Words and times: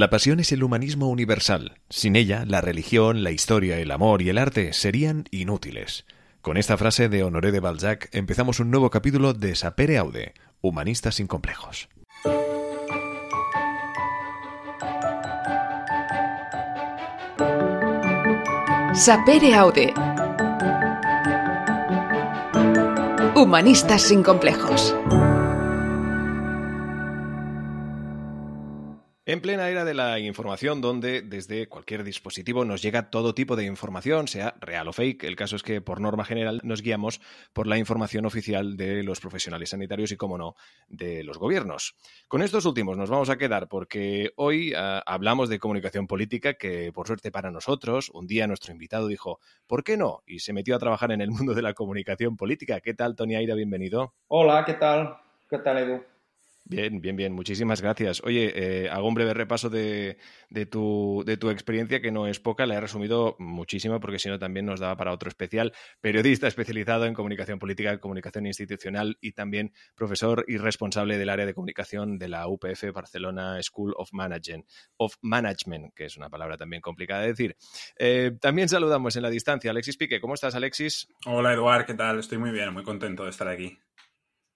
La 0.00 0.08
pasión 0.08 0.40
es 0.40 0.50
el 0.52 0.62
humanismo 0.62 1.10
universal. 1.10 1.74
Sin 1.90 2.16
ella, 2.16 2.46
la 2.46 2.62
religión, 2.62 3.22
la 3.22 3.32
historia, 3.32 3.78
el 3.80 3.90
amor 3.90 4.22
y 4.22 4.30
el 4.30 4.38
arte 4.38 4.72
serían 4.72 5.24
inútiles. 5.30 6.06
Con 6.40 6.56
esta 6.56 6.78
frase 6.78 7.10
de 7.10 7.22
Honoré 7.22 7.52
de 7.52 7.60
Balzac 7.60 8.08
empezamos 8.12 8.60
un 8.60 8.70
nuevo 8.70 8.88
capítulo 8.88 9.34
de 9.34 9.54
Sapere 9.54 9.98
Aude, 9.98 10.32
Humanistas 10.62 11.16
sin 11.16 11.26
complejos. 11.26 11.90
Sapere 18.94 19.54
Aude. 19.54 19.92
Humanistas 23.36 24.00
sin 24.00 24.22
complejos. 24.22 24.96
En 29.30 29.40
plena 29.40 29.68
era 29.68 29.84
de 29.84 29.94
la 29.94 30.18
información, 30.18 30.80
donde 30.80 31.22
desde 31.22 31.68
cualquier 31.68 32.02
dispositivo 32.02 32.64
nos 32.64 32.82
llega 32.82 33.10
todo 33.10 33.32
tipo 33.32 33.54
de 33.54 33.64
información, 33.64 34.26
sea 34.26 34.56
real 34.58 34.88
o 34.88 34.92
fake, 34.92 35.22
el 35.22 35.36
caso 35.36 35.54
es 35.54 35.62
que 35.62 35.80
por 35.80 36.00
norma 36.00 36.24
general 36.24 36.60
nos 36.64 36.82
guiamos 36.82 37.20
por 37.52 37.68
la 37.68 37.78
información 37.78 38.26
oficial 38.26 38.76
de 38.76 39.04
los 39.04 39.20
profesionales 39.20 39.70
sanitarios 39.70 40.10
y, 40.10 40.16
como 40.16 40.36
no, 40.36 40.56
de 40.88 41.22
los 41.22 41.38
gobiernos. 41.38 41.94
Con 42.26 42.42
estos 42.42 42.64
últimos 42.64 42.98
nos 42.98 43.08
vamos 43.08 43.30
a 43.30 43.38
quedar 43.38 43.68
porque 43.68 44.32
hoy 44.34 44.72
ah, 44.76 45.00
hablamos 45.06 45.48
de 45.48 45.60
comunicación 45.60 46.08
política 46.08 46.54
que, 46.54 46.90
por 46.92 47.06
suerte 47.06 47.30
para 47.30 47.52
nosotros, 47.52 48.10
un 48.12 48.26
día 48.26 48.48
nuestro 48.48 48.72
invitado 48.72 49.06
dijo, 49.06 49.38
¿por 49.68 49.84
qué 49.84 49.96
no? 49.96 50.24
Y 50.26 50.40
se 50.40 50.52
metió 50.52 50.74
a 50.74 50.80
trabajar 50.80 51.12
en 51.12 51.20
el 51.20 51.30
mundo 51.30 51.54
de 51.54 51.62
la 51.62 51.74
comunicación 51.74 52.36
política. 52.36 52.80
¿Qué 52.80 52.94
tal, 52.94 53.14
Tony 53.14 53.36
Aira? 53.36 53.54
Bienvenido. 53.54 54.12
Hola, 54.26 54.64
¿qué 54.64 54.74
tal? 54.74 55.18
¿Qué 55.48 55.58
tal, 55.58 55.78
Edu? 55.78 56.02
Bien, 56.70 57.00
bien, 57.00 57.16
bien. 57.16 57.32
Muchísimas 57.32 57.82
gracias. 57.82 58.22
Oye, 58.22 58.52
eh, 58.54 58.88
hago 58.90 59.08
un 59.08 59.14
breve 59.14 59.34
repaso 59.34 59.68
de, 59.68 60.16
tu, 60.70 61.24
de, 61.26 61.36
tu, 61.36 61.50
experiencia, 61.50 62.00
que 62.00 62.12
no 62.12 62.28
es 62.28 62.38
poca, 62.38 62.64
la 62.64 62.76
he 62.76 62.80
resumido 62.80 63.34
muchísimo 63.40 63.98
porque 63.98 64.20
si 64.20 64.28
no 64.28 64.38
también 64.38 64.66
nos 64.66 64.78
daba 64.78 64.96
para 64.96 65.12
otro 65.12 65.28
especial. 65.28 65.72
Periodista 66.00 66.46
especializado 66.46 67.06
en 67.06 67.14
comunicación 67.14 67.58
política, 67.58 67.98
comunicación 67.98 68.46
institucional 68.46 69.18
y 69.20 69.32
también 69.32 69.72
profesor 69.96 70.44
y 70.46 70.58
responsable 70.58 71.18
del 71.18 71.30
área 71.30 71.44
de 71.44 71.54
comunicación 71.54 72.20
de 72.20 72.28
la 72.28 72.46
UPF 72.46 72.92
Barcelona 72.94 73.60
School 73.60 73.92
of 73.96 74.12
Management, 74.12 74.64
of 74.96 75.16
Management 75.22 75.92
que 75.96 76.04
es 76.04 76.16
una 76.16 76.30
palabra 76.30 76.56
también 76.56 76.80
complicada 76.80 77.22
de 77.22 77.26
decir. 77.26 77.56
Eh, 77.98 78.30
también 78.40 78.68
saludamos 78.68 79.16
en 79.16 79.22
la 79.22 79.30
distancia 79.30 79.72
Alexis 79.72 79.96
Pique. 79.96 80.20
¿Cómo 80.20 80.34
estás, 80.34 80.54
Alexis? 80.54 81.08
Hola, 81.26 81.52
Eduard. 81.52 81.84
¿Qué 81.84 81.94
tal? 81.94 82.20
Estoy 82.20 82.38
muy 82.38 82.52
bien, 82.52 82.72
muy 82.72 82.84
contento 82.84 83.24
de 83.24 83.30
estar 83.30 83.48
aquí. 83.48 83.76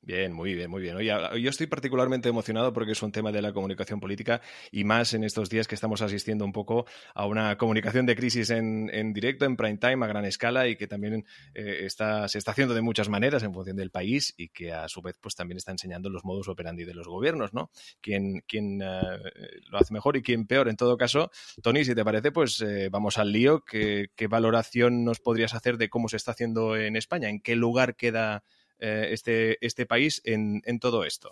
Bien, 0.07 0.35
muy 0.35 0.55
bien, 0.55 0.71
muy 0.71 0.83
bien. 0.83 0.97
Oye, 0.97 1.15
yo 1.41 1.49
estoy 1.49 1.67
particularmente 1.67 2.29
emocionado 2.29 2.75
porque 2.75 2.93
es 2.93 3.03
un 3.03 3.11
tema 3.11 3.33
de 3.33 3.41
la 3.41 3.55
comunicación 3.55 4.01
política 4.01 4.43
y 4.71 4.85
más 4.85 5.15
en 5.15 5.25
estos 5.25 5.49
días 5.49 5.67
que 5.67 5.75
estamos 5.75 6.03
asistiendo 6.03 6.45
un 6.45 6.53
poco 6.53 6.85
a 7.15 7.27
una 7.27 7.57
comunicación 7.57 8.05
de 8.05 8.15
crisis 8.15 8.51
en, 8.51 9.13
directo, 9.15 9.47
en 9.47 9.57
prime 9.57 9.79
time, 9.79 10.05
a 10.05 10.09
gran 10.09 10.27
escala 10.27 10.69
y 10.69 10.77
que 10.77 10.87
también 10.87 11.25
eh, 11.55 11.87
está, 11.87 12.29
se 12.29 12.37
está 12.37 12.51
haciendo 12.51 12.75
de 12.75 12.83
muchas 12.83 13.09
maneras 13.09 13.45
en 13.45 13.55
función 13.55 13.79
del 13.79 13.91
país 13.91 14.35
y 14.37 14.51
que 14.51 14.75
a 14.75 14.89
su 14.89 15.01
vez 15.01 15.17
pues 15.19 15.35
también 15.37 15.57
está 15.57 15.73
enseñando 15.73 16.11
los 16.11 16.23
modus 16.23 16.49
operandi 16.49 16.85
de 16.85 16.93
los 16.93 17.09
gobiernos, 17.09 17.55
¿no? 17.55 17.71
Quién, 18.03 18.43
quién 18.47 18.83
eh, 18.83 19.01
lo 19.71 19.79
hace 19.79 19.95
mejor 19.95 20.19
y 20.19 20.23
quién 20.23 20.47
peor. 20.47 20.69
En 20.69 20.77
todo 20.77 20.99
caso, 20.99 21.31
Tony, 21.63 21.83
si 21.83 21.95
te 21.95 22.05
parece, 22.05 22.31
pues 22.31 22.61
eh, 22.61 22.91
vamos 22.91 23.17
al 23.17 23.33
lío. 23.33 23.65
¿Qué, 23.65 24.09
¿Qué 24.15 24.27
valoración 24.27 25.03
nos 25.03 25.21
podrías 25.21 25.55
hacer 25.55 25.79
de 25.79 25.89
cómo 25.89 26.09
se 26.09 26.19
está 26.19 26.33
haciendo 26.33 26.77
en 26.77 26.97
España? 26.97 27.31
¿En 27.31 27.41
qué 27.41 27.57
lugar 27.57 27.97
queda 27.97 28.45
eh, 28.79 29.09
este, 29.11 29.65
este 29.65 29.87
país 29.87 30.21
en, 30.25 30.63
todo 30.81 31.05
esto? 31.05 31.31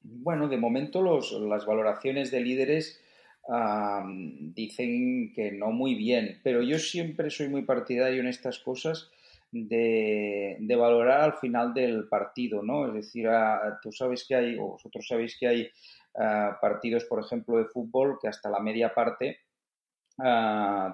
Bueno, 0.00 0.48
de 0.48 0.56
momento 0.56 1.02
las 1.02 1.66
valoraciones 1.66 2.30
de 2.30 2.40
líderes 2.40 3.02
dicen 4.54 5.32
que 5.32 5.52
no 5.52 5.70
muy 5.70 5.94
bien, 5.94 6.40
pero 6.42 6.62
yo 6.62 6.78
siempre 6.78 7.30
soy 7.30 7.48
muy 7.48 7.62
partidario 7.62 8.20
en 8.20 8.26
estas 8.26 8.58
cosas 8.58 9.10
de, 9.52 10.76
valorar 10.76 11.20
al 11.20 11.34
final 11.34 11.72
del 11.72 12.08
partido, 12.08 12.62
¿no? 12.62 12.88
Es 12.88 12.94
decir, 12.94 13.28
tú 13.82 13.92
sabes 13.92 14.26
que 14.26 14.34
hay, 14.34 14.56
o 14.58 14.72
vosotros 14.72 15.06
sabéis 15.06 15.36
que 15.38 15.46
hay 15.46 15.70
partidos, 16.60 17.04
por 17.04 17.20
ejemplo, 17.20 17.58
de 17.58 17.66
fútbol 17.66 18.18
que 18.20 18.28
hasta 18.28 18.50
la 18.50 18.60
media 18.60 18.92
parte 18.94 19.38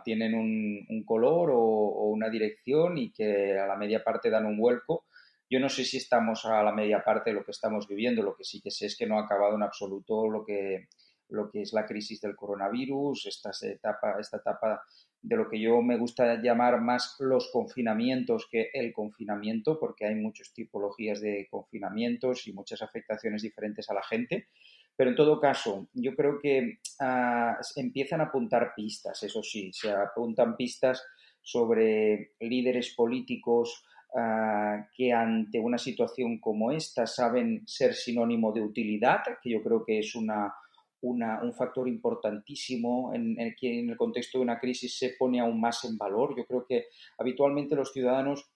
tienen 0.04 0.34
un, 0.34 1.04
color 1.04 1.50
o, 1.52 2.08
una 2.08 2.28
dirección 2.28 2.98
y 2.98 3.12
que 3.12 3.58
a 3.58 3.66
la 3.66 3.76
media 3.76 4.02
parte 4.02 4.30
dan 4.30 4.46
un 4.46 4.58
vuelco 4.58 5.04
yo 5.52 5.60
no 5.60 5.68
sé 5.68 5.84
si 5.84 5.98
estamos 5.98 6.46
a 6.46 6.62
la 6.62 6.72
media 6.72 7.04
parte 7.04 7.28
de 7.28 7.36
lo 7.36 7.44
que 7.44 7.50
estamos 7.50 7.86
viviendo, 7.86 8.22
lo 8.22 8.34
que 8.34 8.42
sí 8.42 8.62
que 8.62 8.70
sé 8.70 8.86
es 8.86 8.96
que 8.96 9.06
no 9.06 9.18
ha 9.18 9.24
acabado 9.24 9.54
en 9.54 9.62
absoluto 9.62 10.26
lo 10.26 10.46
que, 10.46 10.88
lo 11.28 11.50
que 11.50 11.60
es 11.60 11.74
la 11.74 11.84
crisis 11.84 12.22
del 12.22 12.34
coronavirus, 12.34 13.26
esta 13.26 13.50
etapa, 13.60 14.16
esta 14.18 14.38
etapa 14.38 14.82
de 15.20 15.36
lo 15.36 15.50
que 15.50 15.60
yo 15.60 15.82
me 15.82 15.98
gusta 15.98 16.40
llamar 16.40 16.80
más 16.80 17.16
los 17.18 17.50
confinamientos 17.52 18.48
que 18.50 18.70
el 18.72 18.94
confinamiento, 18.94 19.78
porque 19.78 20.06
hay 20.06 20.14
muchas 20.14 20.54
tipologías 20.54 21.20
de 21.20 21.46
confinamientos 21.50 22.46
y 22.46 22.54
muchas 22.54 22.80
afectaciones 22.80 23.42
diferentes 23.42 23.90
a 23.90 23.94
la 23.94 24.02
gente. 24.02 24.48
Pero 24.96 25.10
en 25.10 25.16
todo 25.16 25.38
caso, 25.38 25.86
yo 25.92 26.14
creo 26.14 26.38
que 26.40 26.78
ah, 26.98 27.58
empiezan 27.76 28.22
a 28.22 28.24
apuntar 28.24 28.72
pistas, 28.74 29.22
eso 29.22 29.42
sí, 29.42 29.70
se 29.74 29.90
apuntan 29.90 30.56
pistas 30.56 31.04
sobre 31.42 32.32
líderes 32.40 32.94
políticos, 32.94 33.84
Ah, 34.14 34.88
que 34.94 35.10
ante 35.10 35.58
una 35.58 35.78
situación 35.78 36.38
como 36.38 36.70
esta 36.70 37.06
saben 37.06 37.62
ser 37.66 37.94
sinónimo 37.94 38.52
de 38.52 38.60
utilidad, 38.60 39.22
que 39.42 39.48
yo 39.48 39.62
creo 39.62 39.84
que 39.86 40.00
es 40.00 40.14
una, 40.14 40.54
un 41.00 41.54
factor 41.54 41.88
importantísimo 41.88 43.14
en, 43.14 43.40
en, 43.40 43.54
que 43.58 43.80
en 43.80 43.88
el 43.88 43.96
contexto 43.96 44.36
de 44.38 44.44
una 44.44 44.60
crisis 44.60 44.98
se 44.98 45.14
pone 45.18 45.40
aún 45.40 45.58
más 45.58 45.84
en 45.84 45.96
valor. 45.96 46.34
Yo 46.36 46.44
creo 46.44 46.66
que 46.66 46.88
habitualmente 47.16 47.74
los 47.74 47.90
ciudadanos 47.90 48.50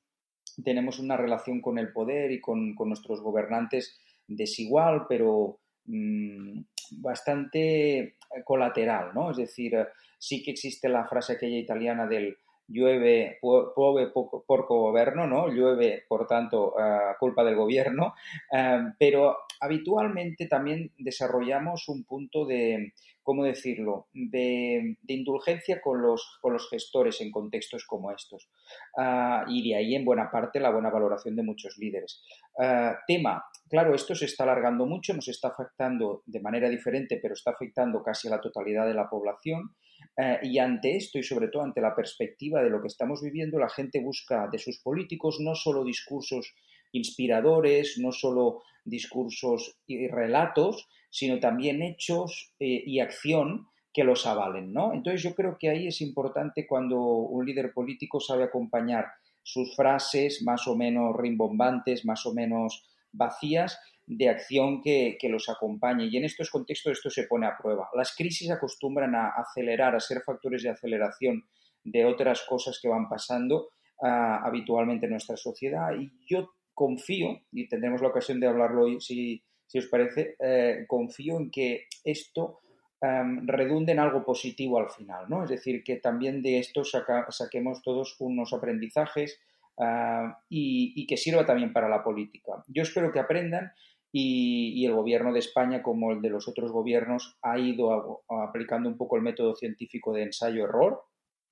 tenemos 0.63 0.99
una 0.99 1.17
relación 1.17 1.63
con 1.63 1.79
el 1.79 1.91
poder 1.91 2.33
y 2.33 2.41
con, 2.41 2.75
nuestros 2.75 3.23
gobernantes 3.23 3.99
desigual, 4.27 5.07
pero 5.09 5.61
mm, 5.87 6.61
bastante 6.99 8.17
colateral, 8.45 9.13
¿no? 9.15 9.31
Es 9.31 9.39
decir, 9.39 9.75
sí 10.19 10.43
que 10.43 10.51
existe 10.51 10.89
la 10.91 11.07
frase 11.07 11.35
aquella 11.35 11.59
italiana 11.59 12.07
del 12.07 12.37
llueve, 12.69 13.39
puede 13.41 14.09
porco 14.09 14.81
gobierno, 14.81 15.27
¿no? 15.27 15.49
Llueve, 15.49 16.05
por 16.09 16.27
tanto, 16.27 16.75
culpa 17.19 17.45
del 17.45 17.57
gobierno, 17.57 18.15
em, 18.51 18.95
pero 18.99 19.37
habitualmente 19.61 20.47
también 20.47 20.93
desarrollamos 20.99 21.89
un 21.89 22.05
punto 22.05 22.45
de, 22.45 22.93
¿cómo 23.23 23.45
decirlo?, 23.45 24.07
de, 24.13 24.97
indulgencia 25.09 25.81
con 25.81 26.01
los, 26.01 26.39
con 26.41 26.53
los 26.53 26.69
gestores 26.71 27.21
en 27.21 27.31
contextos 27.31 27.85
como 27.87 28.13
estos. 28.13 28.49
Ah, 28.97 29.45
y 29.49 29.69
de 29.69 29.77
ahí, 29.77 29.95
en 29.95 30.05
buena 30.05 30.31
parte, 30.31 30.61
la 30.61 30.71
buena 30.71 30.91
valoración 30.91 31.35
de 31.35 31.43
muchos 31.43 31.77
líderes. 31.79 32.23
Ah, 32.59 32.99
tema, 33.07 33.45
claro, 33.69 33.95
esto 33.95 34.15
se 34.15 34.27
está 34.27 34.45
alargando 34.45 34.87
mucho, 34.87 35.13
nos 35.15 35.29
está 35.29 35.49
afectando 35.49 36.23
de 36.27 36.41
manera 36.41 36.69
diferente, 36.69 37.19
pero 37.21 37.35
está 37.35 37.51
afectando 37.51 38.03
casi 38.03 38.29
a 38.29 38.33
la 38.33 38.41
totalidad 38.41 38.87
de 38.87 38.95
la 38.95 39.09
población. 39.09 39.75
Eh, 40.17 40.39
y 40.45 40.59
ante 40.59 40.97
esto 40.97 41.19
y 41.19 41.23
sobre 41.23 41.49
todo 41.49 41.63
ante 41.63 41.81
la 41.81 41.95
perspectiva 41.95 42.63
de 42.63 42.71
lo 42.71 42.81
que 42.81 42.89
estamos 42.89 43.23
viviendo, 43.23 43.59
la 43.59 43.69
gente 43.69 44.01
busca 44.01 44.49
de 44.51 44.59
sus 44.59 44.81
políticos 44.81 45.39
no 45.41 45.55
solo 45.55 45.85
discursos 45.85 46.55
inspiradores, 46.93 47.99
no 47.99 48.13
solo 48.13 48.63
discursos 48.85 49.79
y 49.87 50.09
relatos, 50.09 50.89
sino 51.11 51.39
también 51.39 51.83
hechos 51.83 52.55
eh, 52.59 52.83
y 52.87 53.01
acción 53.01 53.69
que 53.93 54.05
los 54.05 54.27
avalen, 54.27 54.73
¿no? 54.73 54.93
Entonces 54.93 55.23
yo 55.23 55.35
creo 55.35 55.57
que 55.59 55.71
ahí 55.71 55.87
es 55.87 56.01
importante 56.01 56.67
cuando 56.67 57.01
un 57.01 57.45
líder 57.45 57.73
político 57.73 58.21
sabe 58.21 58.45
acompañar 58.45 59.07
sus 59.43 59.75
frases 59.75 60.43
más 60.43 60.67
o 60.67 60.77
menos 60.77 61.17
rimbombantes, 61.17 62.05
más 62.05 62.27
o 62.27 62.35
menos 62.35 62.85
vacías, 63.13 63.79
de 64.07 64.29
acción 64.29 64.81
que, 64.83 65.19
los 65.29 65.49
acompañe. 65.49 66.07
Y 66.07 66.17
en 66.17 66.25
estos 66.25 66.51
contextos 66.51 66.93
esto 66.93 67.11
se 67.11 67.25
pone 67.25 67.47
a 67.47 67.57
prueba. 67.57 67.89
Las 67.95 68.15
crisis 68.15 68.51
acostumbran 68.51 69.15
a 69.15 69.31
acelerar, 69.31 69.95
a 69.95 70.01
ser 70.01 70.23
factores 70.23 70.63
de 70.63 70.71
aceleración 70.71 71.45
de 71.85 72.05
otras 72.05 72.43
cosas 72.49 72.79
que 72.81 72.89
van 72.89 73.09
pasando 73.09 73.71
ah, 74.03 74.41
habitualmente 74.45 75.07
en 75.07 75.13
nuestra 75.13 75.37
sociedad. 75.37 75.91
Y 75.99 76.11
yo 76.27 76.51
confío, 76.75 77.41
y 77.53 77.69
tendremos 77.69 78.03
la 78.03 78.09
ocasión 78.09 78.39
de 78.39 78.47
hablarlo 78.47 78.85
hoy 78.85 79.01
si, 79.01 79.43
os 79.75 79.87
parece, 79.87 80.37
eh, 80.39 80.85
confío 80.87 81.39
en 81.39 81.51
que 81.51 81.87
esto 82.05 82.61
redunde 83.01 83.93
en 83.93 83.99
algo 83.99 84.25
positivo 84.25 84.79
al 84.79 84.91
final, 84.91 85.27
¿no? 85.29 85.45
Es 85.45 85.51
decir, 85.51 85.85
que 85.85 85.97
también 85.97 86.43
de 86.43 86.59
esto 86.59 86.83
saquemos 86.85 87.83
todos 87.83 88.17
unos 88.21 88.53
aprendizajes 88.53 89.39
ah, 89.79 90.39
y, 90.49 91.07
que 91.07 91.17
sirva 91.17 91.45
también 91.45 91.73
para 91.73 91.89
la 91.89 92.03
política. 92.03 92.65
Yo 92.67 92.83
espero 92.83 93.13
que 93.13 93.21
aprendan 93.21 93.73
y, 94.19 94.87
el 94.87 94.95
gobierno 94.95 95.31
de 95.33 95.41
España, 95.41 95.83
como 95.83 96.11
el 96.13 96.23
de 96.23 96.31
los 96.31 96.49
otros 96.49 96.73
gobiernos, 96.73 97.37
ha 97.43 97.59
ido 97.59 98.25
aplicando 98.29 98.89
un 98.89 98.97
poco 98.97 99.17
el 99.17 99.23
método 99.23 99.55
científico 99.55 100.15
de 100.15 100.23
ensayo-error, 100.23 101.03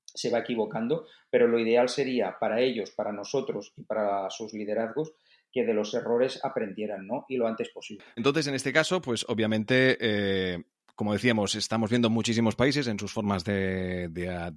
se 0.06 0.30
va 0.30 0.38
equivocando, 0.38 1.06
pero 1.28 1.46
lo 1.46 1.58
ideal 1.58 1.90
sería 1.90 2.38
para 2.40 2.60
ellos, 2.60 2.90
para 2.92 3.12
nosotros 3.12 3.74
y 3.76 3.82
para 3.82 4.30
sus 4.30 4.54
liderazgos 4.54 5.12
que 5.52 5.64
de 5.64 5.74
los 5.74 5.92
errores 5.92 6.42
aprendieran, 6.42 7.06
¿no? 7.06 7.26
Y 7.28 7.36
lo 7.36 7.46
antes 7.46 7.68
posible. 7.68 8.02
Entonces, 8.16 8.46
en 8.46 8.54
este 8.54 8.72
caso, 8.72 9.02
pues 9.02 9.26
obviamente 9.28 9.98
eh, 10.00 10.64
como 10.94 11.12
decíamos, 11.12 11.54
estamos 11.54 11.90
viendo 11.90 12.10
muchísimos 12.10 12.54
países 12.54 12.86
en 12.86 12.98
sus 12.98 13.12
formas 13.12 13.44
de, 13.44 14.08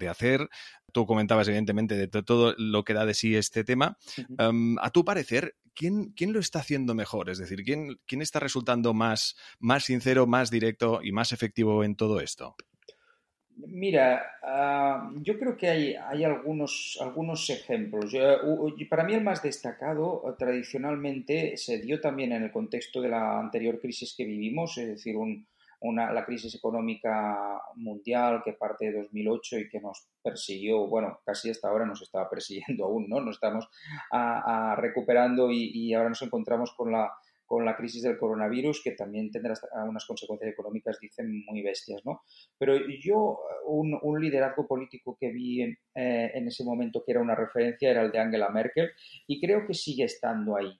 hacer. 0.10 0.48
Tú 0.92 1.06
comentabas, 1.06 1.48
evidentemente, 1.48 1.96
de 1.96 2.08
todo 2.08 2.54
lo 2.58 2.84
que 2.84 2.94
da 2.94 3.06
de 3.06 3.14
sí 3.14 3.36
este 3.36 3.64
tema. 3.64 3.98
Em, 4.38 4.78
a 4.80 4.92
tu 4.92 5.04
parecer, 5.04 5.56
¿quién, 5.74 6.12
¿quién, 6.12 6.34
lo 6.34 6.40
está 6.40 6.60
haciendo 6.60 6.94
mejor? 6.94 7.30
Es 7.30 7.40
decir, 7.40 7.64
¿quién, 7.64 8.00
quién 8.06 8.22
está 8.22 8.40
resultando 8.40 8.94
más, 8.94 9.36
más 9.60 9.86
sincero, 9.86 10.28
más 10.28 10.52
directo 10.52 11.00
y 11.04 11.12
más 11.12 11.32
efectivo 11.32 11.84
en 11.84 11.96
todo 11.96 12.20
esto? 12.20 12.56
Mira, 13.56 14.22
ah, 14.44 15.12
yo 15.22 15.40
creo 15.40 15.58
que 15.58 15.68
hay, 15.68 15.96
hay 15.96 16.24
algunos, 16.24 17.00
algunos 17.02 17.50
ejemplos. 17.50 18.14
para 18.88 19.04
mí 19.04 19.16
el 19.16 19.24
más 19.24 19.42
destacado 19.42 20.36
tradicionalmente 20.38 21.58
se 21.58 21.80
dio 21.80 22.00
también 22.00 22.34
en 22.34 22.44
el 22.44 22.52
contexto 22.52 23.02
de 23.02 23.10
la 23.10 23.40
anterior 23.40 23.80
crisis 23.80 24.14
que 24.16 24.26
vivimos, 24.26 24.78
es 24.78 24.88
decir, 24.88 25.18
un, 25.18 25.48
una, 25.80 26.12
la 26.12 26.26
crisis 26.26 26.56
económica 26.56 27.62
mundial 27.76 28.42
que 28.44 28.54
parte 28.54 28.92
de 28.92 29.02
2008 29.04 29.60
y 29.60 29.70
que 29.70 29.80
nos 29.80 30.08
persiguió, 30.24 30.88
bueno, 30.88 31.20
casi 31.26 31.50
hasta 31.50 31.70
ahora 31.70 31.86
nos 31.86 32.02
estaba 32.02 32.30
persiguiendo 32.30 32.86
aún, 32.86 33.08
¿no? 33.08 33.22
Nos 33.22 33.36
estamos 33.36 33.68
recuperando 34.78 35.52
y, 35.52 35.94
ahora 35.94 36.10
nos 36.10 36.22
encontramos 36.22 36.74
con 36.76 36.92
la, 36.92 37.12
con 37.46 37.64
la 37.64 37.76
crisis 37.76 38.04
del 38.04 38.18
coronavirus, 38.18 38.82
que 38.84 38.92
también 38.92 39.32
tendrá 39.32 39.54
unas 39.88 40.06
consecuencias 40.06 40.52
económicas, 40.52 41.00
dicen, 41.00 41.44
muy 41.46 41.62
bestias, 41.62 42.02
¿no? 42.06 42.22
Pero 42.58 42.76
yo, 43.00 43.40
un, 43.68 44.00
liderazgo 44.20 44.68
político 44.68 45.16
que 45.20 45.32
vi 45.32 45.62
eh, 45.62 45.76
en 45.94 46.48
ese 46.48 46.64
momento 46.64 47.04
que 47.06 47.12
era 47.12 47.22
una 47.22 47.36
referencia 47.36 47.92
era 47.92 48.02
el 48.02 48.12
de 48.12 48.20
Angela 48.20 48.50
Merkel 48.50 48.90
y 49.28 49.40
creo 49.40 49.68
que 49.68 49.76
sigue 49.76 50.06
estando 50.06 50.56
ahí 50.58 50.80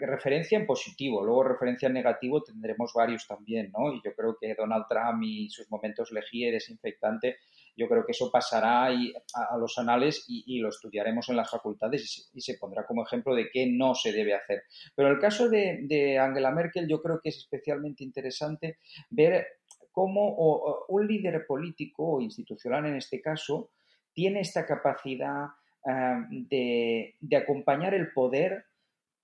referencia 0.00 0.58
en 0.58 0.66
positivo, 0.66 1.24
luego 1.24 1.44
referencia 1.44 1.86
en 1.86 1.94
negativo 1.94 2.42
tendremos 2.42 2.92
varios 2.92 3.26
también, 3.26 3.70
¿no? 3.72 3.92
Y 3.92 4.00
yo 4.04 4.14
creo 4.14 4.36
que 4.40 4.54
Donald 4.54 4.86
Trump 4.88 5.22
y 5.22 5.48
sus 5.48 5.70
momentos 5.70 6.10
legía 6.10 6.48
y 6.48 6.52
desinfectante, 6.52 7.36
yo 7.76 7.88
creo 7.88 8.04
que 8.04 8.12
eso 8.12 8.30
pasará 8.30 8.86
a, 8.86 9.56
los 9.58 9.78
anales 9.78 10.24
y, 10.28 10.58
lo 10.58 10.68
estudiaremos 10.68 11.28
en 11.28 11.36
las 11.36 11.50
facultades 11.50 12.30
y 12.34 12.40
se, 12.40 12.58
pondrá 12.58 12.84
como 12.84 13.04
ejemplo 13.04 13.34
de 13.34 13.48
qué 13.50 13.66
no 13.66 13.94
se 13.94 14.12
debe 14.12 14.34
hacer. 14.34 14.64
Pero 14.94 15.08
en 15.08 15.14
el 15.14 15.20
caso 15.20 15.48
de, 15.48 16.18
Angela 16.20 16.50
Merkel, 16.50 16.88
yo 16.88 17.00
creo 17.00 17.20
que 17.20 17.30
es 17.30 17.38
especialmente 17.38 18.04
interesante 18.04 18.78
ver 19.10 19.46
cómo 19.92 20.84
un 20.88 21.06
líder 21.06 21.46
político 21.46 22.14
o 22.14 22.20
institucional 22.20 22.86
en 22.86 22.96
este 22.96 23.20
caso 23.20 23.70
tiene 24.12 24.40
esta 24.40 24.66
capacidad 24.66 25.46
de 26.30 27.36
acompañar 27.36 27.94
el 27.94 28.12
poder 28.12 28.66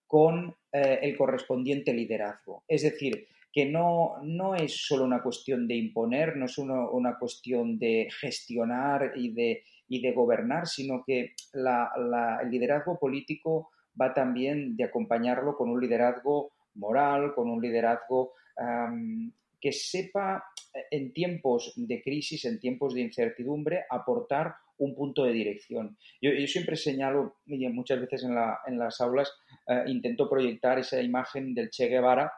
con 0.08 0.56
eh, 0.72 0.98
el 1.02 1.16
correspondiente 1.16 1.92
liderazgo. 1.92 2.64
Es 2.66 2.82
decir, 2.82 3.28
que 3.52 3.66
no, 3.66 4.16
no, 4.24 4.56
es 4.56 4.74
solo 4.74 5.04
una 5.04 5.22
cuestión 5.22 5.68
de 5.68 5.76
imponer, 5.76 6.36
no 6.36 6.46
es 6.46 6.58
una 6.58 7.16
cuestión 7.18 7.78
de 7.78 8.08
gestionar 8.20 9.12
y 9.14 9.32
de, 9.32 9.62
y 9.88 10.02
de 10.02 10.12
gobernar, 10.12 10.66
sino 10.66 11.02
que 11.06 11.34
el 11.54 12.50
liderazgo 12.50 12.98
político 12.98 13.70
va 14.00 14.12
también 14.12 14.76
de 14.76 14.84
acompañarlo 14.84 15.56
con 15.56 15.70
un 15.70 15.80
liderazgo 15.80 16.52
moral, 16.74 17.34
con 17.34 17.48
un 17.50 17.60
liderazgo 17.60 18.32
que 19.60 19.72
sepa 19.72 20.44
eh, 20.74 20.84
en 20.90 21.12
tiempos 21.12 21.72
de 21.76 22.02
crisis, 22.02 22.44
en 22.44 22.60
tiempos 22.60 22.94
de 22.94 23.02
incertidumbre, 23.02 23.84
aportar 23.90 24.54
un 24.78 24.94
punto 24.94 25.24
de 25.24 25.32
dirección. 25.32 25.96
Yo, 26.20 26.30
siempre 26.46 26.76
señalo, 26.76 27.36
y 27.46 27.68
muchas 27.68 28.00
veces 28.00 28.24
en, 28.24 28.78
las 28.78 29.00
aulas, 29.00 29.32
eh, 29.66 29.84
intento 29.86 30.28
proyectar 30.28 30.78
esa 30.78 31.00
imagen 31.02 31.54
del 31.54 31.70
Che 31.70 31.88
Guevara, 31.88 32.32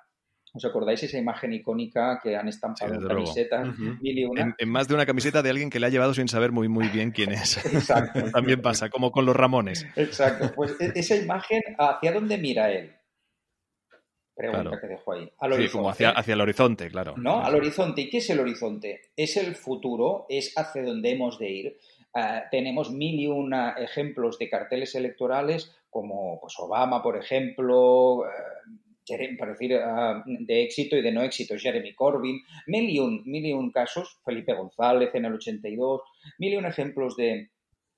¿Os 0.53 0.65
acordáis 0.65 1.01
esa 1.05 1.17
imagen 1.17 1.53
icónica 1.53 2.19
que 2.21 2.35
han 2.35 2.49
estampado 2.49 2.95
en 2.95 3.07
camisetas? 3.07 3.69
En, 4.03 4.69
más 4.69 4.89
de 4.89 4.95
una 4.95 5.07
camiseta 5.07 5.43
de 5.43 5.51
alguien 5.51 5.71
que 5.71 5.79
le 5.79 5.87
ha 5.87 5.91
llevado 5.91 6.13
sin 6.13 6.27
saber 6.27 6.51
muy 6.51 6.69
muy 6.69 6.89
bien 6.89 7.13
quién 7.13 7.31
es. 7.31 7.57
Exacto. 7.73 8.21
También 8.33 8.61
pasa, 8.61 8.89
como 8.91 9.13
con 9.13 9.27
los 9.27 9.37
Ramones. 9.37 9.87
Exacto. 9.95 10.53
Pues 10.57 10.75
e, 10.81 10.93
esa 10.97 11.15
imagen, 11.15 11.63
¿hacia 11.79 12.13
dónde 12.13 12.37
mira 12.37 12.73
él? 12.73 12.93
Pregunta 14.35 14.81
que 14.81 14.87
dejo 14.89 15.13
ahí. 15.13 15.31
sí, 15.57 15.69
como 15.69 15.91
hacia, 15.91 16.11
hacia, 16.11 16.35
el 16.35 16.41
horizonte, 16.41 16.89
claro. 16.89 17.15
¿No? 17.17 17.45
Al 17.45 17.55
horizonte. 17.55 18.01
¿Y 18.01 18.11
qué 18.11 18.19
es 18.19 18.31
el 18.31 18.41
horizonte? 18.41 19.03
Es 19.15 19.37
el 19.37 19.55
futuro, 19.55 20.27
es 20.31 20.55
hacia 20.57 20.83
donde 20.83 21.11
hemos 21.11 21.39
de 21.39 21.51
ir. 21.51 21.79
Eh, 22.15 22.43
tenemos 22.51 22.91
mil 22.91 23.21
y 23.21 23.27
una 23.27 23.73
ejemplos 23.73 24.39
de 24.39 24.49
carteles 24.49 24.95
electorales, 24.95 25.77
como 25.89 26.41
pues, 26.41 26.55
Obama, 26.59 27.03
por 27.03 27.17
ejemplo, 27.17 28.25
eh, 28.27 29.37
para 29.39 29.53
decir 29.53 29.73
eh, 29.73 29.81
de 30.25 30.63
éxito 30.63 30.97
y 30.97 31.03
de 31.03 31.13
no 31.13 31.23
éxito, 31.23 31.57
Jeremy 31.57 31.95
Corbyn, 31.95 32.41
mil 32.67 32.91
y, 32.91 33.53
un, 33.53 33.71
casos, 33.71 34.19
Felipe 34.25 34.55
González 34.55 35.15
en 35.15 35.25
el 35.25 35.35
82, 35.35 36.03
mil 36.39 36.53
y 36.53 36.57
un 36.57 36.67
ejemplos 36.67 37.17
de, 37.17 37.51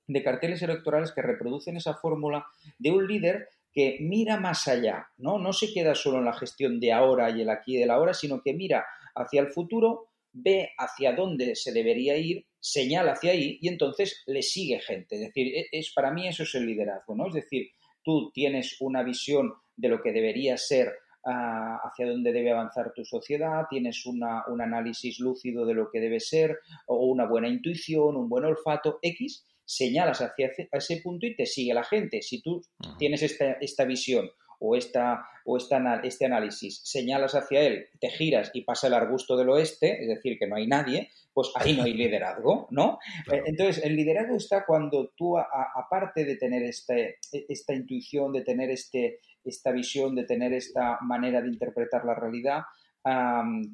de 0.07 0.23
carteles 0.23 0.61
electorales 0.61 1.11
que 1.11 1.21
reproducen 1.21 1.77
esa 1.77 1.95
fórmula 1.95 2.45
de 2.79 2.91
un 2.91 3.07
líder 3.07 3.49
que 3.71 3.97
mira 4.01 4.39
más 4.39 4.67
allá, 4.67 5.07
¿no? 5.17 5.39
No 5.39 5.51
se 5.51 5.73
queda 5.73 5.95
solo 5.95 6.19
en 6.19 6.25
la 6.25 6.33
gestión 6.33 6.79
de 6.79 6.93
ahora 6.93 7.31
y 7.31 7.41
el 7.41 7.49
aquí 7.49 7.75
y 7.75 7.79
del 7.79 7.89
ahora, 7.89 8.13
sino 8.13 8.41
que 8.41 8.53
mira 8.53 8.85
hacia 9.15 9.41
el 9.41 9.47
futuro, 9.47 10.09
ve 10.33 10.71
hacia 10.77 11.13
dónde 11.13 11.55
se 11.55 11.71
debería 11.71 12.17
ir 12.17 12.45
señala 12.63 13.11
hacia 13.11 13.31
ahí 13.31 13.59
y 13.61 13.67
entonces 13.67 14.23
le 14.25 14.41
sigue 14.41 14.79
gente. 14.79 15.15
Es 15.15 15.21
decir, 15.21 15.53
e, 15.53 15.67
es, 15.71 15.91
para 15.93 16.11
mí 16.11 16.27
eso 16.27 16.43
es 16.43 16.55
el 16.55 16.65
liderazgo, 16.65 17.13
¿no? 17.13 17.27
Es 17.27 17.33
decir, 17.33 17.67
tú 18.03 18.31
tienes 18.33 18.77
una 18.79 19.03
visión 19.03 19.53
de 19.75 19.89
lo 19.89 20.01
que 20.01 20.13
debería 20.13 20.55
ser 20.55 20.93
ah, 21.25 21.79
hacia 21.83 22.07
dónde 22.07 22.31
debe 22.31 22.51
avanzar 22.51 22.93
tu 22.93 23.03
sociedad, 23.03 23.65
tienes 23.69 24.05
una, 24.05 24.43
un 24.47 24.61
análisis 24.61 25.19
lúcido 25.19 25.65
de 25.65 25.73
lo 25.73 25.89
que 25.91 25.99
debe 25.99 26.21
ser, 26.21 26.59
o 26.87 27.05
una 27.05 27.27
buena 27.27 27.49
intuición, 27.49 28.15
un 28.15 28.29
buen 28.29 28.45
olfato, 28.45 28.99
X, 29.01 29.45
señalas 29.65 30.21
hacia 30.21 30.51
ese 30.71 31.01
punto 31.01 31.25
y 31.25 31.35
te 31.35 31.45
sigue 31.45 31.73
la 31.73 31.83
gente. 31.83 32.21
Si 32.21 32.41
tú 32.41 32.61
tienes 32.97 33.23
esta, 33.23 33.53
esta 33.53 33.83
visión 33.83 34.29
o, 34.65 34.77
esta, 34.77 35.27
o 35.43 35.57
esta, 35.57 35.99
este 36.03 36.25
análisis, 36.25 36.79
señalas 36.85 37.35
hacia 37.35 37.61
él, 37.61 37.89
te 37.99 38.09
giras 38.09 38.49
y 38.53 38.61
pasa 38.61 38.87
el 38.87 38.93
arbusto 38.93 39.35
del 39.35 39.49
oeste, 39.49 40.01
es 40.01 40.07
decir, 40.07 40.39
que 40.39 40.47
no 40.47 40.55
hay 40.55 40.67
nadie, 40.67 41.09
pues 41.33 41.51
ahí 41.55 41.75
no 41.75 41.83
hay 41.83 41.93
liderazgo, 41.93 42.67
¿no? 42.71 42.97
Entonces, 43.45 43.83
el 43.83 43.97
liderazgo 43.97 44.37
está 44.37 44.65
cuando 44.65 45.09
tú, 45.17 45.37
aparte 45.37 46.23
de 46.23 46.37
tener 46.37 46.63
este, 46.63 47.17
esta 47.49 47.73
intuición, 47.73 48.31
de 48.31 48.41
tener 48.41 48.69
este, 48.69 49.19
esta 49.43 49.71
visión, 49.71 50.15
de 50.15 50.23
tener 50.23 50.53
esta 50.53 50.97
manera 51.01 51.41
de 51.41 51.49
interpretar 51.49 52.05
la 52.05 52.15
realidad, 52.15 52.61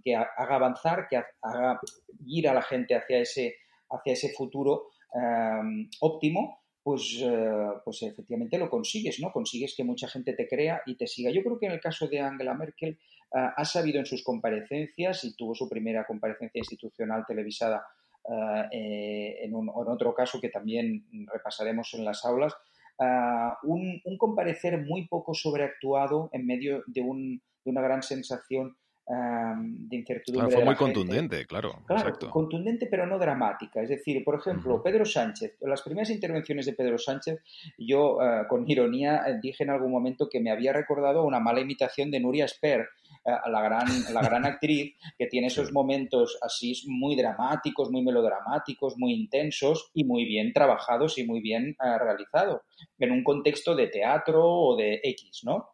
que 0.03 0.15
haga 0.15 0.55
avanzar, 0.55 1.07
que 1.07 1.17
haga 1.17 1.79
ir 2.25 2.49
a 2.49 2.53
la 2.55 2.63
gente 2.63 2.95
hacia 2.95 3.19
ese, 3.19 3.57
hacia 3.91 4.13
ese 4.13 4.29
futuro 4.29 4.87
óptimo, 5.99 6.58
pues, 6.83 7.19
eh, 7.21 7.51
pues 7.83 8.01
efectivamente 8.03 8.57
lo 8.57 8.69
consigues, 8.69 9.19
¿no? 9.19 9.31
Consigues 9.31 9.75
que 9.75 9.83
mucha 9.83 10.07
gente 10.07 10.33
te 10.33 10.47
crea 10.47 10.81
y 10.85 10.95
te 10.95 11.07
siga. 11.07 11.31
Yo 11.31 11.43
creo 11.43 11.59
que 11.59 11.65
en 11.65 11.73
el 11.73 11.81
caso 11.81 12.07
de 12.07 12.19
Angela 12.19 12.53
Merkel 12.53 12.89
eh, 12.91 12.97
ha 13.31 13.65
sabido 13.65 13.99
en 13.99 14.05
sus 14.05 14.23
comparecencias 14.23 15.23
y 15.23 15.35
tuvo 15.35 15.53
su 15.55 15.67
primera 15.67 16.05
comparecencia 16.05 16.59
institucional 16.59 17.25
televisada 17.27 17.85
eh, 18.71 19.37
en, 19.41 19.55
un, 19.55 19.69
en, 19.69 19.73
otro 19.87 20.13
caso 20.13 20.39
que 20.39 20.49
también 20.49 21.05
repasaremos 21.33 21.93
en 21.93 22.05
las 22.05 22.23
aulas, 22.25 22.53
un, 23.63 24.01
un, 24.03 24.17
comparecer 24.17 24.85
muy 24.85 25.07
poco 25.07 25.33
sobreactuado 25.33 26.29
en 26.33 26.45
medio 26.45 26.83
de, 26.85 27.01
un, 27.01 27.41
de 27.63 27.71
una 27.71 27.81
gran 27.81 28.03
sensación 28.03 28.75
de 29.09 29.95
incertidumbre. 29.95 30.55
fue 30.55 30.65
muy 30.65 30.75
contundente, 30.75 31.45
claro. 31.47 31.81
exacto. 31.89 32.29
Contundente, 32.29 32.85
pero 32.85 33.07
no 33.07 33.17
dramática. 33.17 33.81
Es 33.81 33.89
decir, 33.89 34.23
por 34.23 34.35
ejemplo, 34.35 34.83
Pedro 34.83 35.03
Sánchez, 35.03 35.57
las 35.61 35.81
primeras 35.81 36.11
intervenciones 36.11 36.67
de 36.67 36.73
Pedro 36.73 36.99
Sánchez, 36.99 37.41
yo 37.77 38.21
eh, 38.21 38.43
con 38.47 38.69
ironía 38.69 39.23
eh, 39.25 39.39
dije 39.41 39.63
en 39.63 39.71
algún 39.71 39.91
momento 39.91 40.29
que 40.29 40.39
me 40.39 40.51
había 40.51 40.73
recordado 40.73 41.23
una 41.23 41.39
mala 41.39 41.59
imitación 41.59 42.11
de 42.11 42.19
Nuria 42.19 42.47
Sper. 42.47 42.81
Eh, 43.25 43.31
la 43.49 43.61
gran, 43.63 43.87
la 44.13 44.21
gran 44.21 44.45
actriz 44.45 44.95
que 45.17 45.25
tiene 45.25 45.47
esos 45.47 45.71
momentos 45.71 46.37
así 46.43 46.73
muy 46.85 47.15
dramáticos, 47.15 47.89
muy 47.89 48.03
melodramáticos, 48.03 48.95
muy 48.97 49.13
intensos 49.13 49.89
y 49.95 50.03
muy 50.03 50.25
bien 50.25 50.53
trabajados 50.53 51.17
y 51.17 51.25
muy 51.25 51.41
bien 51.41 51.75
realizados 51.79 52.61
en 52.99 53.11
un 53.11 53.23
contexto 53.23 53.75
de 53.75 53.87
teatro 53.87 54.45
o 54.45 54.75
de 54.77 54.99
X, 55.03 55.41
¿no? 55.43 55.69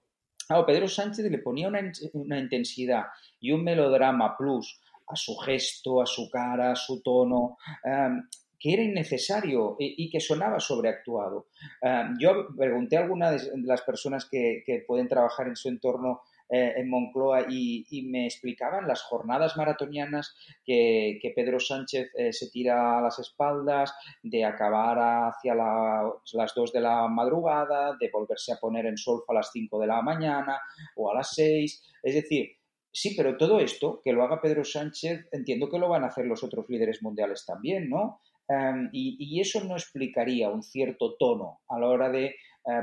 A 0.49 0.65
Pedro 0.65 0.87
Sánchez 0.87 1.25
le 1.25 1.39
ponía 1.39 1.67
una, 1.67 2.39
intensidad 2.39 3.05
y 3.39 3.51
un 3.51 3.63
melodrama 3.63 4.37
plus 4.37 4.79
a 5.07 5.15
su 5.15 5.35
gesto, 5.37 6.01
a 6.01 6.05
su 6.05 6.29
cara, 6.29 6.71
a 6.71 6.75
su 6.75 7.01
tono, 7.01 7.57
em, 7.83 8.27
que 8.59 8.73
era 8.73 8.83
innecesario 8.83 9.75
y, 9.79 10.09
que 10.09 10.19
sonaba 10.19 10.59
sobreactuado. 10.59 11.47
Em, 11.81 12.17
yo 12.19 12.47
pregunté 12.55 12.97
a 12.97 13.01
algunas 13.01 13.45
de 13.45 13.61
las 13.63 13.81
personas 13.81 14.25
que, 14.25 14.63
pueden 14.87 15.07
trabajar 15.07 15.47
en 15.47 15.55
su 15.55 15.69
entorno 15.69 16.21
eh, 16.49 16.73
en 16.77 16.89
Moncloa 16.89 17.45
y, 17.49 17.85
me 18.09 18.25
explicaban 18.25 18.87
las 18.87 19.01
jornadas 19.01 19.57
maratonianas 19.57 20.35
que, 20.63 21.19
Pedro 21.35 21.59
Sánchez 21.59 22.11
eh, 22.15 22.31
se 22.31 22.49
tira 22.49 22.99
a 22.99 23.01
las 23.01 23.19
espaldas, 23.19 23.93
de 24.21 24.45
acabar 24.45 25.29
hacia 25.29 25.55
las 25.55 26.55
2 26.55 26.71
de 26.71 26.81
la 26.81 27.07
madrugada, 27.07 27.95
de 27.99 28.09
volverse 28.11 28.53
a 28.53 28.57
poner 28.57 28.85
en 28.85 28.97
solfa 28.97 29.33
a 29.33 29.35
las 29.35 29.51
5 29.51 29.79
de 29.79 29.87
la 29.87 30.01
mañana 30.01 30.59
o 30.95 31.11
a 31.11 31.15
las 31.15 31.33
6. 31.33 31.83
Es 32.03 32.13
decir, 32.15 32.57
Sí, 32.97 33.13
pero 33.13 33.35
todo 33.35 33.59
esto, 33.59 33.99
que 34.01 34.13
lo 34.13 34.23
haga 34.23 34.39
Pedro 34.39 34.63
Sánchez, 34.63 35.27
entiendo 35.33 35.69
que 35.69 35.77
lo 35.77 35.89
van 35.89 36.05
a 36.05 36.07
hacer 36.07 36.25
los 36.27 36.45
otros 36.45 36.69
líderes 36.69 37.03
mundiales 37.03 37.45
también, 37.45 37.89
¿no? 37.89 38.21
Em, 38.47 38.89
y, 38.93 39.41
eso 39.41 39.61
no 39.65 39.75
explicaría 39.75 40.49
un 40.49 40.63
cierto 40.63 41.15
tono 41.17 41.59
a 41.67 41.77
la 41.77 41.87
hora 41.87 42.09
de 42.09 42.27
eh, 42.27 42.35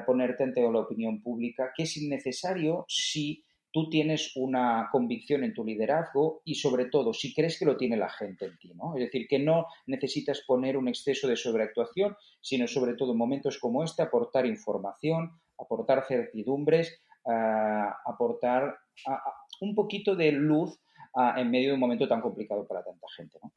ponerte 0.04 0.44
ante 0.44 0.60
la 0.60 0.80
opinión 0.80 1.22
pública, 1.22 1.72
que 1.74 1.84
es 1.84 1.96
innecesario 1.96 2.84
si 2.88 3.42
tú 3.72 3.88
tienes 3.88 4.36
una 4.36 4.88
convicción 4.92 5.44
en 5.44 5.54
tu 5.54 5.64
liderazgo 5.64 6.42
y 6.44 6.54
sobre 6.56 6.86
todo 6.86 7.12
si 7.12 7.34
crees 7.34 7.58
que 7.58 7.64
lo 7.64 7.76
tiene 7.76 7.96
la 7.96 8.10
gente 8.10 8.44
en 8.44 8.58
ti, 8.58 8.72
¿no? 8.74 8.94
Es 8.96 9.04
decir, 9.04 9.26
que 9.26 9.38
no 9.38 9.66
necesitas 9.86 10.42
poner 10.46 10.76
un 10.76 10.88
exceso 10.88 11.26
de 11.26 11.36
sobreactuación, 11.36 12.16
sino 12.40 12.66
sobre 12.68 12.94
todo 12.94 13.12
en 13.12 13.18
momentos 13.18 13.58
como 13.58 13.82
este 13.82 14.02
aportar 14.02 14.46
información, 14.46 15.40
aportar 15.58 16.04
certidumbres, 16.06 17.02
eh, 17.26 17.88
aportar 18.04 18.76
un 19.60 19.74
poquito 19.74 20.14
de 20.14 20.32
luz 20.32 20.78
en 21.36 21.50
medio 21.50 21.68
de 21.68 21.74
un 21.74 21.80
momento 21.80 22.08
tan 22.08 22.20
complicado 22.20 22.66
para 22.66 22.82
tanta 22.82 23.06
gente, 23.16 23.38
¿no? 23.42 23.52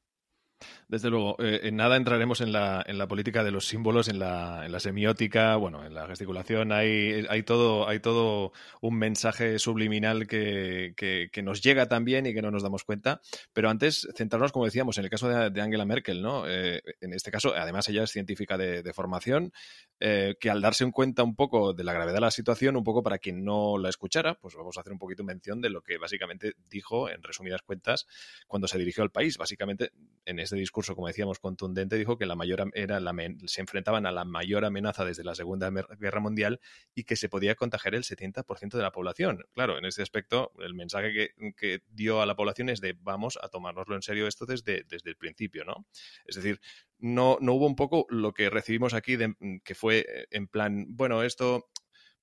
Desde 0.88 1.10
luego, 1.10 1.36
eh, 1.40 1.62
en 1.64 1.76
nada 1.76 1.98
entraremos 1.98 2.42
en 2.42 2.52
la, 2.52 2.84
en 2.86 2.98
la 2.98 3.08
política 3.08 3.44
de 3.44 3.52
los 3.52 3.68
símbolos, 3.68 4.08
en 4.08 4.20
la, 4.20 4.66
en 4.66 4.72
la 4.72 4.80
semiótica, 4.80 5.56
bueno, 5.56 5.84
en 5.84 5.94
la 5.94 6.08
gesticulación. 6.08 6.72
Hay, 6.72 7.26
hay, 7.28 7.44
todo, 7.44 7.88
hay 7.88 8.00
todo 8.00 8.52
un 8.82 8.98
mensaje 8.98 9.58
subliminal 9.58 10.28
que, 10.28 10.94
que, 10.96 11.44
nos 11.44 11.62
llega 11.62 11.88
también 11.88 12.26
y 12.26 12.34
que 12.34 12.42
no 12.42 12.52
nos 12.52 12.64
damos 12.64 12.84
cuenta. 12.84 13.22
Pero 13.52 13.70
antes, 13.70 14.08
centrarnos, 14.16 14.52
como 14.52 14.66
decíamos, 14.66 14.98
en 14.98 15.06
el 15.06 15.10
caso 15.10 15.28
de, 15.28 15.62
Angela 15.62 15.86
Merkel, 15.86 16.22
¿no? 16.22 16.48
Eh, 16.48 16.82
en 17.02 17.14
este 17.14 17.32
caso, 17.32 17.54
además, 17.56 17.88
ella 17.90 18.04
es 18.04 18.12
científica 18.12 18.58
de, 18.58 18.94
formación, 18.94 19.52
eh, 20.00 20.36
que 20.40 20.50
al 20.50 20.62
darse 20.62 20.84
en 20.84 20.92
cuenta 20.92 21.24
un 21.24 21.36
poco 21.36 21.74
de 21.74 21.84
la 21.84 21.94
gravedad 21.94 22.16
de 22.16 22.22
la 22.22 22.32
situación, 22.32 22.78
un 22.78 22.84
poco 22.84 23.04
para 23.04 23.18
quien 23.18 23.44
no 23.44 23.78
la 23.78 23.90
escuchara, 23.90 24.36
pues 24.36 24.56
vamos 24.56 24.78
a 24.78 24.82
hacer 24.82 24.94
un 24.94 25.00
poquito 25.00 25.24
mención 25.24 25.62
de 25.62 25.70
lo 25.70 25.82
que 25.82 25.98
básicamente 25.98 26.54
dijo, 26.70 27.10
en 27.10 27.22
resumidas 27.24 27.62
cuentas, 27.64 28.06
cuando 28.48 28.68
se 28.68 28.78
dirigió 28.78 29.04
al 29.04 29.12
país. 29.12 29.38
Básicamente, 29.38 29.92
en 30.26 30.40
este 30.46 30.56
discurso 30.56 30.96
como 30.96 31.08
decíamos, 31.08 31.40
contundente, 31.40 31.98
dijo 31.98 32.18
que 32.18 32.26
la 32.26 32.36
mayor 32.36 32.72
era 32.74 33.00
la, 33.00 33.14
se 33.46 33.62
enfrentaban 33.62 34.06
a 34.06 34.12
la 34.12 34.26
mayor 34.26 34.66
amenaza 34.66 35.06
desde 35.06 35.24
la 35.24 35.36
Segunda 35.36 35.70
Guerra 36.00 36.20
Mundial 36.20 36.60
y 36.94 37.04
que 37.04 37.16
se 37.16 37.30
podía 37.30 37.56
contagiar 37.56 37.96
el 37.96 38.04
70% 38.04 38.78
de 38.78 38.82
la 38.82 38.92
población. 38.92 39.46
Claro, 39.54 39.78
en 39.78 39.86
ese 39.86 40.02
aspecto, 40.02 40.52
el 40.60 40.74
mensaje 40.74 41.34
que, 41.58 41.82
dio 41.90 42.22
a 42.22 42.26
la 42.26 42.36
población 42.36 42.70
es 42.70 42.82
de 42.82 42.96
vamos 43.00 43.38
a 43.42 43.50
tomárnoslo 43.50 43.96
en 43.96 44.02
serio 44.02 44.28
esto 44.28 44.46
desde, 44.46 44.84
desde 44.88 45.10
el 45.10 45.18
principio, 45.18 45.66
¿no? 45.66 45.86
Es 46.26 46.36
decir, 46.36 46.60
no, 46.98 47.38
no 47.42 47.54
hubo 47.54 47.68
un 47.68 47.76
poco 47.76 48.06
lo 48.10 48.34
que 48.34 48.50
recibimos 48.50 48.94
aquí, 48.94 49.16
de, 49.16 49.36
que 49.64 49.76
fue 49.76 50.06
eh, 50.08 50.28
en 50.32 50.48
plan, 50.48 50.86
bueno, 50.90 51.24
esto 51.24 51.70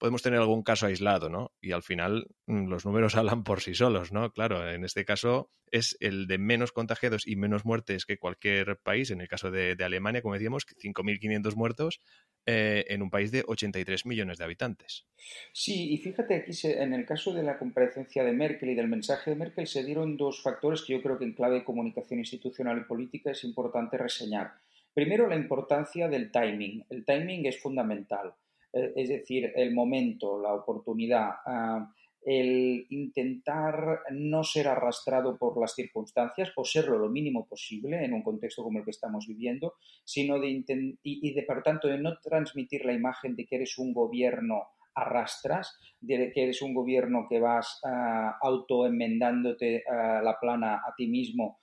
podemos 0.02 0.20
tener 0.20 0.40
algún 0.40 0.64
caso 0.64 0.86
aislado, 0.86 1.28
¿no? 1.28 1.52
Y 1.60 1.70
al 1.70 1.84
final 1.84 2.26
mm, 2.46 2.66
los 2.66 2.84
números 2.84 3.14
hablan 3.14 3.44
por 3.44 3.60
sí 3.60 3.72
solos, 3.72 4.10
¿no? 4.10 4.32
Claro, 4.32 4.68
en 4.68 4.84
este 4.84 5.04
caso 5.04 5.52
es 5.70 5.96
el 6.00 6.26
de 6.26 6.38
menos 6.38 6.72
contagiados 6.72 7.24
y 7.24 7.36
menos 7.36 7.64
muertes 7.64 8.04
que 8.04 8.18
cualquier 8.18 8.78
país. 8.78 9.12
En 9.12 9.20
el 9.20 9.28
caso 9.28 9.52
de, 9.52 9.76
Alemania, 9.80 10.20
como 10.20 10.34
decíamos, 10.34 10.66
5.500 10.66 11.54
muertos 11.54 12.00
eh, 12.46 12.84
en 12.88 13.00
un 13.00 13.10
país 13.10 13.30
de 13.30 13.44
83 13.46 14.04
millones 14.04 14.38
de 14.38 14.44
habitantes. 14.44 15.06
Sí, 15.52 15.92
y 15.92 15.98
fíjate 15.98 16.34
aquí, 16.34 16.50
en 16.64 16.94
el 16.94 17.06
caso 17.06 17.32
de 17.32 17.44
la 17.44 17.56
comparecencia 17.56 18.24
de 18.24 18.32
Merkel 18.32 18.70
y 18.70 18.74
del 18.74 18.88
mensaje 18.88 19.30
de 19.30 19.36
Merkel, 19.36 19.68
se 19.68 19.84
dieron 19.84 20.16
dos 20.16 20.42
factores 20.42 20.82
que 20.82 20.94
yo 20.94 21.02
creo 21.02 21.16
que 21.16 21.26
en 21.26 21.34
clave 21.34 21.60
de 21.60 21.64
comunicación 21.64 22.18
institucional 22.18 22.78
y 22.78 22.88
política 22.88 23.30
es 23.30 23.44
importante 23.44 23.96
reseñar. 23.96 24.54
Primero, 24.92 25.28
la 25.28 25.36
importancia 25.36 26.08
del 26.08 26.32
timing. 26.32 26.86
El 26.90 27.04
timing 27.04 27.46
es 27.46 27.62
fundamental. 27.62 28.34
Eh, 28.72 28.92
es 28.96 29.08
decir, 29.08 29.52
el 29.54 29.74
momento, 29.74 30.40
la 30.40 30.54
oportunidad, 30.54 31.30
ah, 31.46 31.92
el 32.24 32.86
intentar 32.90 34.00
no 34.12 34.44
ser 34.44 34.68
arrastrado 34.68 35.36
por 35.36 35.60
las 35.60 35.74
circunstancias 35.74 36.52
o 36.54 36.64
serlo 36.64 36.98
lo 36.98 37.08
mínimo 37.08 37.46
posible 37.46 38.04
en 38.04 38.12
un 38.12 38.22
contexto 38.22 38.62
como 38.62 38.78
el 38.78 38.84
que 38.84 38.92
estamos 38.92 39.26
viviendo, 39.26 39.74
sino 40.04 40.38
de 40.38 40.48
y, 40.48 40.98
y 41.02 41.34
de 41.34 41.42
por 41.42 41.62
tanto 41.62 41.88
de 41.88 41.98
no 41.98 42.18
transmitir 42.18 42.84
la 42.84 42.92
imagen 42.92 43.34
de 43.34 43.44
que 43.44 43.56
eres 43.56 43.76
un 43.78 43.92
gobierno 43.92 44.68
arrastras, 44.94 45.78
de 46.00 46.30
que 46.32 46.44
eres 46.44 46.62
un 46.62 46.74
gobierno 46.74 47.26
que 47.28 47.40
vas 47.40 47.80
uh, 47.82 48.46
autoenmendándote 48.46 49.84
uh, 49.88 50.22
la 50.22 50.36
plana 50.40 50.76
a 50.76 50.94
ti 50.96 51.06
mismo 51.06 51.58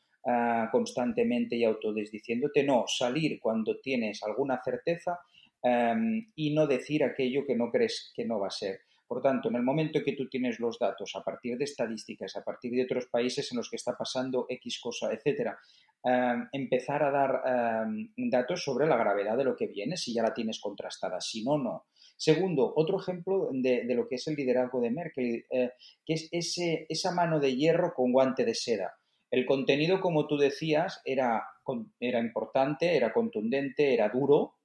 constantemente 0.72 1.56
y 1.56 1.64
autodesdiciéndote, 1.64 2.64
no, 2.64 2.84
salir 2.86 3.40
cuando 3.40 3.80
tienes 3.80 4.22
alguna 4.22 4.62
certeza 4.64 5.18
Em, 5.62 6.32
y 6.36 6.54
no 6.54 6.68
decir 6.68 7.04
aquello 7.04 7.46
que 7.46 7.56
no 7.56 7.70
crees 7.70 8.12
que 8.16 8.26
no 8.26 8.40
va 8.40 8.48
a 8.48 8.52
ser. 8.52 8.82
Por 9.08 9.22
tanto, 9.22 9.50
en 9.50 9.56
el 9.56 9.64
momento 9.64 9.98
en 9.98 10.06
que 10.06 10.14
tú 10.14 10.30
tienes 10.30 10.60
los 10.60 10.78
datos 10.80 11.16
a 11.16 11.24
partir 11.24 11.58
de 11.58 11.66
estadísticas, 11.66 12.36
a 12.38 12.44
partir 12.44 12.72
de 12.72 12.84
otros 12.84 13.08
países 13.08 13.52
en 13.52 13.58
los 13.58 13.70
que 13.70 13.76
está 13.76 13.98
pasando 13.98 14.46
X 14.48 14.80
cosa, 14.80 15.12
etcétera, 15.12 15.58
em, 16.04 16.48
empezar 16.54 17.04
a 17.04 17.12
dar 17.12 17.42
em, 17.46 18.30
datos 18.30 18.64
sobre 18.64 18.88
la 18.88 18.98
gravedad 18.98 19.36
de 19.36 19.44
lo 19.44 19.56
que 19.56 19.68
viene, 19.68 19.98
si 19.98 20.14
ya 20.14 20.24
la 20.24 20.34
tienes 20.34 20.60
contrastada, 20.60 21.20
si 21.20 21.44
no, 21.44 21.58
no. 21.58 21.86
Segundo, 22.16 22.74
otro 22.76 23.00
ejemplo 23.00 23.50
de, 23.52 23.84
lo 23.96 24.08
que 24.08 24.16
es 24.16 24.28
el 24.28 24.36
liderazgo 24.36 24.80
de 24.82 24.92
Merkel, 24.92 25.46
eh, 25.50 25.72
que 26.06 26.14
es 26.14 26.30
ese, 26.32 26.86
esa 26.90 27.12
mano 27.12 27.40
de 27.40 27.56
hierro 27.56 27.94
con 27.94 28.12
guante 28.12 28.46
de 28.46 28.54
seda. 28.54 28.94
El 29.32 29.46
contenido, 29.46 30.02
como 30.02 30.28
tú 30.28 30.38
decías, 30.38 31.02
era, 31.06 31.44
era 32.00 32.20
importante, 32.20 32.96
era 32.96 33.14
contundente, 33.14 33.94
era 33.94 34.10
duro, 34.10 34.59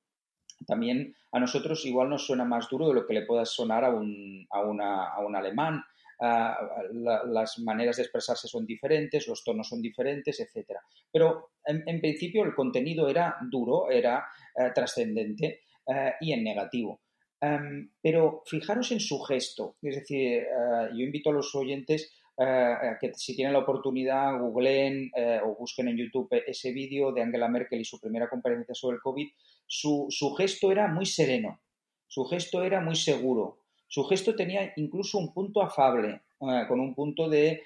también 0.67 1.15
a 1.33 1.41
nosotros 1.41 1.85
igual 1.85 2.11
nos 2.11 2.27
suena 2.27 2.45
más 2.45 2.69
duro 2.69 2.89
de 2.89 2.95
lo 2.95 3.07
que 3.07 3.15
le 3.15 3.27
pueda 3.27 3.45
sonar 3.45 3.85
a 3.85 3.91
un, 3.91 4.47
a 4.51 4.61
una, 4.61 5.09
a 5.09 5.21
un 5.21 5.37
alemán. 5.37 5.85
Ah, 6.21 6.57
las 6.93 7.59
maneras 7.59 7.97
de 7.97 8.03
expresarse 8.03 8.47
son 8.47 8.65
diferentes, 8.65 9.27
los 9.27 9.43
tonos 9.43 9.69
son 9.69 9.83
diferentes, 9.83 10.39
etc. 10.41 10.79
Pero 11.11 11.51
en, 11.67 12.01
principio 12.01 12.45
el 12.45 12.55
contenido 12.55 13.09
era 13.09 13.37
duro, 13.51 13.91
era 13.91 14.25
eh, 14.57 14.71
trascendente 14.75 15.63
eh, 15.87 16.13
y 16.21 16.33
en 16.33 16.45
negativo. 16.45 17.01
Em, 17.41 17.91
pero 18.01 18.43
fijaros 18.47 18.93
en 18.93 19.01
su 19.01 19.19
gesto, 19.21 19.77
es 19.83 19.97
decir, 19.97 20.43
eh, 20.43 20.89
yo 20.93 21.05
invito 21.05 21.31
a 21.31 21.35
los 21.35 21.55
oyentes 21.55 22.13
eh, 22.37 22.97
que 23.01 23.15
si 23.15 23.37
tienen 23.37 23.53
la 23.53 23.61
oportunidad, 23.61 24.41
googleen 24.41 25.11
eh, 25.15 25.41
o 25.45 25.55
busquen 25.57 25.89
en 25.89 25.97
YouTube 25.97 26.29
ese 26.47 26.73
vídeo 26.73 27.13
de 27.13 27.23
Angela 27.23 27.49
Merkel 27.49 27.81
y 27.81 27.85
su 27.85 28.01
primera 28.01 28.29
conferencia 28.29 28.75
sobre 28.75 28.97
el 28.97 29.03
COVID, 29.03 29.29
su, 29.67 30.35
gesto 30.37 30.73
era 30.73 30.89
muy 30.89 31.07
sereno, 31.07 31.61
su 32.09 32.25
gesto 32.25 32.65
era 32.65 32.81
muy 32.81 32.97
seguro, 32.97 33.59
su 33.87 34.05
gesto 34.05 34.35
tenía 34.35 34.73
incluso 34.77 35.19
un 35.19 35.33
punto 35.33 35.63
afable, 35.63 36.23
eh, 36.41 36.65
con 36.67 36.81
un 36.81 36.95
punto 36.95 37.29
de, 37.29 37.63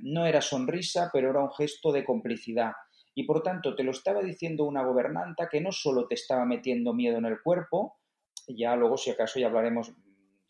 no 0.00 0.26
era 0.26 0.40
sonrisa, 0.40 1.10
pero 1.12 1.30
era 1.30 1.40
un 1.40 1.52
gesto 1.52 1.92
de 1.92 2.04
complicidad. 2.04 2.72
Y 3.14 3.24
por 3.24 3.42
tanto, 3.42 3.76
te 3.76 3.84
lo 3.84 3.90
estaba 3.90 4.22
diciendo 4.22 4.64
una 4.64 4.82
gobernanta 4.82 5.48
que 5.50 5.60
no 5.60 5.70
solo 5.70 6.06
te 6.06 6.14
estaba 6.14 6.46
metiendo 6.46 6.94
miedo 6.94 7.18
en 7.18 7.26
el 7.26 7.42
cuerpo, 7.42 7.98
ya 8.48 8.74
luego 8.74 8.96
si 8.96 9.10
acaso 9.10 9.38
ya 9.38 9.48
hablaremos 9.48 9.92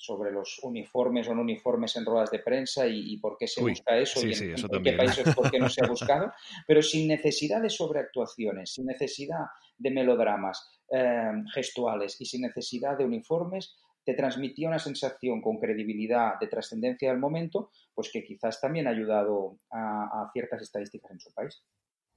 sobre 0.00 0.33
los 0.33 0.59
uniformes 0.62 1.28
o 1.28 1.35
no 1.35 1.42
uniformes 1.42 1.95
en 1.97 2.07
ruedas 2.07 2.30
de 2.30 2.38
prensa 2.38 2.87
y, 2.87 3.19
por 3.19 3.37
qué 3.37 3.47
se 3.47 3.61
busca 3.61 3.99
eso 3.99 4.26
y 4.26 4.33
en, 4.33 4.83
qué 4.83 4.92
países 4.95 5.35
por 5.35 5.50
qué 5.50 5.59
no 5.59 5.69
se 5.69 5.85
ha 5.85 5.88
buscado, 5.90 6.33
pero 6.66 6.80
sin 6.80 7.07
necesidad 7.07 7.61
de 7.61 7.69
sobreactuaciones, 7.69 8.73
sin 8.73 8.87
necesidad 8.87 9.45
de 9.76 9.90
melodramas 9.90 10.71
eh, 10.90 11.33
gestuales 11.52 12.19
y 12.19 12.25
sin 12.25 12.40
necesidad 12.40 12.97
de 12.97 13.04
uniformes, 13.04 13.76
te 14.02 14.14
transmitía 14.14 14.69
una 14.69 14.78
sensación 14.78 15.42
con 15.42 15.59
credibilidad 15.59 16.40
de 16.40 16.47
trascendencia 16.47 17.11
del 17.11 17.21
momento, 17.21 17.71
pues 17.95 18.11
que 18.11 18.25
quizás 18.25 18.59
también 18.59 18.87
ha 18.87 18.90
ayudado 18.90 19.59
a 19.71 20.30
ciertas 20.33 20.62
estadísticas 20.62 21.11
en 21.11 21.21
su 21.21 21.30
país. 21.35 21.62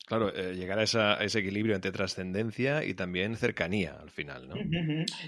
Claro, 0.05 0.35
eh, 0.35 0.53
llegar 0.53 0.79
a, 0.79 0.83
ese 0.83 1.39
equilibrio 1.39 1.75
entre 1.75 1.91
trascendencia 1.91 2.83
y 2.83 2.93
también 2.93 3.37
cercanía 3.37 3.97
al 4.01 4.09
final, 4.09 4.49
¿no? 4.49 4.55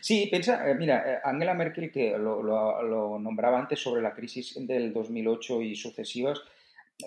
Sí, 0.01 0.27
piensa, 0.29 0.70
eh, 0.70 0.75
mira, 0.75 1.13
eh, 1.13 1.20
Angela 1.24 1.53
Merkel, 1.53 1.89
que 1.91 2.17
lo, 2.17 3.17
nombraba 3.20 3.58
antes 3.58 3.79
sobre 3.79 4.01
la 4.01 4.13
crisis 4.13 4.55
del 4.67 4.91
2008 4.91 5.62
y 5.62 5.75
sucesivas, 5.75 6.41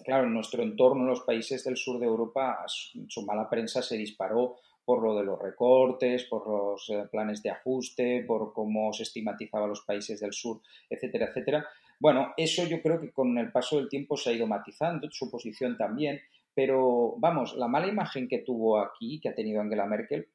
claro, 0.02 0.24
en 0.24 0.32
nuestro 0.32 0.62
entorno, 0.62 1.02
en 1.02 1.08
los 1.08 1.20
países 1.20 1.62
del 1.62 1.76
sur 1.76 1.98
de 2.00 2.06
Europa, 2.06 2.64
su, 2.66 3.22
mala 3.26 3.50
prensa 3.50 3.82
se 3.82 3.98
disparó 3.98 4.56
por 4.82 5.02
lo 5.02 5.14
de 5.14 5.24
los 5.24 5.38
recortes, 5.38 6.24
por 6.24 6.48
los 6.48 6.90
planes 7.10 7.42
de 7.42 7.50
ajuste, 7.50 8.24
por 8.26 8.54
cómo 8.54 8.94
se 8.94 9.02
estigmatizaba 9.02 9.66
a 9.66 9.68
los 9.68 9.82
países 9.82 10.20
del 10.20 10.32
sur, 10.32 10.62
etcétera, 10.88 11.26
etcétera. 11.26 11.66
Bueno, 12.00 12.32
eso 12.38 12.66
yo 12.66 12.80
creo 12.80 12.98
que 12.98 13.10
con 13.10 13.36
el 13.36 13.52
paso 13.52 13.76
del 13.76 13.90
tiempo 13.90 14.16
se 14.16 14.30
ha 14.30 14.32
ido 14.32 14.46
matizando, 14.46 15.06
su 15.10 15.30
posición 15.30 15.76
también, 15.76 16.18
pero 16.58 17.14
vamos, 17.18 17.54
la 17.54 17.68
mala 17.68 17.86
imagen 17.86 18.26
que 18.26 18.38
tuvo 18.38 18.80
aquí, 18.80 19.20
que 19.20 19.28
ha 19.28 19.34
tenido 19.36 19.60
Angela 19.60 19.86
Merkel, 19.86 20.26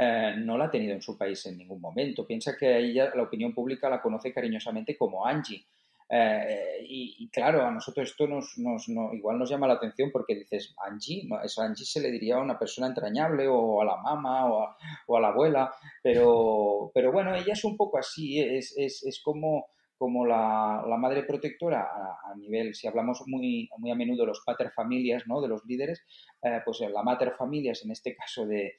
eh, 0.00 0.32
no 0.38 0.56
la 0.56 0.64
ha 0.64 0.70
tenido 0.70 0.94
en 0.94 1.02
su 1.02 1.18
país 1.18 1.44
en 1.44 1.58
ningún 1.58 1.78
momento. 1.78 2.26
Piensa 2.26 2.56
que 2.56 2.78
ella, 2.78 3.12
la 3.14 3.24
opinión 3.24 3.52
pública 3.52 3.90
la 3.90 4.00
conoce 4.00 4.32
cariñosamente 4.32 4.96
como 4.96 5.26
Angie. 5.26 5.62
Eh, 6.08 6.86
y, 6.88 7.28
claro, 7.28 7.66
a 7.66 7.70
nosotros 7.70 8.08
esto 8.08 8.26
nos, 8.26 8.56
igual 8.56 9.38
nos 9.38 9.50
llama 9.50 9.66
la 9.66 9.74
atención 9.74 10.10
porque 10.10 10.36
dices, 10.36 10.74
Angie, 10.86 11.24
no, 11.28 11.42
eso 11.42 11.60
Angie 11.60 11.84
se 11.84 12.00
le 12.00 12.10
diría 12.10 12.36
a 12.36 12.42
una 12.42 12.58
persona 12.58 12.86
entrañable 12.86 13.46
o 13.46 13.82
a 13.82 13.84
la 13.84 13.98
mamá 13.98 14.46
o 14.46 15.16
a, 15.16 15.20
la 15.20 15.28
abuela, 15.28 15.70
pero, 16.02 16.90
pero 16.94 17.12
bueno, 17.12 17.34
ella 17.34 17.52
es 17.52 17.64
un 17.64 17.76
poco 17.76 17.98
así, 17.98 18.40
es, 18.40 18.72
es, 18.78 19.02
es 19.02 19.20
como 19.20 19.66
como 20.02 20.26
la, 20.26 20.82
madre 20.98 21.22
protectora 21.22 21.88
a, 22.24 22.34
nivel, 22.34 22.74
si 22.74 22.88
hablamos 22.88 23.22
muy, 23.28 23.70
muy 23.78 23.92
a 23.92 23.94
menudo 23.94 24.22
de 24.22 24.26
los 24.26 24.42
paterfamilias, 24.44 25.28
¿no? 25.28 25.40
de 25.40 25.46
los 25.46 25.64
líderes, 25.64 26.02
eh, 26.42 26.58
pues 26.64 26.80
la 26.80 27.04
materfamilias, 27.04 27.84
en 27.84 27.92
este 27.92 28.16
caso 28.16 28.44
de, 28.44 28.78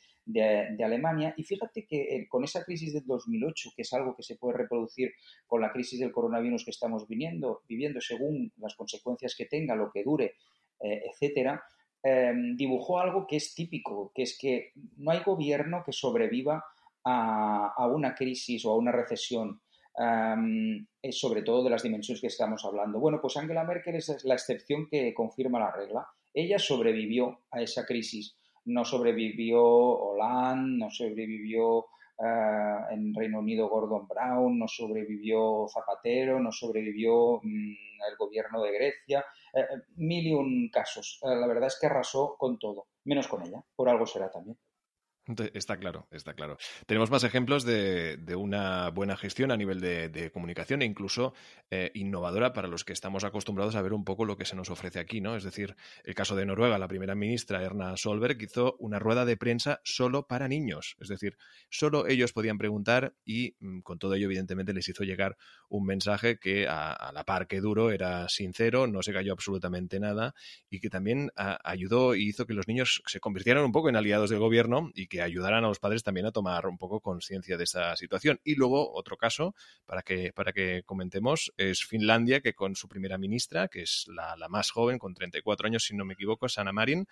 Alemania. 0.84 1.34
Y 1.38 1.46
fíjate 1.46 1.86
que 1.86 2.02
eh, 2.02 2.28
con 2.28 2.44
esa 2.44 2.66
crisis 2.66 2.92
del 2.92 3.06
2008, 3.06 3.70
que 3.74 3.84
es 3.84 3.94
algo 3.94 4.18
que 4.18 4.24
se 4.24 4.36
puede 4.36 4.58
reproducir 4.58 5.14
con 5.48 5.62
la 5.62 5.72
crisis 5.72 6.02
del 6.02 6.12
coronavirus 6.12 6.66
que 6.66 6.72
estamos 6.72 7.08
viviendo, 7.08 7.62
viviendo 7.70 8.02
según 8.02 8.52
las 8.58 8.76
consecuencias 8.76 9.34
que 9.34 9.46
tenga, 9.46 9.78
lo 9.78 9.92
que 9.94 10.04
dure, 10.04 10.36
eh, 10.82 11.04
etcétera, 11.10 11.64
em, 12.04 12.58
dibujó 12.58 13.00
algo 13.00 13.28
que 13.28 13.38
es 13.38 13.56
típico, 13.56 14.12
que 14.14 14.24
es 14.24 14.38
que 14.38 14.74
no 14.98 15.12
hay 15.12 15.24
gobierno 15.24 15.84
que 15.86 15.94
sobreviva 15.94 16.66
a, 17.06 17.74
a 17.78 17.88
una 17.88 18.14
crisis 18.14 18.66
o 18.66 18.72
a 18.72 18.78
una 18.78 18.92
recesión 18.92 19.62
sobre 19.96 21.44
todo 21.44 21.64
de 21.64 21.70
las 21.70 21.84
dimensiones 21.84 22.22
que 22.22 22.28
estamos 22.28 22.66
hablando. 22.66 23.00
Bueno, 23.00 23.20
pues 23.22 23.38
Angela 23.38 23.64
Merkel 23.64 23.96
es 23.96 24.24
la 24.24 24.34
excepción 24.34 24.88
que 24.90 25.14
confirma 25.14 25.60
la 25.60 25.72
regla. 25.72 26.08
Ella 26.34 26.58
sobrevivió 26.58 27.42
a 27.52 27.62
esa 27.62 27.86
crisis. 27.86 28.36
No 28.66 28.86
sobrevivió 28.86 29.64
Hollande, 29.64 30.86
no 30.86 30.90
sobrevivió 30.90 31.86
eh, 32.18 32.78
en 32.92 33.14
Reino 33.14 33.40
Unido 33.40 33.68
Gordon 33.68 34.08
Brown, 34.08 34.58
no 34.58 34.68
sobrevivió 34.68 35.68
Zapatero, 35.68 36.40
no 36.40 36.52
sobrevivió 36.52 37.40
mm, 37.44 37.74
el 38.10 38.16
gobierno 38.18 38.62
de 38.62 38.72
Grecia. 38.72 39.26
Eh, 39.54 39.62
eh, 39.62 39.82
mil 39.98 40.28
y 40.28 40.34
un 40.34 40.70
casos. 40.72 41.20
la 41.22 41.48
verdad 41.48 41.68
es 41.68 41.78
que 41.80 41.88
arrasó 41.88 42.36
con 42.38 42.58
todo, 42.58 42.88
menos 43.06 43.28
con 43.28 43.46
ella. 43.46 43.64
Por 43.76 43.90
algo 43.90 44.06
será 44.06 44.32
también. 44.32 44.58
Está 45.54 45.78
claro, 45.78 46.06
está 46.12 46.34
claro. 46.34 46.58
Tenemos 46.86 47.10
más 47.10 47.24
ejemplos 47.24 47.64
de, 47.64 48.18
una 48.36 48.90
buena 48.90 49.16
gestión 49.16 49.52
a 49.52 49.58
nivel 49.58 49.80
de, 49.80 50.32
comunicación 50.34 50.82
e 50.82 50.86
incluso 50.86 51.34
eh, 51.72 51.92
innovadora 51.94 52.52
para 52.52 52.68
los 52.68 52.84
que 52.84 52.92
estamos 52.92 53.24
acostumbrados 53.24 53.76
a 53.76 53.82
ver 53.82 53.94
un 53.94 54.04
poco 54.04 54.26
lo 54.26 54.36
que 54.36 54.44
se 54.44 54.58
nos 54.58 54.70
ofrece 54.70 55.00
aquí, 55.00 55.22
¿no? 55.22 55.38
Es 55.38 55.46
decir, 55.46 55.78
el 56.04 56.14
caso 56.14 56.36
de 56.36 56.46
Noruega, 56.46 56.78
la 56.78 56.90
primera 56.90 57.16
ministra 57.16 57.64
Erna 57.64 57.96
Solberg 57.96 58.42
hizo 58.42 58.76
una 58.80 59.00
rueda 59.00 59.24
de 59.24 59.38
prensa 59.38 59.80
solo 59.86 60.28
para 60.28 60.50
niños, 60.50 60.98
es 61.00 61.08
decir, 61.08 61.38
solo 61.70 62.06
ellos 62.08 62.34
podían 62.34 62.58
preguntar 62.58 63.16
y 63.24 63.56
mm, 63.60 63.80
con 63.80 64.00
todo 64.00 64.16
ello 64.16 64.26
evidentemente 64.26 64.74
les 64.74 64.90
hizo 64.90 65.04
llegar 65.06 65.38
un 65.70 65.86
mensaje 65.86 66.38
que 66.38 66.68
a, 66.68 67.12
la 67.14 67.24
par 67.24 67.48
que 67.48 67.62
duro 67.62 67.92
era 67.92 68.28
sincero, 68.28 68.88
no 68.88 69.02
se 69.02 69.14
cayó 69.14 69.32
absolutamente 69.32 70.02
nada 70.02 70.34
y 70.70 70.82
que 70.82 70.90
también 70.90 71.32
ayudó 71.36 72.14
y 72.14 72.28
hizo 72.28 72.46
que 72.46 72.54
los 72.54 72.68
niños 72.68 73.02
se 73.06 73.22
convirtieran 73.22 73.64
un 73.64 73.72
poco 73.72 73.88
en 73.88 73.96
aliados 73.96 74.30
del 74.30 74.40
gobierno 74.40 74.92
y 74.94 75.08
que 75.14 75.22
ayudaran 75.22 75.64
a 75.64 75.68
los 75.68 75.78
padres 75.78 76.02
también 76.02 76.26
a 76.26 76.32
tomar 76.32 76.66
un 76.66 76.80
poco 76.80 77.00
conciencia 77.00 77.56
de 77.56 77.66
esa 77.66 77.96
situación. 77.96 78.40
Y 78.44 78.56
luego, 78.56 78.92
otro 78.96 79.16
caso, 79.16 79.54
para 79.86 80.02
que, 80.02 80.34
para 80.34 80.54
que 80.54 80.82
comentemos, 80.88 81.54
es 81.56 81.86
Finlandia, 81.86 82.42
que 82.42 82.56
con 82.56 82.76
su 82.76 82.88
primera 82.88 83.20
ministra, 83.20 83.68
que 83.68 83.84
es 83.84 84.08
la, 84.08 84.36
más 84.50 84.72
joven, 84.72 84.98
con 84.98 85.14
34 85.14 85.68
años, 85.68 85.84
si 85.84 85.96
no 85.96 86.04
me 86.04 86.16
equivoco, 86.16 86.50
Sana 86.50 86.72
Marin, 86.72 87.06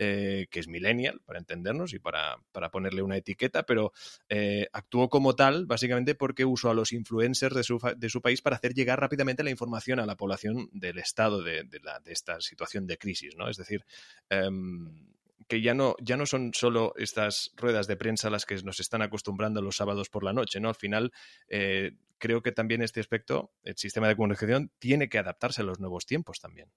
eh, 0.00 0.48
que 0.50 0.58
es 0.58 0.66
millennial, 0.66 1.20
para 1.24 1.38
entendernos 1.38 1.92
y 1.94 2.00
para, 2.00 2.38
ponerle 2.72 3.02
una 3.02 3.18
etiqueta, 3.18 3.62
pero 3.62 3.92
eh, 4.28 4.66
actuó 4.72 5.08
como 5.08 5.36
tal 5.36 5.66
básicamente 5.66 6.16
porque 6.16 6.44
usó 6.44 6.70
a 6.70 6.74
los 6.74 6.92
influencers 6.92 7.54
de 7.54 7.62
su, 7.62 7.78
de 7.96 8.10
su, 8.10 8.20
país 8.20 8.42
para 8.42 8.56
hacer 8.56 8.74
llegar 8.74 9.00
rápidamente 9.00 9.44
la 9.44 9.50
información 9.50 10.00
a 10.00 10.06
la 10.06 10.16
población 10.16 10.68
del 10.72 10.98
estado 10.98 11.40
de, 11.40 11.68
la, 11.84 12.00
de 12.00 12.12
esta 12.12 12.40
situación 12.40 12.88
de 12.88 12.98
crisis, 12.98 13.36
¿no? 13.36 13.48
Es 13.48 13.56
decir, 13.58 13.84
em, 14.28 15.13
que 15.48 15.60
ya 15.60 15.74
no, 15.74 15.96
ya 16.00 16.16
no 16.16 16.26
son 16.26 16.52
solo 16.54 16.92
estas 16.96 17.52
ruedas 17.56 17.86
de 17.86 17.96
prensa 17.96 18.30
las 18.30 18.46
que 18.46 18.56
nos 18.62 18.80
están 18.80 19.02
acostumbrando 19.02 19.62
los 19.62 19.76
sábados 19.76 20.08
por 20.08 20.24
la 20.24 20.32
noche, 20.32 20.60
¿no? 20.60 20.68
Al 20.68 20.74
final, 20.74 21.12
eh, 21.48 21.92
creo 22.18 22.42
que 22.42 22.52
también 22.52 22.82
este 22.82 23.00
aspecto, 23.00 23.52
el 23.62 23.76
sistema 23.76 24.08
de 24.08 24.16
comunicación, 24.16 24.70
tiene 24.78 25.08
que 25.08 25.18
adaptarse 25.18 25.62
a 25.62 25.64
los 25.64 25.80
nuevos 25.80 26.06
tiempos 26.06 26.40
también. 26.40 26.68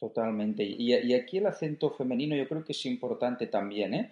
Totalmente. 0.00 0.64
Y, 0.64 1.12
aquí 1.12 1.36
el 1.36 1.46
acento 1.46 1.90
femenino 1.90 2.34
yo 2.34 2.48
creo 2.48 2.64
que 2.64 2.72
es 2.72 2.86
importante 2.86 3.48
también. 3.48 3.92
¿eh? 3.92 4.10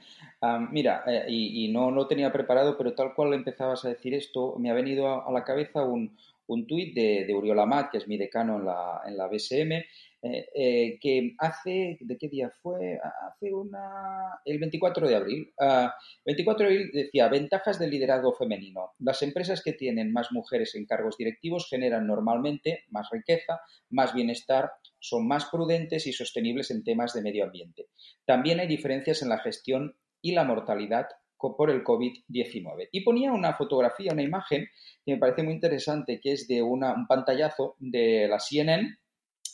mira, 0.71 1.03
eh, 1.07 1.25
y, 1.29 1.69
no 1.73 1.91
lo 1.91 2.07
tenía 2.07 2.31
preparado, 2.31 2.77
pero 2.77 2.93
tal 2.93 3.15
cual 3.15 3.33
empezabas 3.33 3.87
a 3.87 3.89
decir 3.89 4.13
esto, 4.13 4.57
me 4.59 4.71
ha 4.71 4.75
venido 4.75 5.27
a, 5.27 5.33
la 5.33 5.45
cabeza 5.45 5.85
un, 5.85 6.15
un 6.47 6.67
tuit 6.67 6.95
de, 6.95 7.25
de 7.27 7.35
Uriol 7.35 7.61
Amat, 7.61 7.91
que 7.91 7.99
es 7.99 8.07
mi 8.07 8.19
decano 8.19 8.59
en 8.59 8.67
la, 8.67 9.01
en 9.07 9.17
la 9.17 9.29
BSM, 9.29 9.83
eh, 10.21 10.47
eh, 10.53 10.99
que 11.01 11.37
hace, 11.39 11.97
¿de 12.01 12.19
qué 12.19 12.29
día 12.29 12.51
fue? 12.61 12.99
Hace 13.29 13.53
una, 13.53 14.41
el 14.45 14.59
24 14.59 15.07
de 15.07 15.15
abril. 15.15 15.53
24 16.25 16.67
ah, 16.67 16.69
de 16.69 16.75
abril 16.75 16.91
decía, 16.93 17.29
ventajas 17.29 17.79
del 17.79 17.91
liderazgo 17.91 18.33
femenino. 18.33 18.93
Las 18.99 19.23
empresas 19.23 19.63
que 19.63 19.75
tienen 19.75 20.13
más 20.13 20.33
mujeres 20.33 20.75
en 20.75 20.87
cargos 20.87 21.17
directivos 21.17 21.69
generan 21.69 22.07
normalmente 22.07 22.85
más 22.91 23.09
riqueza, 23.11 23.61
más 23.91 24.13
bienestar, 24.13 24.73
son 24.99 25.29
más 25.29 25.47
prudentes 25.47 26.07
y 26.09 26.13
sostenibles 26.13 26.73
en 26.73 26.83
temas 26.83 27.15
de 27.15 27.23
medio 27.23 27.45
ambiente. 27.45 27.87
También 28.25 28.59
hay 28.59 28.67
diferencias 28.67 29.23
en 29.23 29.29
la 29.29 29.39
gestión 29.39 29.97
y 30.21 30.33
la 30.33 30.43
mortalidad 30.43 31.07
por 31.39 31.71
el 31.71 31.85
COVID-19. 31.85 32.89
Y 32.91 33.03
ponía 33.03 33.33
una 33.33 33.55
fotografía, 33.55 34.13
una 34.13 34.23
imagen 34.23 34.69
que 35.05 35.13
me 35.13 35.19
parece 35.19 35.45
muy 35.45 35.55
interesante, 35.55 36.21
que 36.21 36.33
es 36.33 36.49
de 36.49 36.63
una, 36.63 36.93
un 36.95 37.07
pantallazo 37.07 37.77
de 37.79 38.27
la 38.29 38.41
CNN, 38.41 38.99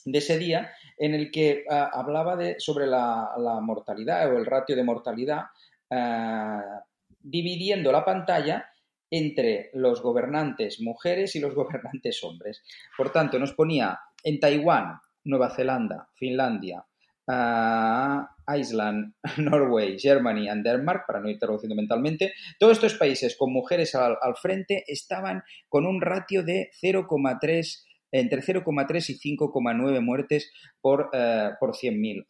de 0.05 0.19
ese 0.19 0.39
día 0.39 0.73
en 0.99 1.15
el 1.15 1.31
que 1.31 1.65
ah, 1.71 1.91
hablaba 1.93 2.37
de, 2.37 2.57
sobre 2.59 2.87
la, 2.87 3.33
mortalidad 3.63 4.33
o 4.33 4.39
el 4.39 4.47
ratio 4.47 4.77
de 4.77 4.85
mortalidad, 4.85 5.45
ah, 5.91 6.83
dividiendo 7.21 7.91
la 7.91 8.05
pantalla 8.05 8.71
entre 9.11 9.71
los 9.75 10.03
gobernantes 10.03 10.81
mujeres 10.81 11.37
y 11.37 11.41
los 11.41 11.55
gobernantes 11.55 12.23
hombres. 12.25 12.63
Por 12.97 13.11
tanto, 13.11 13.39
nos 13.39 13.53
ponía 13.53 13.99
en 14.23 14.41
Taiwán, 14.41 15.01
Nueva 15.25 15.51
Zelanda, 15.51 16.09
Finlandia, 16.15 16.85
uh, 17.27 18.55
Iceland, 18.55 19.15
Norway, 19.39 19.99
Germany 19.99 20.49
y 20.51 20.63
Denmark, 20.63 21.05
para 21.07 21.21
no 21.21 21.31
ir 21.31 21.39
traduciendo 21.39 21.75
mentalmente, 21.75 22.35
todos 22.59 22.75
estos 22.75 22.95
países 22.95 23.37
con 23.37 23.53
mujeres 23.53 23.95
al, 23.95 24.17
al 24.21 24.37
frente 24.37 24.85
estaban 24.87 25.43
con 25.69 25.87
un 25.87 26.01
ratio 26.01 26.43
de 26.43 26.71
0,3 26.83 27.85
entre 28.15 28.43
0,3 28.43 29.11
y 29.11 29.37
5,9 29.37 30.01
muertes 30.01 30.53
por, 30.81 31.11
eh, 31.13 31.51
por 31.59 31.75
100.000 31.75 32.25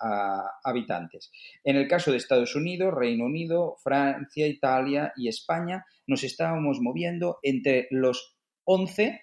habitantes. 0.65 1.31
En 1.63 1.77
el 1.77 1.87
caso 1.87 2.11
de 2.11 2.17
Estados 2.17 2.57
Unidos, 2.57 2.95
Reino 2.95 3.27
Unido, 3.27 3.77
Francia, 3.83 4.47
Italia 4.47 5.13
y 5.15 5.29
España, 5.29 5.85
nos 6.07 6.25
estábamos 6.25 6.81
moviendo 6.81 7.39
entre 7.43 7.87
los 7.91 8.35
11 8.65 9.21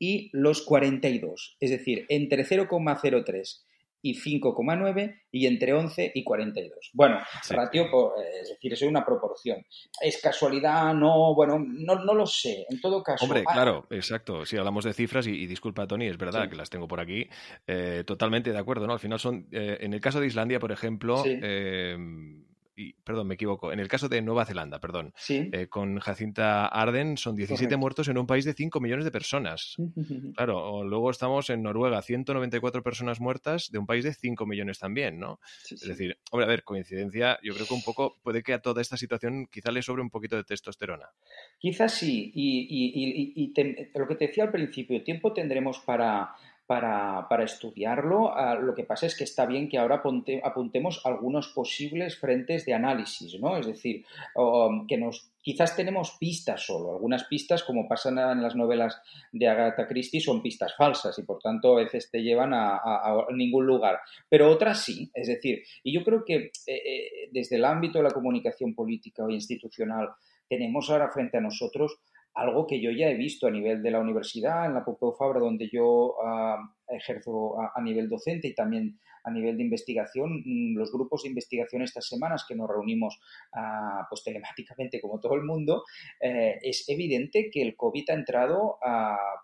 y 0.00 0.28
los 0.32 0.62
42, 0.62 1.56
es 1.60 1.70
decir, 1.70 2.04
entre 2.08 2.44
0,03 2.44 3.62
y 4.02 4.14
5,9 4.14 5.22
y 5.30 5.46
entre 5.46 5.72
11 5.72 6.12
y 6.14 6.24
42. 6.24 6.90
Bueno, 6.92 7.18
ratio, 7.50 7.84
eh, 8.18 8.40
es 8.42 8.48
decir, 8.50 8.72
es 8.72 8.82
una 8.82 9.04
proporción. 9.04 9.64
¿Es 10.00 10.20
casualidad? 10.20 10.92
No, 10.92 11.34
bueno, 11.34 11.58
no, 11.58 11.94
no 12.04 12.14
lo 12.14 12.26
sé. 12.26 12.66
En 12.68 12.80
todo 12.80 13.02
caso. 13.02 13.24
Hombre, 13.24 13.44
ah, 13.46 13.52
claro, 13.52 13.86
exacto. 13.90 14.44
Si 14.44 14.56
hablamos 14.56 14.84
de 14.84 14.92
cifras, 14.92 15.26
y, 15.26 15.46
disculpa, 15.46 15.86
Tony, 15.86 16.08
es 16.08 16.18
verdad 16.18 16.48
que 16.50 16.56
las 16.56 16.68
tengo 16.68 16.88
por 16.88 17.00
aquí, 17.00 17.28
eh, 17.66 18.02
totalmente 18.04 18.52
de 18.52 18.58
acuerdo, 18.58 18.86
¿no? 18.86 18.92
Al 18.92 19.00
final 19.00 19.18
son, 19.20 19.46
eh, 19.52 19.78
en 19.80 19.94
el 19.94 20.00
caso 20.00 20.20
de 20.20 20.26
Islandia, 20.26 20.58
por 20.58 20.72
ejemplo, 20.72 21.22
perdón, 23.04 23.28
me 23.28 23.34
equivoco, 23.34 23.72
en 23.72 23.80
el 23.80 23.88
caso 23.88 24.08
de 24.08 24.22
Nueva 24.22 24.44
Zelanda, 24.44 24.80
perdón, 24.80 25.12
eh, 25.28 25.66
con 25.68 25.98
Jacinta 25.98 26.66
Arden 26.66 27.16
son 27.16 27.36
17 27.36 27.76
muertos 27.76 28.08
en 28.08 28.18
un 28.18 28.26
país 28.26 28.44
de 28.44 28.54
5 28.54 28.80
millones 28.80 29.04
de 29.04 29.10
personas. 29.10 29.76
claro, 30.34 30.84
luego 30.84 31.10
estamos 31.10 31.50
en 31.50 31.62
Noruega, 31.62 32.02
194 32.02 32.82
personas 32.82 33.20
muertas 33.20 33.70
de 33.70 33.78
un 33.78 33.86
país 33.86 34.04
de 34.04 34.14
5 34.14 34.46
millones 34.46 34.78
también, 34.78 35.18
¿no? 35.18 35.40
es 35.70 35.80
decir, 35.80 36.18
hombre, 36.30 36.46
a 36.46 36.48
ver, 36.48 36.64
coincidencia, 36.64 37.38
yo 37.42 37.54
creo 37.54 37.66
que 37.66 37.74
un 37.74 37.82
poco 37.82 38.18
puede 38.22 38.42
que 38.42 38.54
a 38.54 38.60
toda 38.60 38.80
esta 38.80 38.96
situación 38.96 39.46
quizá 39.50 39.70
le 39.70 39.82
sobre 39.82 40.02
un 40.02 40.10
poquito 40.10 40.36
de 40.36 40.44
testosterona. 40.44 41.10
Quizás 41.58 41.92
sí, 41.92 42.30
y, 42.34 43.52
lo 43.94 44.08
que 44.08 44.14
te 44.14 44.26
decía 44.26 44.44
al 44.44 44.52
principio, 44.52 45.02
tiempo 45.02 45.32
tendremos 45.32 45.80
para 45.80 46.34
para, 46.66 47.44
estudiarlo. 47.44 48.32
Ah, 48.34 48.54
lo 48.54 48.74
que 48.74 48.84
pasa 48.84 49.06
es 49.06 49.16
que 49.16 49.24
está 49.24 49.46
bien 49.46 49.68
que 49.68 49.78
ahora 49.78 50.02
apuntemos 50.42 51.04
algunos 51.04 51.48
posibles 51.48 52.18
frentes 52.18 52.64
de 52.64 52.74
análisis, 52.74 53.38
¿no? 53.40 53.56
Es 53.56 53.66
decir, 53.66 54.04
que 54.88 54.96
nos 54.96 55.32
quizás 55.42 55.76
tenemos 55.76 56.16
pistas 56.18 56.64
solo. 56.64 56.92
Algunas 56.92 57.24
pistas, 57.24 57.64
como 57.64 57.88
pasan 57.88 58.18
en 58.18 58.42
las 58.42 58.54
novelas 58.54 59.00
de 59.32 59.48
Agatha 59.48 59.86
Christie, 59.86 60.20
son 60.20 60.40
pistas 60.40 60.74
falsas 60.76 61.18
y 61.18 61.24
por 61.24 61.40
tanto 61.40 61.76
a 61.76 61.82
veces 61.82 62.10
te 62.10 62.22
llevan 62.22 62.52
a, 62.54 62.80
ningún 63.34 63.66
lugar. 63.66 63.98
Pero 64.28 64.50
otras 64.50 64.78
sí. 64.78 65.10
Es 65.12 65.26
decir, 65.26 65.62
y 65.82 65.92
yo 65.92 66.04
creo 66.04 66.24
que 66.24 66.36
eh, 66.36 66.50
eh, 66.66 67.28
desde 67.32 67.56
el 67.56 67.64
ámbito 67.64 67.98
de 67.98 68.04
la 68.04 68.10
comunicación 68.10 68.74
política 68.74 69.24
o 69.24 69.30
institucional 69.30 70.10
tenemos 70.48 70.88
ahora 70.90 71.10
frente 71.10 71.38
a 71.38 71.40
nosotros 71.40 71.98
algo 72.34 72.66
que 72.66 72.80
yo 72.80 72.90
ya 72.90 73.08
he 73.08 73.14
visto 73.14 73.46
a 73.46 73.50
nivel 73.50 73.82
de 73.82 73.90
la 73.90 74.00
universidad, 74.00 74.66
en 74.66 74.74
la 74.74 74.84
Pompeu 74.84 75.12
Fabra, 75.12 75.40
donde 75.40 75.68
yo 75.70 76.16
ah, 76.24 76.58
ejerzo 76.88 77.60
a, 77.60 77.80
nivel 77.82 78.08
docente 78.08 78.48
y 78.48 78.54
también 78.54 78.98
a 79.24 79.30
nivel 79.30 79.56
de 79.56 79.62
investigación, 79.62 80.42
mm, 80.44 80.76
los 80.76 80.90
grupos 80.90 81.22
de 81.22 81.28
investigación 81.28 81.82
estas 81.82 82.08
semanas 82.08 82.44
que 82.48 82.54
nos 82.54 82.68
reunimos 82.68 83.20
ah, 83.52 84.06
pues 84.08 84.24
telemáticamente 84.24 85.00
como 85.00 85.20
todo 85.20 85.34
el 85.34 85.42
mundo, 85.42 85.84
eh, 86.20 86.58
es 86.62 86.88
evidente 86.88 87.50
que 87.50 87.62
el 87.62 87.76
COVID 87.76 88.10
ha 88.10 88.14
entrado, 88.14 88.78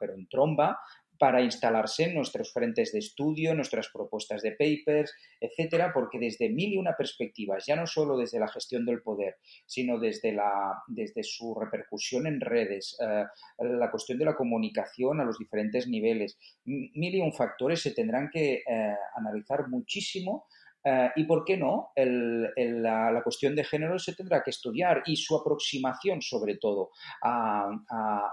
pero 0.01 0.14
en 0.14 0.27
tromba, 0.27 0.79
para 1.18 1.42
instalarse 1.42 2.04
en 2.04 2.14
nuestros 2.14 2.52
frentes 2.52 2.92
de 2.92 3.00
estudio, 3.00 3.54
nuestras 3.54 3.88
propuestas 3.88 4.42
de 4.42 4.52
papers, 4.52 5.12
etcétera, 5.40 5.92
porque 5.92 6.18
desde 6.18 6.48
mil 6.48 6.72
y 6.72 6.78
una 6.78 6.94
perspectivas, 6.96 7.64
ya 7.66 7.76
no 7.76 7.87
solo 7.87 8.16
desde 8.16 8.38
la 8.38 8.48
gestión 8.48 8.87
del 8.87 9.02
poder, 9.02 9.37
sino 9.66 9.98
desde, 9.98 10.33
la, 10.33 10.83
desde 10.87 11.22
su 11.22 11.54
repercusión 11.54 12.26
en 12.26 12.40
redes, 12.40 12.96
eh, 13.00 13.24
la 13.59 13.90
cuestión 13.90 14.18
de 14.18 14.24
la 14.24 14.37
comunicación 14.37 15.20
a 15.20 15.24
los 15.24 15.38
diferentes 15.38 15.88
niveles, 15.88 16.38
mil 16.64 17.14
y 17.14 17.20
un 17.20 17.33
factores 17.33 17.83
se 17.83 17.92
tendrán 17.92 18.31
que 18.31 18.62
eh, 18.66 18.94
analizar 19.16 19.68
muchísimo 19.68 20.46
eh, 20.88 21.11
y 21.16 21.24
por 21.24 21.44
qué 21.44 21.59
no, 21.59 21.90
la, 21.96 23.20
cuestión 23.22 23.55
de 23.55 23.64
género 23.64 23.98
se 23.98 24.14
tendrá 24.14 24.42
que 24.42 24.51
estudiar 24.51 25.03
y 25.05 25.16
su 25.16 25.37
aproximación, 25.37 26.22
sobre 26.22 26.57
todo, 26.57 26.92
a, 27.22 27.68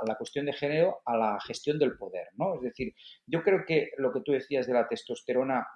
la 0.07 0.15
cuestión 0.15 0.45
de 0.45 0.53
género, 0.53 1.01
a 1.05 1.17
la 1.17 1.37
gestión 1.41 1.77
del 1.77 1.97
poder. 1.97 2.27
¿no? 2.37 2.55
Es 2.55 2.61
decir, 2.61 2.93
yo 3.27 3.43
creo 3.43 3.65
que 3.67 3.89
lo 3.97 4.13
que 4.13 4.21
tú 4.21 4.31
decías 4.31 4.67
de 4.67 4.73
la 4.73 4.87
testosterona 4.87 5.67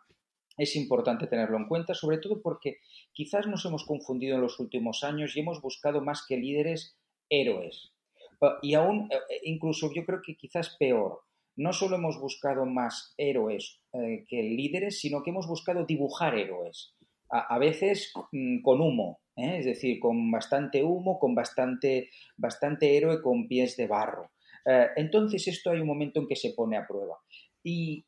es 0.57 0.75
importante 0.77 1.27
tenerlo 1.27 1.57
en 1.57 1.67
cuenta, 1.67 1.93
sobre 1.93 2.19
todo 2.19 2.41
porque 2.41 2.77
quizás 3.11 3.45
nos 3.47 3.65
hemos 3.65 3.85
confundido 3.85 4.35
en 4.35 4.41
los 4.41 4.57
últimos 4.59 5.03
años 5.03 5.35
y 5.35 5.41
hemos 5.41 5.61
buscado 5.61 5.99
más 5.99 6.25
que 6.25 6.37
líderes 6.37 6.97
héroes. 7.29 7.91
Y 8.61 8.73
aún, 8.75 9.09
eh, 9.11 9.41
incluso 9.43 9.91
yo 9.93 10.05
creo 10.05 10.21
que 10.25 10.37
quizás 10.37 10.77
peor, 10.79 11.23
no 11.59 11.73
solo 11.73 11.97
hemos 11.97 12.17
buscado 12.17 12.65
más 12.65 13.13
héroes 13.17 13.81
eh, 13.91 14.23
que 14.29 14.41
líderes, 14.41 15.01
sino 15.01 15.21
que 15.21 15.31
hemos 15.31 15.45
buscado 15.45 15.85
dibujar 15.85 16.37
héroes, 16.37 16.95
a, 17.29 17.59
veces 17.59 18.13
mm, 18.31 18.61
con 18.61 18.79
humo, 18.79 19.19
¿eh? 19.35 19.57
es 19.59 19.65
decir, 19.65 19.99
con 19.99 20.31
bastante 20.31 20.81
humo, 20.83 21.19
con 21.19 21.35
bastante, 21.35 22.11
bastante 22.37 22.95
héroe 22.95 23.21
con 23.21 23.49
pies 23.49 23.75
de 23.75 23.87
barro. 23.87 24.31
Eh, 24.65 24.87
entonces 24.95 25.49
esto 25.49 25.71
hay 25.71 25.81
un 25.81 25.87
momento 25.87 26.21
en 26.21 26.27
que 26.27 26.37
se 26.37 26.53
pone 26.53 26.77
a 26.77 26.87
prueba. 26.87 27.17
Y, 27.61 28.05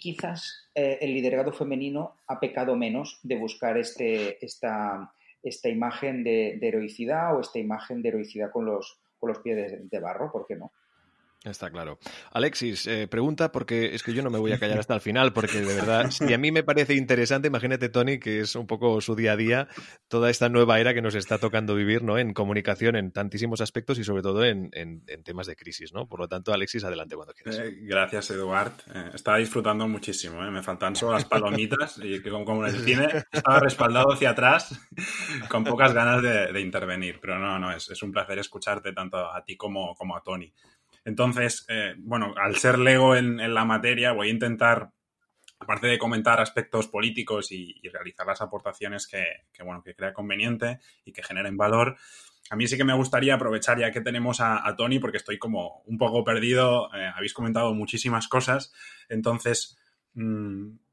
quizás 0.00 0.70
el 0.74 1.12
liderazgo 1.12 1.52
femenino 1.52 2.16
ha 2.26 2.40
pecado 2.40 2.74
menos 2.74 3.20
de 3.22 3.36
buscar 3.36 3.76
este, 3.76 4.42
esta, 4.42 5.12
esta 5.42 5.68
imagen 5.68 6.24
de, 6.24 6.58
heroicidad 6.62 7.36
o 7.36 7.40
esta 7.40 7.58
imagen 7.58 8.00
de 8.00 8.08
heroicidad 8.08 8.50
con 8.50 8.64
los, 8.64 8.98
con 9.18 9.28
los 9.28 9.40
pies 9.40 9.90
de 9.90 10.00
barro, 10.00 10.32
¿por 10.32 10.46
qué 10.46 10.56
no? 10.56 10.72
Está 11.44 11.70
claro. 11.70 11.98
Alexis, 12.32 12.86
eh, 12.86 13.06
pregunta 13.06 13.52
porque 13.52 13.94
es 13.94 14.02
que 14.02 14.14
yo 14.14 14.22
no 14.22 14.30
me 14.30 14.38
voy 14.38 14.52
a 14.52 14.58
callar 14.58 14.78
hasta 14.78 14.94
el 14.94 15.02
final, 15.02 15.34
porque 15.34 15.60
de 15.60 15.74
verdad, 15.74 16.10
si 16.10 16.32
a 16.32 16.38
mí 16.38 16.50
me 16.50 16.62
parece 16.62 16.94
interesante, 16.94 17.48
imagínate, 17.48 17.90
Tony, 17.90 18.18
que 18.18 18.40
es 18.40 18.54
un 18.54 18.66
poco 18.66 18.98
su 19.02 19.14
día 19.14 19.32
a 19.32 19.36
día, 19.36 19.68
toda 20.08 20.30
esta 20.30 20.48
nueva 20.48 20.80
era 20.80 20.94
que 20.94 21.02
nos 21.02 21.14
está 21.14 21.36
tocando 21.36 21.74
vivir, 21.74 22.02
¿no? 22.02 22.16
En 22.16 22.32
comunicación, 22.32 22.96
en 22.96 23.12
tantísimos 23.12 23.60
aspectos 23.60 23.98
y 23.98 24.04
sobre 24.04 24.22
todo 24.22 24.42
en, 24.42 24.70
temas 25.22 25.46
de 25.46 25.54
crisis, 25.54 25.92
¿no? 25.92 26.08
Por 26.08 26.20
lo 26.20 26.28
tanto, 26.28 26.50
Alexis, 26.54 26.82
adelante 26.82 27.14
cuando 27.14 27.34
quieras. 27.34 27.58
Eh, 27.58 27.76
gracias, 27.82 28.30
Eduard. 28.30 28.72
Eh, 28.94 29.10
estaba 29.12 29.36
disfrutando 29.36 29.86
muchísimo, 29.86 30.40
Me 30.50 30.62
faltan 30.62 30.96
solo 30.96 31.12
las 31.12 31.26
palomitas 31.26 31.98
y 32.02 32.22
que 32.22 32.30
como, 32.30 32.66
en 32.66 32.74
el 32.74 32.80
cine 32.80 33.08
estaba 33.30 33.60
respaldado 33.60 34.12
hacia 34.12 34.30
atrás 34.30 34.80
con 35.50 35.62
pocas 35.62 35.92
ganas 35.92 36.22
de, 36.22 36.60
intervenir. 36.60 37.18
Pero 37.20 37.38
no, 37.38 37.58
no, 37.58 37.70
es, 37.70 37.90
es, 37.90 38.02
un 38.02 38.12
placer 38.12 38.38
escucharte 38.38 38.94
tanto 38.94 39.18
a 39.30 39.44
ti 39.44 39.56
como, 39.56 39.94
como 39.94 40.16
a 40.16 40.22
Tony. 40.22 40.50
Entonces, 41.04 41.66
eh, 41.68 41.94
bueno, 41.98 42.34
al 42.36 42.56
ser 42.56 42.78
lego 42.78 43.14
en, 43.14 43.36
la 43.54 43.64
materia, 43.64 44.12
voy 44.12 44.28
a 44.28 44.32
intentar, 44.32 44.90
aparte 45.58 45.86
de 45.86 45.98
comentar 45.98 46.40
aspectos 46.40 46.88
políticos 46.88 47.52
y, 47.52 47.80
realizar 47.92 48.26
las 48.26 48.40
aportaciones 48.40 49.06
que, 49.06 49.24
bueno, 49.62 49.82
que 49.82 49.94
crea 49.94 50.12
conveniente 50.12 50.80
y 51.04 51.12
que 51.12 51.22
generen 51.22 51.56
valor, 51.56 51.96
a 52.50 52.56
mí 52.56 52.66
sí 52.66 52.76
que 52.76 52.84
me 52.84 52.94
gustaría 52.94 53.34
aprovechar 53.34 53.78
ya 53.78 53.90
que 53.90 54.00
tenemos 54.00 54.40
a, 54.40 54.74
Tony, 54.76 54.98
porque 54.98 55.18
estoy 55.18 55.38
como 55.38 55.82
un 55.86 55.98
poco 55.98 56.24
perdido, 56.24 56.90
eh, 56.94 57.10
habéis 57.14 57.34
comentado 57.34 57.74
muchísimas 57.74 58.28
cosas, 58.28 58.72
entonces... 59.08 59.78
Mm, 60.14 60.83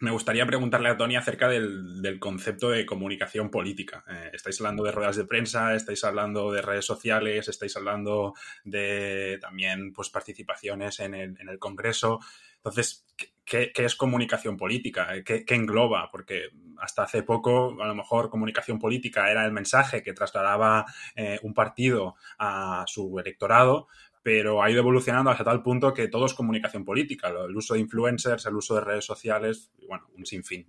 me 0.00 0.12
gustaría 0.12 0.46
preguntarle 0.46 0.88
a 0.88 0.96
Tony 0.96 1.16
acerca 1.16 1.48
del, 1.48 2.18
concepto 2.20 2.70
de 2.70 2.86
comunicación 2.86 3.50
política. 3.50 4.04
Eh, 4.08 4.30
estáis 4.32 4.60
hablando 4.60 4.84
de 4.84 4.92
ruedas 4.92 5.16
de 5.16 5.24
prensa, 5.24 5.74
estáis 5.74 6.04
hablando 6.04 6.52
de 6.52 6.62
redes 6.62 6.84
sociales, 6.84 7.48
estáis 7.48 7.76
hablando 7.76 8.34
de 8.64 9.38
también 9.40 9.92
pues, 9.92 10.08
participaciones 10.10 11.00
en 11.00 11.14
el, 11.14 11.58
Congreso. 11.58 12.20
Entonces, 12.56 13.06
¿qué, 13.44 13.72
es 13.74 13.96
comunicación 13.96 14.56
política? 14.56 15.08
¿Qué, 15.24 15.44
engloba? 15.48 16.08
Porque 16.12 16.50
hasta 16.78 17.02
hace 17.02 17.24
poco, 17.24 17.82
a 17.82 17.86
lo 17.86 17.94
mejor, 17.94 18.30
comunicación 18.30 18.78
política 18.78 19.30
era 19.30 19.44
el 19.44 19.52
mensaje 19.52 20.02
que 20.02 20.12
trasladaba 20.12 20.86
eh, 21.16 21.40
un 21.42 21.54
partido 21.54 22.14
a 22.38 22.84
su 22.86 23.18
electorado, 23.18 23.88
pero 24.22 24.62
ha 24.62 24.70
ido 24.70 24.80
evolucionando 24.80 25.30
hasta 25.30 25.44
tal 25.44 25.62
punto 25.62 25.94
que 25.94 26.08
todo 26.08 26.26
es 26.26 26.34
comunicación 26.34 26.84
política, 26.84 27.28
el 27.28 27.56
uso 27.56 27.74
de 27.74 27.80
influencers, 27.80 28.46
el 28.46 28.56
uso 28.56 28.74
de 28.74 28.80
redes 28.82 29.04
sociales, 29.04 29.70
bueno, 29.86 30.06
un 30.16 30.26
sinfín. 30.26 30.66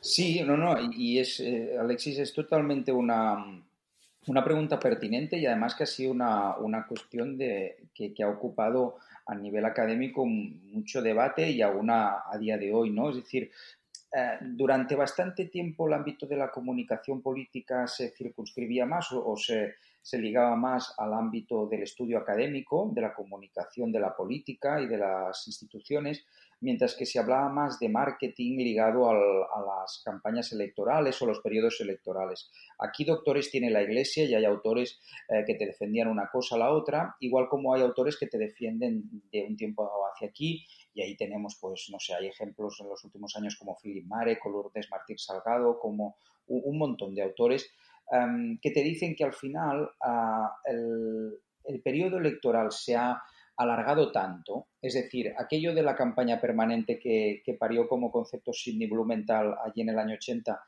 Sí, 0.00 0.42
no, 0.42 0.56
no, 0.56 0.76
y 0.92 1.18
es, 1.18 1.40
eh, 1.40 1.76
Alexis, 1.78 2.18
es 2.18 2.32
totalmente 2.32 2.90
una, 2.90 3.62
una 4.26 4.44
pregunta 4.44 4.80
pertinente 4.80 5.36
y 5.38 5.46
además 5.46 5.74
que 5.74 5.82
ha 5.82 5.86
sido 5.86 6.12
una, 6.12 6.56
una 6.56 6.86
cuestión 6.86 7.36
de, 7.36 7.88
que, 7.94 8.14
ha 8.22 8.28
ocupado 8.28 8.96
a 9.26 9.34
nivel 9.34 9.64
académico 9.64 10.24
mucho 10.24 11.02
debate 11.02 11.50
y 11.50 11.60
aún 11.60 11.90
a, 11.90 12.22
día 12.38 12.56
de 12.56 12.72
hoy, 12.72 12.90
¿no? 12.90 13.10
Es 13.10 13.16
decir, 13.16 13.50
eh, 14.16 14.38
durante 14.40 14.96
bastante 14.96 15.46
tiempo 15.46 15.86
el 15.86 15.94
ámbito 15.94 16.26
de 16.26 16.36
la 16.36 16.50
comunicación 16.50 17.20
política 17.20 17.86
se 17.86 18.10
circunscribía 18.10 18.86
más 18.86 19.12
o 19.12 19.36
se 19.36 19.74
se 20.02 20.18
ligaba 20.18 20.56
más 20.56 20.94
al 20.98 21.12
ámbito 21.12 21.66
del 21.66 21.82
estudio 21.82 22.18
académico, 22.18 22.90
de 22.94 23.02
la 23.02 23.14
comunicación 23.14 23.92
de 23.92 24.00
la 24.00 24.16
política 24.16 24.80
y 24.80 24.86
de 24.86 24.98
las 24.98 25.46
instituciones, 25.46 26.24
mientras 26.60 26.94
que 26.94 27.06
se 27.06 27.18
hablaba 27.18 27.48
más 27.48 27.78
de 27.78 27.88
marketing 27.88 28.58
ligado 28.58 29.10
a 29.10 29.14
las 29.14 30.02
campañas 30.04 30.52
electorales 30.52 31.20
o 31.20 31.26
los 31.26 31.40
periodos 31.40 31.80
electorales. 31.80 32.50
Aquí 32.78 33.04
doctores 33.04 33.50
tiene 33.50 33.70
la 33.70 33.82
Iglesia 33.82 34.24
y 34.24 34.34
hay 34.34 34.44
autores 34.44 35.00
eh, 35.28 35.44
que 35.46 35.54
te 35.54 35.66
defendían 35.66 36.08
una 36.08 36.28
cosa 36.30 36.56
a 36.56 36.58
la 36.58 36.72
otra, 36.72 37.16
igual 37.20 37.48
como 37.48 37.74
hay 37.74 37.82
autores 37.82 38.18
que 38.18 38.26
te 38.26 38.38
defienden 38.38 39.04
de 39.32 39.42
un 39.42 39.56
tiempo 39.56 39.90
hacia 40.12 40.28
aquí 40.28 40.66
y 40.92 41.02
ahí 41.02 41.16
tenemos, 41.16 41.56
pues, 41.60 41.88
no 41.90 41.98
sé, 41.98 42.14
hay 42.14 42.26
ejemplos 42.26 42.78
en 42.80 42.88
los 42.88 43.04
últimos 43.04 43.36
años 43.36 43.56
como 43.56 43.76
Philip 43.76 44.06
Mare, 44.06 44.38
Lourdes 44.44 44.90
Martín 44.90 45.18
Salgado, 45.18 45.78
como 45.78 46.16
un 46.48 46.78
montón 46.78 47.14
de 47.14 47.22
autores 47.22 47.70
Em, 48.10 48.58
que 48.60 48.72
te 48.72 48.82
dicen 48.82 49.14
que 49.14 49.24
al 49.24 49.32
final 49.32 49.88
ah, 50.02 50.56
el, 50.64 51.38
periodo 51.84 52.18
electoral 52.18 52.72
se 52.72 52.96
ha 52.96 53.22
alargado 53.56 54.10
tanto, 54.10 54.66
es 54.82 54.94
decir, 54.94 55.32
aquello 55.38 55.72
de 55.74 55.82
la 55.82 55.94
campaña 55.94 56.40
permanente 56.40 56.98
que, 56.98 57.56
parió 57.58 57.86
como 57.86 58.10
concepto 58.10 58.52
Sidney 58.52 58.88
Blumenthal 58.88 59.54
allí 59.64 59.82
en 59.82 59.90
el 59.90 59.98
año 59.98 60.14
80, 60.14 60.60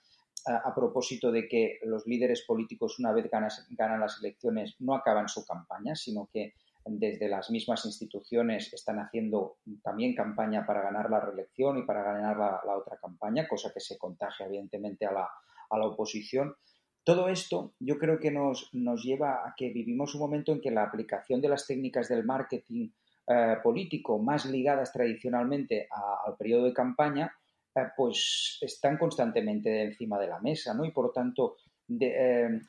a, 0.46 0.74
propósito 0.74 1.32
de 1.32 1.48
que 1.48 1.80
los 1.84 2.06
líderes 2.06 2.42
políticos 2.42 2.98
una 2.98 3.12
vez 3.12 3.28
ganan 3.30 4.00
las 4.00 4.18
elecciones 4.22 4.76
no 4.78 4.94
acaban 4.94 5.28
su 5.28 5.44
campaña, 5.44 5.96
sino 5.96 6.28
que 6.32 6.54
desde 6.84 7.28
las 7.28 7.50
mismas 7.50 7.84
instituciones 7.86 8.72
están 8.72 8.98
haciendo 8.98 9.56
también 9.82 10.14
campaña 10.14 10.66
para 10.66 10.82
ganar 10.82 11.10
la 11.10 11.20
reelección 11.20 11.78
y 11.78 11.82
para 11.82 12.02
ganar 12.02 12.36
la, 12.36 12.76
otra 12.76 12.98
campaña, 12.98 13.48
cosa 13.48 13.72
que 13.72 13.80
se 13.80 13.98
contagia 13.98 14.46
evidentemente 14.46 15.06
a 15.06 15.12
la, 15.12 15.28
a 15.70 15.78
la 15.78 15.86
oposición. 15.86 16.54
Todo 17.04 17.28
esto 17.28 17.74
yo 17.80 17.98
creo 17.98 18.18
que 18.20 18.30
nos, 18.30 18.70
lleva 18.72 19.46
a 19.46 19.54
que 19.56 19.70
vivimos 19.70 20.14
un 20.14 20.20
momento 20.20 20.52
en 20.52 20.60
que 20.60 20.70
la 20.70 20.84
aplicación 20.84 21.40
de 21.40 21.48
las 21.48 21.66
técnicas 21.66 22.08
del 22.08 22.24
marketing 22.24 22.90
eh, 23.26 23.56
político 23.62 24.18
más 24.18 24.46
ligadas 24.46 24.92
tradicionalmente 24.92 25.88
al 26.26 26.36
periodo 26.36 26.66
de 26.66 26.72
campaña, 26.72 27.32
eh, 27.74 27.80
pues 27.96 28.58
están 28.60 28.98
constantemente 28.98 29.82
encima 29.82 30.18
de 30.18 30.28
la 30.28 30.38
mesa, 30.38 30.74
¿no? 30.74 30.84
Y 30.84 30.92
por 30.92 31.12
tanto, 31.12 31.56
eh, 31.88 32.60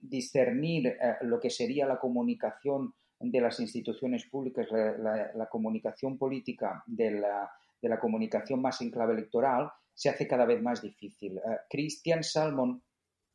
discernir 0.00 0.96
lo 1.22 1.38
que 1.38 1.50
sería 1.50 1.86
la 1.86 1.98
comunicación 1.98 2.94
de 3.18 3.40
las 3.40 3.58
instituciones 3.60 4.26
públicas, 4.26 4.68
la, 4.70 5.48
comunicación 5.50 6.16
política 6.16 6.82
de 6.86 7.10
la, 7.10 7.50
de 7.82 7.88
la, 7.88 7.98
comunicación 7.98 8.62
más 8.62 8.80
en 8.80 8.90
clave 8.90 9.14
electoral, 9.14 9.70
se 9.92 10.08
hace 10.08 10.28
cada 10.28 10.44
vez 10.44 10.62
más 10.62 10.80
difícil. 10.80 11.40
Christian 11.68 12.22
Salmon 12.22 12.80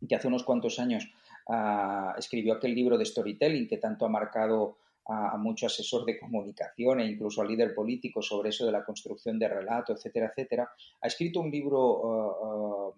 que 0.07 0.15
hace 0.15 0.27
unos 0.27 0.43
cuantos 0.43 0.79
años 0.79 1.09
ah, 1.47 2.15
escribió 2.17 2.53
aquel 2.53 2.75
libro 2.75 2.97
de 2.97 3.05
storytelling 3.05 3.67
que 3.67 3.77
tanto 3.77 4.05
ha 4.05 4.09
marcado 4.09 4.77
a, 5.05 5.37
mucho 5.37 5.65
asesor 5.65 6.05
de 6.05 6.19
comunicación 6.19 6.99
e 6.99 7.07
incluso 7.07 7.41
al 7.41 7.47
líder 7.47 7.73
político 7.73 8.21
sobre 8.21 8.49
eso 8.49 8.65
de 8.65 8.71
la 8.71 8.85
construcción 8.85 9.39
de 9.39 9.47
relato, 9.47 9.93
etcétera, 9.93 10.27
etcétera. 10.27 10.69
Ha 11.01 11.07
escrito 11.07 11.39
un 11.39 11.49
libro 11.49 12.93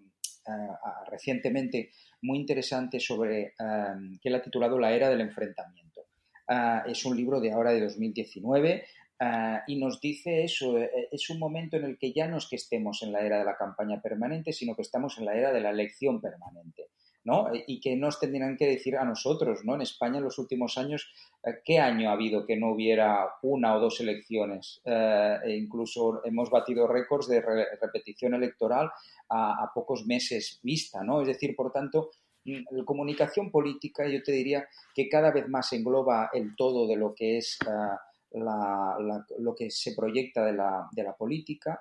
ah, 0.46 0.78
ah, 0.84 1.04
recientemente 1.10 1.90
muy 2.22 2.38
interesante 2.38 3.00
sobre 3.00 3.54
que 4.20 4.28
él 4.28 4.34
ha 4.34 4.42
titulado 4.42 4.78
La 4.78 4.92
era 4.92 5.08
del 5.08 5.22
enfrentamiento. 5.22 6.02
es 6.86 7.04
un 7.06 7.16
libro 7.16 7.40
de 7.40 7.52
ahora 7.52 7.72
de 7.72 7.80
2019 7.80 8.84
Ah, 9.24 9.62
y 9.68 9.76
nos 9.76 10.00
dice 10.00 10.42
eso, 10.42 10.76
eh, 10.78 11.08
es 11.12 11.30
un 11.30 11.38
momento 11.38 11.76
en 11.76 11.84
el 11.84 11.96
que 11.96 12.12
ya 12.12 12.26
no 12.26 12.38
es 12.38 12.48
que 12.48 12.56
estemos 12.56 13.04
en 13.04 13.12
la 13.12 13.20
era 13.20 13.38
de 13.38 13.44
la 13.44 13.56
campaña 13.56 14.02
permanente, 14.02 14.52
sino 14.52 14.74
que 14.74 14.82
estamos 14.82 15.16
en 15.16 15.26
la 15.26 15.36
era 15.36 15.52
de 15.52 15.60
la 15.60 15.70
elección 15.70 16.20
permanente. 16.20 16.88
¿no? 17.24 17.52
Y 17.68 17.78
que 17.78 17.94
nos 17.94 18.18
tendrían 18.18 18.56
que 18.56 18.66
decir 18.66 18.96
a 18.96 19.04
nosotros, 19.04 19.60
¿no? 19.62 19.76
En 19.76 19.82
España 19.82 20.18
en 20.18 20.24
los 20.24 20.40
últimos 20.40 20.76
años, 20.76 21.08
eh, 21.44 21.60
¿qué 21.64 21.78
año 21.78 22.10
ha 22.10 22.14
habido 22.14 22.44
que 22.44 22.56
no 22.56 22.72
hubiera 22.72 23.28
una 23.42 23.76
o 23.76 23.80
dos 23.80 24.00
elecciones? 24.00 24.80
Eh, 24.84 25.36
e 25.44 25.56
incluso 25.56 26.20
hemos 26.24 26.50
batido 26.50 26.88
récords 26.88 27.28
de 27.28 27.40
repetición 27.80 28.34
electoral 28.34 28.90
a, 29.28 29.70
pocos 29.72 30.04
meses 30.04 30.58
vista, 30.64 31.04
¿no? 31.04 31.20
Es 31.20 31.28
decir, 31.28 31.54
por 31.54 31.70
tanto, 31.70 32.10
mm, 32.44 32.64
la 32.72 32.84
comunicación 32.84 33.52
política 33.52 34.04
yo 34.08 34.20
te 34.20 34.32
diría 34.32 34.66
que 34.92 35.08
cada 35.08 35.30
vez 35.30 35.48
más 35.48 35.72
engloba 35.72 36.28
el 36.32 36.56
todo 36.56 36.88
de 36.88 36.96
lo 36.96 37.14
que 37.14 37.38
es 37.38 37.56
lo 38.34 39.54
que 39.54 39.70
se 39.70 39.94
proyecta 39.94 40.44
de 40.44 40.52
la, 40.52 40.88
de 40.92 41.02
la 41.02 41.14
política, 41.14 41.80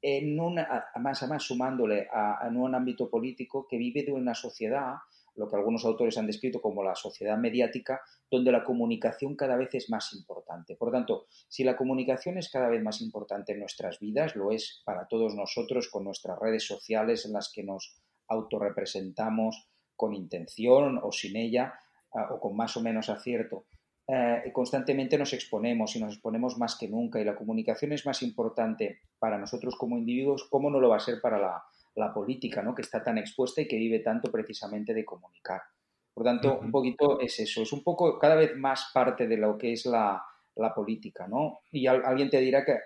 en 0.00 0.38
una, 0.38 0.86
más 1.00 1.22
a 1.22 1.26
más 1.26 1.42
sumándole 1.42 2.08
a, 2.12 2.48
un 2.54 2.74
ámbito 2.74 3.10
político 3.10 3.66
que 3.68 3.76
vive 3.76 4.04
de 4.04 4.12
una 4.12 4.34
sociedad, 4.34 4.94
lo 5.34 5.48
que 5.48 5.56
algunos 5.56 5.84
autores 5.84 6.18
han 6.18 6.26
descrito 6.26 6.60
como 6.60 6.82
la 6.82 6.94
sociedad 6.94 7.36
mediática, 7.36 8.00
donde 8.30 8.52
la 8.52 8.64
comunicación 8.64 9.36
cada 9.36 9.56
vez 9.56 9.74
es 9.74 9.88
más 9.88 10.12
importante. 10.12 10.76
Por 10.76 10.90
tanto, 10.90 11.26
si 11.48 11.62
la 11.64 11.76
comunicación 11.76 12.38
es 12.38 12.50
cada 12.50 12.68
vez 12.68 12.82
más 12.82 13.00
importante 13.00 13.52
en 13.52 13.60
nuestras 13.60 14.00
vidas, 14.00 14.34
lo 14.34 14.50
es 14.50 14.82
para 14.84 15.06
todos 15.06 15.34
nosotros 15.34 15.88
con 15.88 16.04
nuestras 16.04 16.38
redes 16.38 16.66
sociales 16.66 17.24
en 17.24 17.32
las 17.32 17.52
que 17.52 17.62
nos 17.62 17.96
autorrepresentamos 18.26 19.68
con 19.96 20.14
intención 20.14 21.00
o 21.02 21.12
sin 21.12 21.36
ella, 21.36 21.74
o 22.30 22.40
con 22.40 22.56
más 22.56 22.76
o 22.76 22.80
menos 22.80 23.08
acierto, 23.08 23.66
eh, 24.10 24.50
constantemente 24.54 25.18
nos 25.18 25.34
exponemos 25.34 25.94
y 25.94 26.00
nos 26.00 26.14
exponemos 26.14 26.56
más 26.56 26.78
que 26.78 26.88
nunca 26.88 27.20
y 27.20 27.24
la 27.24 27.36
comunicación 27.36 27.92
es 27.92 28.06
más 28.06 28.22
importante 28.22 29.02
para 29.18 29.36
nosotros 29.36 29.76
como 29.76 29.98
individuos, 29.98 30.48
¿cómo 30.48 30.70
no 30.70 30.80
lo 30.80 30.88
va 30.88 30.96
a 30.96 31.00
ser 31.00 31.20
para 31.20 31.38
la, 31.38 32.14
política, 32.14 32.62
¿no? 32.62 32.74
que 32.74 32.82
está 32.82 33.02
tan 33.02 33.18
expuesta 33.18 33.60
y 33.60 33.68
que 33.68 33.76
vive 33.76 33.98
tanto 33.98 34.32
precisamente 34.32 34.94
de 34.94 35.04
comunicar? 35.04 35.60
Por 36.14 36.24
tanto, 36.24 36.58
un 36.58 36.70
poquito 36.70 37.20
es 37.20 37.38
eso, 37.38 37.60
es 37.60 37.72
un 37.72 37.82
poco 37.82 38.18
cada 38.18 38.34
vez 38.34 38.56
más 38.56 38.90
parte 38.94 39.28
de 39.28 39.36
lo 39.36 39.58
que 39.58 39.72
es 39.72 39.84
la, 39.84 40.24
política. 40.74 41.28
¿no? 41.28 41.60
Y 41.70 41.86
alguien 41.86 42.30
te 42.30 42.40
dirá 42.40 42.64
que, 42.64 42.78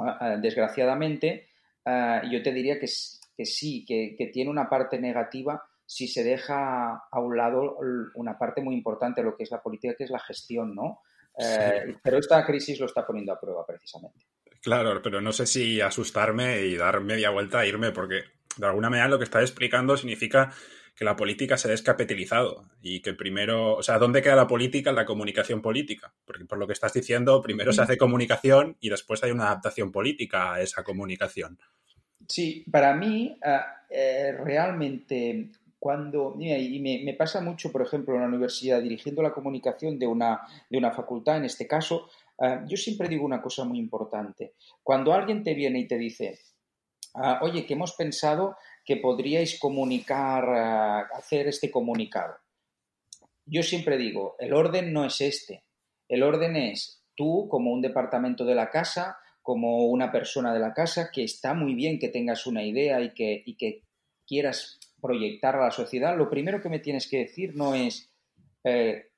ah, 0.00 0.18
ah, 0.20 0.36
desgraciadamente, 0.36 1.48
ah, 1.86 2.22
yo 2.30 2.42
te 2.42 2.52
diría 2.52 2.78
que, 2.78 2.88
que 3.36 3.46
sí, 3.46 3.86
que, 3.86 4.14
que 4.18 4.26
tiene 4.26 4.50
una 4.50 4.68
parte 4.68 5.00
negativa 5.00 5.62
si 5.86 6.08
se 6.08 6.24
deja 6.24 7.04
a 7.10 7.20
un 7.20 7.36
lado 7.36 7.78
una 8.14 8.38
parte 8.38 8.62
muy 8.62 8.74
importante 8.74 9.20
de 9.20 9.26
lo 9.26 9.36
que 9.36 9.42
es 9.42 9.50
la 9.50 9.62
política, 9.62 9.94
que 9.96 10.04
es 10.04 10.10
la 10.10 10.18
gestión, 10.18 10.74
¿no? 10.74 11.00
Eh, 11.38 11.96
pero 12.02 12.18
esta 12.18 12.44
crisis 12.44 12.78
lo 12.78 12.86
está 12.86 13.06
poniendo 13.06 13.32
a 13.32 13.40
prueba 13.40 13.64
precisamente. 13.66 14.26
Claro, 14.62 15.00
pero 15.02 15.20
no 15.20 15.32
sé 15.32 15.46
si 15.46 15.80
asustarme 15.80 16.60
y 16.62 16.76
dar 16.76 17.00
media 17.00 17.30
vuelta 17.30 17.64
e 17.64 17.68
irme, 17.68 17.90
porque 17.90 18.22
de 18.56 18.66
alguna 18.66 18.90
manera 18.90 19.08
lo 19.08 19.18
que 19.18 19.24
está 19.24 19.40
explicando 19.40 19.96
significa 19.96 20.52
que 20.94 21.04
la 21.04 21.16
política 21.16 21.56
se 21.56 21.68
ha 21.68 21.70
descapitalizado 21.70 22.68
y 22.82 23.00
que 23.00 23.14
primero, 23.14 23.76
o 23.76 23.82
sea, 23.82 23.98
¿dónde 23.98 24.20
queda 24.20 24.36
la 24.36 24.46
política 24.46 24.90
en 24.90 24.96
la 24.96 25.06
comunicación 25.06 25.62
política? 25.62 26.12
Porque 26.24 26.44
por 26.44 26.58
lo 26.58 26.66
que 26.66 26.74
estás 26.74 26.92
diciendo, 26.92 27.40
primero 27.40 27.72
se 27.72 27.82
hace 27.82 27.96
comunicación 27.96 28.76
y 28.80 28.90
después 28.90 29.22
hay 29.24 29.30
una 29.30 29.46
adaptación 29.46 29.90
política 29.90 30.54
a 30.54 30.60
esa 30.60 30.84
comunicación. 30.84 31.58
Sí, 32.28 32.64
para 32.70 32.94
mí 32.94 33.38
eh, 33.44 33.58
eh, 33.90 34.32
realmente 34.32 35.50
cuando, 35.82 36.36
y 36.38 36.78
me, 36.78 37.12
pasa 37.14 37.40
mucho, 37.40 37.72
por 37.72 37.82
ejemplo, 37.82 38.14
en 38.14 38.20
la 38.20 38.28
universidad, 38.28 38.80
dirigiendo 38.80 39.20
la 39.20 39.32
comunicación 39.32 39.98
de 39.98 40.06
una, 40.06 40.40
de 40.70 40.78
una 40.78 40.92
facultad, 40.92 41.38
en 41.38 41.46
este 41.46 41.66
caso, 41.66 42.08
eh, 42.38 42.60
yo 42.68 42.76
siempre 42.76 43.08
digo 43.08 43.24
una 43.24 43.42
cosa 43.42 43.64
muy 43.64 43.80
importante. 43.80 44.54
Cuando 44.80 45.12
alguien 45.12 45.42
te 45.42 45.54
viene 45.54 45.80
y 45.80 45.88
te 45.88 45.98
dice, 45.98 46.38
ah, 47.14 47.40
oye, 47.42 47.66
que 47.66 47.74
hemos 47.74 47.94
pensado 47.94 48.56
que 48.84 48.98
podríais 48.98 49.58
comunicar, 49.58 50.44
eh, 50.44 51.16
hacer 51.18 51.48
este 51.48 51.68
comunicado. 51.68 52.36
Yo 53.44 53.64
siempre 53.64 53.96
digo, 53.96 54.36
el 54.38 54.54
orden 54.54 54.92
no 54.92 55.04
es 55.04 55.20
este. 55.20 55.64
El 56.08 56.22
orden 56.22 56.54
es 56.54 57.02
tú 57.16 57.48
como 57.50 57.72
un 57.72 57.82
departamento 57.82 58.44
de 58.44 58.54
la 58.54 58.70
casa, 58.70 59.18
como 59.42 59.86
una 59.86 60.12
persona 60.12 60.54
de 60.54 60.60
la 60.60 60.74
casa, 60.74 61.10
que 61.12 61.24
está 61.24 61.54
muy 61.54 61.74
bien 61.74 61.98
que 61.98 62.08
tengas 62.08 62.46
una 62.46 62.62
idea 62.62 63.00
y 63.00 63.12
que, 63.14 63.42
y 63.44 63.56
que 63.56 63.82
quieras 64.24 64.78
proyectar 65.02 65.56
a 65.56 65.64
la 65.64 65.70
sociedad, 65.72 66.16
lo 66.16 66.30
primero 66.30 66.62
que 66.62 66.68
me 66.70 66.78
tienes 66.78 67.08
que 67.08 67.18
decir 67.18 67.54
no 67.56 67.74
es 67.74 68.10
eh, 68.64 69.08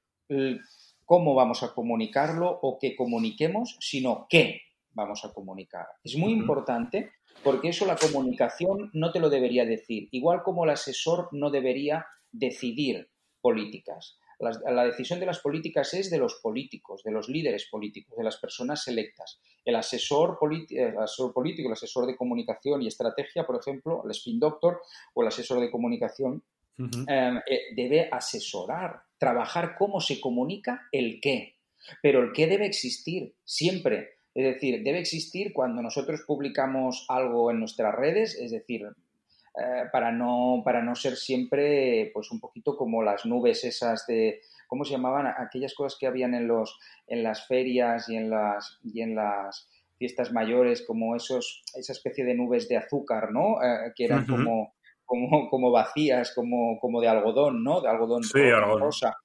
cómo 1.04 1.34
vamos 1.34 1.62
a 1.62 1.74
comunicarlo 1.74 2.58
o 2.62 2.78
que 2.78 2.96
comuniquemos, 2.96 3.76
sino 3.80 4.26
qué 4.28 4.62
vamos 4.92 5.24
a 5.24 5.32
comunicar. 5.32 5.86
Es 6.02 6.16
muy 6.16 6.32
importante 6.32 7.12
porque 7.42 7.68
eso 7.68 7.84
la 7.84 7.96
comunicación 7.96 8.90
no 8.94 9.12
te 9.12 9.20
lo 9.20 9.28
debería 9.28 9.66
decir, 9.66 10.08
igual 10.12 10.42
como 10.42 10.64
el 10.64 10.70
asesor 10.70 11.28
no 11.32 11.50
debería 11.50 12.06
decidir 12.32 13.10
políticas. 13.42 14.18
La, 14.38 14.84
decisión 14.84 15.20
de 15.20 15.26
las 15.26 15.40
políticas 15.40 15.94
es 15.94 16.10
de 16.10 16.18
los 16.18 16.36
políticos, 16.36 17.02
de 17.02 17.10
los 17.10 17.28
líderes 17.28 17.66
políticos, 17.70 18.16
de 18.16 18.24
las 18.24 18.36
personas 18.36 18.86
electas. 18.88 19.40
El 19.64 19.76
asesor, 19.76 20.38
el 20.70 20.98
asesor 20.98 21.32
político, 21.32 21.68
el 21.68 21.72
asesor 21.72 22.06
de 22.06 22.16
comunicación 22.16 22.82
y 22.82 22.88
estrategia, 22.88 23.46
por 23.46 23.60
ejemplo, 23.60 24.02
el 24.04 24.10
spin 24.10 24.40
doctor 24.40 24.80
o 25.14 25.22
el 25.22 25.28
asesor 25.28 25.60
de 25.60 25.70
comunicación, 25.70 26.42
em, 26.76 27.36
eh, 27.46 27.60
debe 27.76 28.08
asesorar, 28.10 29.02
trabajar 29.18 29.76
cómo 29.78 30.00
se 30.00 30.20
comunica 30.20 30.88
el 30.90 31.20
qué. 31.20 31.56
Pero 32.02 32.22
el 32.22 32.32
qué 32.32 32.46
debe 32.46 32.66
existir 32.66 33.34
siempre. 33.44 34.14
Es 34.34 34.44
decir, 34.44 34.82
debe 34.82 34.98
existir 34.98 35.52
cuando 35.52 35.80
nosotros 35.80 36.22
publicamos 36.26 37.06
algo 37.08 37.50
en 37.50 37.60
nuestras 37.60 37.94
redes, 37.94 38.34
es 38.34 38.50
decir, 38.50 38.88
eh, 39.56 39.84
para, 39.92 40.10
no, 40.10 40.62
para 40.64 40.82
no 40.82 40.96
ser 40.96 41.16
siempre 41.16 42.10
pues 42.12 42.30
un 42.32 42.40
poquito 42.40 42.76
como 42.76 43.02
las 43.02 43.24
nubes 43.24 43.62
esas 43.64 44.04
de, 44.06 44.40
¿cómo 44.66 44.84
se 44.84 44.92
llamaban? 44.92 45.26
Aquellas 45.26 45.74
cosas 45.74 45.96
que 45.98 46.08
habían 46.08 46.34
en, 46.34 46.48
los, 46.48 46.78
en 47.06 47.22
las 47.22 47.46
ferias 47.46 48.08
y 48.08 48.16
en 48.16 48.30
las, 48.30 48.80
y 48.82 49.00
en 49.00 49.14
las 49.14 49.68
fiestas 49.96 50.32
mayores, 50.32 50.84
como 50.84 51.14
esos, 51.14 51.62
esa 51.74 51.92
especie 51.92 52.24
de 52.24 52.34
nubes 52.34 52.68
de 52.68 52.76
azúcar, 52.76 53.30
¿no? 53.30 53.62
Eh, 53.62 53.92
que 53.94 54.04
eran 54.04 54.26
como, 54.26 54.74
como, 55.04 55.48
como, 55.48 55.70
vacías, 55.70 56.34
como, 56.34 56.78
como 56.80 57.00
de 57.00 57.08
algodón, 57.08 57.62
¿no? 57.62 57.80
De 57.80 57.88
algodón, 57.88 58.22
rosa. 58.80 59.16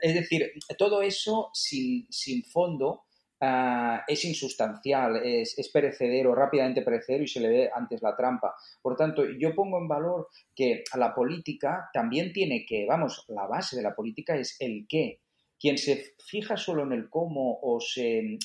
Es 0.00 0.14
decir, 0.14 0.50
todo 0.78 1.02
eso 1.02 1.50
sin, 1.52 2.10
sin 2.10 2.42
fondo 2.42 3.02
Ah, 3.40 4.04
es 4.06 4.24
insustancial, 4.24 5.16
es, 5.16 5.68
perecedero, 5.72 6.34
rápidamente 6.34 6.82
perecedero 6.82 7.24
y 7.24 7.28
se 7.28 7.40
le 7.40 7.48
ve 7.48 7.70
antes 7.74 8.00
la 8.00 8.16
trampa. 8.16 8.54
Por 8.80 8.96
tanto, 8.96 9.24
yo 9.38 9.54
pongo 9.54 9.78
en 9.78 9.88
valor 9.88 10.28
que 10.54 10.84
la 10.94 11.14
política 11.14 11.90
también 11.92 12.32
tiene 12.32 12.64
que, 12.64 12.86
vamos, 12.86 13.24
la 13.28 13.46
base 13.46 13.76
de 13.76 13.82
la 13.82 13.94
política 13.94 14.36
es 14.36 14.56
el 14.60 14.86
qué. 14.88 15.20
Quien 15.58 15.78
se 15.78 16.14
fija 16.24 16.56
solo 16.56 16.84
en 16.84 16.92
el 16.92 17.08
cómo 17.10 17.58
o 17.62 17.80
se 17.80 18.38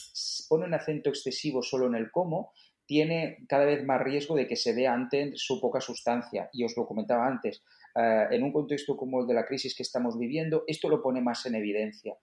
pone 0.47 0.65
un 0.65 0.73
acento 0.73 1.09
excesivo 1.09 1.61
solo 1.61 1.87
en 1.87 1.95
el 1.95 2.11
cómo, 2.11 2.51
tiene 2.85 3.45
cada 3.47 3.65
vez 3.65 3.85
más 3.85 4.01
riesgo 4.01 4.35
de 4.35 4.47
que 4.47 4.55
se 4.55 4.73
vea 4.73 4.93
antes 4.93 5.33
su 5.35 5.61
poca 5.61 5.79
sustancia. 5.79 6.49
Y 6.51 6.63
os 6.63 6.75
lo 6.75 6.87
comentaba 6.87 7.27
antes, 7.27 7.63
ah, 7.95 8.27
en 8.31 8.43
un 8.43 8.51
contexto 8.51 8.97
como 8.97 9.21
el 9.21 9.27
de 9.27 9.35
la 9.35 9.45
crisis 9.45 9.75
que 9.75 9.83
estamos 9.83 10.17
viviendo, 10.17 10.63
esto 10.65 10.89
lo 10.89 11.01
pone 11.01 11.21
más 11.21 11.45
en 11.45 11.55
evidencia. 11.55 12.17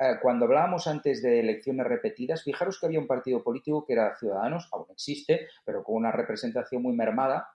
Eh, 0.00 0.16
cuando 0.22 0.46
hablábamos 0.46 0.86
antes 0.86 1.22
de 1.22 1.40
elecciones 1.40 1.86
repetidas, 1.86 2.42
fijaros 2.42 2.80
que 2.80 2.86
había 2.86 2.98
un 2.98 3.06
partido 3.06 3.42
político 3.42 3.84
que 3.84 3.92
era 3.92 4.16
Ciudadanos, 4.16 4.66
aún 4.72 4.86
existe, 4.90 5.48
pero 5.62 5.84
con 5.84 5.96
una 5.96 6.10
representación 6.10 6.82
muy 6.82 6.94
mermada, 6.94 7.50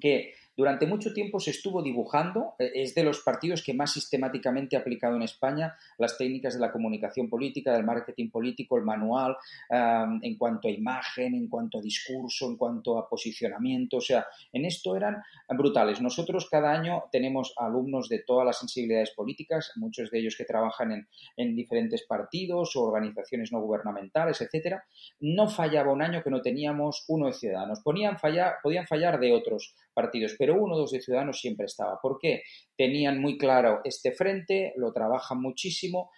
que 0.00 0.34
durante 0.58 0.88
mucho 0.88 1.14
tiempo 1.14 1.38
se 1.38 1.52
estuvo 1.52 1.84
dibujando, 1.84 2.56
eh, 2.58 2.72
es 2.74 2.92
de 2.92 3.04
los 3.04 3.20
partidos 3.20 3.62
que 3.62 3.74
más 3.74 3.92
sistemáticamente 3.92 4.76
ha 4.76 4.80
aplicado 4.80 5.14
en 5.14 5.22
España 5.22 5.76
las 5.98 6.18
técnicas 6.18 6.54
de 6.54 6.60
la 6.60 6.72
comunicación 6.72 7.30
política, 7.30 7.72
del 7.72 7.84
marketing 7.84 8.28
político, 8.28 8.76
el 8.76 8.82
manual, 8.82 9.36
en 9.70 10.36
cuanto 10.36 10.66
a 10.66 10.70
imagen, 10.70 11.34
en 11.34 11.48
cuanto 11.48 11.78
a 11.78 11.80
discurso, 11.80 12.48
en 12.48 12.56
cuanto 12.56 12.98
a 12.98 13.08
posicionamiento, 13.08 13.98
o 13.98 14.00
sea, 14.00 14.26
en 14.52 14.64
esto 14.64 14.96
eran 14.96 15.22
brutales. 15.48 16.00
Nosotros 16.00 16.48
cada 16.50 16.72
año 16.72 17.04
tenemos 17.12 17.54
alumnos 17.56 18.08
de 18.08 18.20
todas 18.20 18.44
las 18.44 18.58
sensibilidades 18.58 19.12
políticas, 19.12 19.72
muchos 19.76 20.10
de 20.10 20.18
ellos 20.18 20.36
que 20.36 20.44
trabajan 20.44 20.90
en, 20.90 21.08
en 21.36 21.54
diferentes 21.54 22.04
partidos 22.04 22.74
o 22.74 22.82
organizaciones 22.82 23.52
no 23.52 23.60
gubernamentales, 23.60 24.40
etcétera. 24.40 24.84
No 25.20 25.48
fallaba 25.48 25.92
un 25.92 26.02
año 26.02 26.22
que 26.22 26.30
no 26.30 26.42
teníamos 26.42 27.04
uno 27.06 27.26
de 27.26 27.34
ciudadanos. 27.34 27.80
Ponían 27.80 28.18
fallar, 28.18 28.56
podían 28.62 28.86
fallar 28.86 29.20
de 29.20 29.32
otros 29.32 29.76
partidos, 29.98 30.36
pero 30.38 30.54
uno 30.54 30.76
o 30.76 30.78
dos 30.78 30.92
de 30.92 31.00
Ciudadanos 31.00 31.40
siempre 31.40 31.66
estaba. 31.66 31.98
¿Por 32.00 32.18
qué? 32.20 32.42
Tenían 32.76 33.20
muy 33.20 33.36
claro 33.36 33.80
este 33.82 34.12
frente, 34.12 34.72
lo 34.76 34.92
trabajan 34.92 35.40
muchísimo, 35.40 36.10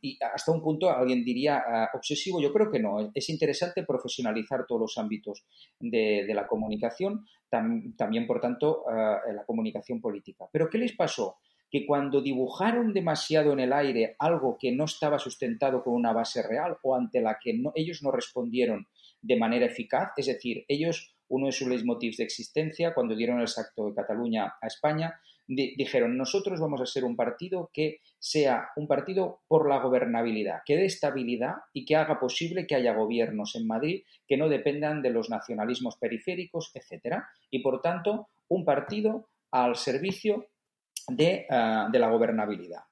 y 0.00 0.18
hasta 0.22 0.52
un 0.52 0.62
punto 0.62 0.88
alguien 0.88 1.24
diría 1.24 1.64
ah, 1.66 1.90
obsesivo, 1.94 2.40
yo 2.40 2.52
creo 2.52 2.70
que 2.70 2.78
no. 2.78 3.10
Es 3.12 3.28
interesante 3.28 3.82
profesionalizar 3.82 4.66
todos 4.68 4.82
los 4.82 4.98
ámbitos 4.98 5.44
de, 5.80 6.32
la 6.32 6.46
comunicación, 6.46 7.26
también, 7.50 8.26
por 8.26 8.40
tanto, 8.40 8.84
ah, 8.88 9.18
la 9.34 9.44
comunicación 9.44 10.00
política. 10.00 10.46
Pero 10.52 10.70
¿qué 10.70 10.78
les 10.78 10.94
pasó? 10.94 11.38
que 11.72 11.86
cuando 11.86 12.20
dibujaron 12.20 12.92
demasiado 12.92 13.54
en 13.54 13.60
el 13.60 13.72
aire 13.72 14.14
algo 14.18 14.58
que 14.60 14.72
no 14.72 14.84
estaba 14.84 15.18
sustentado 15.18 15.82
con 15.82 15.94
una 15.94 16.12
base 16.12 16.42
real 16.46 16.76
o 16.82 16.94
ante 16.94 17.22
la 17.22 17.38
que 17.42 17.58
ellos 17.74 18.02
no 18.02 18.10
respondieron 18.10 18.86
de 19.22 19.38
manera 19.38 19.64
eficaz, 19.64 20.10
es 20.18 20.26
decir, 20.26 20.66
ellos, 20.68 21.16
uno 21.32 21.46
de 21.46 21.52
sus 21.52 21.66
leitmotivs 21.66 22.18
de 22.18 22.24
existencia, 22.24 22.92
cuando 22.92 23.16
dieron 23.16 23.40
el 23.40 23.48
salto 23.48 23.86
de 23.86 23.94
Cataluña 23.94 24.54
a 24.60 24.66
España, 24.66 25.18
dijeron, 25.46 26.16
nosotros 26.16 26.60
vamos 26.60 26.80
a 26.82 26.86
ser 26.86 27.04
un 27.04 27.16
partido 27.16 27.70
que 27.72 28.00
sea 28.18 28.68
un 28.76 28.86
partido 28.86 29.40
por 29.48 29.68
la 29.68 29.80
gobernabilidad, 29.80 30.60
que 30.66 30.76
dé 30.76 30.84
estabilidad 30.84 31.54
y 31.72 31.86
que 31.86 31.96
haga 31.96 32.20
posible 32.20 32.66
que 32.66 32.74
haya 32.74 32.94
gobiernos 32.94 33.54
en 33.56 33.66
Madrid 33.66 34.02
que 34.28 34.36
no 34.36 34.50
dependan 34.50 35.00
de 35.00 35.10
los 35.10 35.30
nacionalismos 35.30 35.96
periféricos, 35.96 36.70
etcétera, 36.74 37.26
y 37.50 37.60
por 37.60 37.80
tanto 37.80 38.28
un 38.48 38.66
partido 38.66 39.30
al 39.50 39.76
servicio 39.76 40.48
de, 41.08 41.46
de 41.90 41.98
la 41.98 42.10
gobernabilidad 42.10 42.82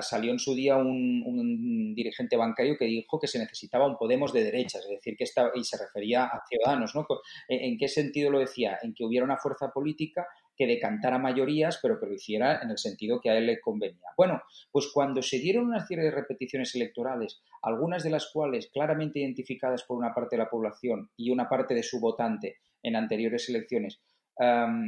salió 0.00 0.32
en 0.32 0.38
su 0.38 0.54
día 0.54 0.76
un, 0.76 1.94
dirigente 1.94 2.36
bancario 2.36 2.76
que 2.76 2.86
dijo 2.86 3.18
que 3.18 3.26
se 3.26 3.38
necesitaba 3.38 3.86
un 3.86 3.96
Podemos 3.96 4.32
de 4.32 4.44
derechas, 4.44 4.82
es 4.84 4.90
decir, 4.90 5.16
que 5.16 5.24
estaba, 5.24 5.50
y 5.54 5.64
se 5.64 5.78
refería 5.78 6.24
a 6.24 6.42
Ciudadanos, 6.48 6.94
¿no? 6.94 7.06
¿En 7.48 7.78
qué 7.78 7.88
sentido 7.88 8.30
lo 8.30 8.40
decía? 8.40 8.78
En 8.82 8.92
que 8.92 9.04
hubiera 9.04 9.24
una 9.24 9.36
fuerza 9.36 9.70
política 9.70 10.26
que 10.56 10.66
decantara 10.66 11.18
mayorías, 11.18 11.78
pero 11.82 11.98
que 11.98 12.06
lo 12.06 12.14
hiciera 12.14 12.60
en 12.62 12.70
el 12.70 12.78
sentido 12.78 13.20
que 13.20 13.30
a 13.30 13.36
él 13.36 13.46
le 13.46 13.60
convenía. 13.60 14.08
Bueno, 14.16 14.42
pues 14.70 14.88
cuando 14.92 15.22
se 15.22 15.38
dieron 15.38 15.66
una 15.66 15.84
serie 15.84 16.04
de 16.04 16.10
repeticiones 16.10 16.74
electorales, 16.74 17.42
algunas 17.62 18.02
de 18.02 18.10
las 18.10 18.30
cuales 18.32 18.68
claramente 18.72 19.20
identificadas 19.20 19.84
por 19.84 19.98
una 19.98 20.14
parte 20.14 20.36
de 20.36 20.42
la 20.42 20.50
población 20.50 21.10
y 21.16 21.30
una 21.30 21.48
parte 21.48 21.74
de 21.74 21.82
su 21.82 22.00
votante 22.00 22.58
en 22.82 22.96
anteriores 22.96 23.48
elecciones, 23.48 24.00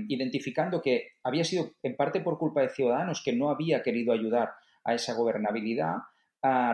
identificando 0.08 0.82
que 0.82 1.12
había 1.22 1.44
sido 1.44 1.72
en 1.82 1.96
parte 1.96 2.20
por 2.20 2.38
culpa 2.38 2.62
de 2.62 2.68
Ciudadanos 2.70 3.22
que 3.24 3.32
no 3.32 3.50
había 3.50 3.82
querido 3.82 4.12
ayudar 4.12 4.50
a 4.84 4.94
esa 4.94 5.14
gobernabilidad, 5.14 5.96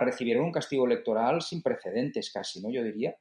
recibieron 0.01 0.45
un 0.45 0.53
castigo 0.53 0.87
electoral 0.87 1.41
sin 1.41 1.63
precedentes 1.63 2.31
casi, 2.33 2.61
¿no? 2.61 2.71
Yo 2.71 2.83
diría. 2.83 3.17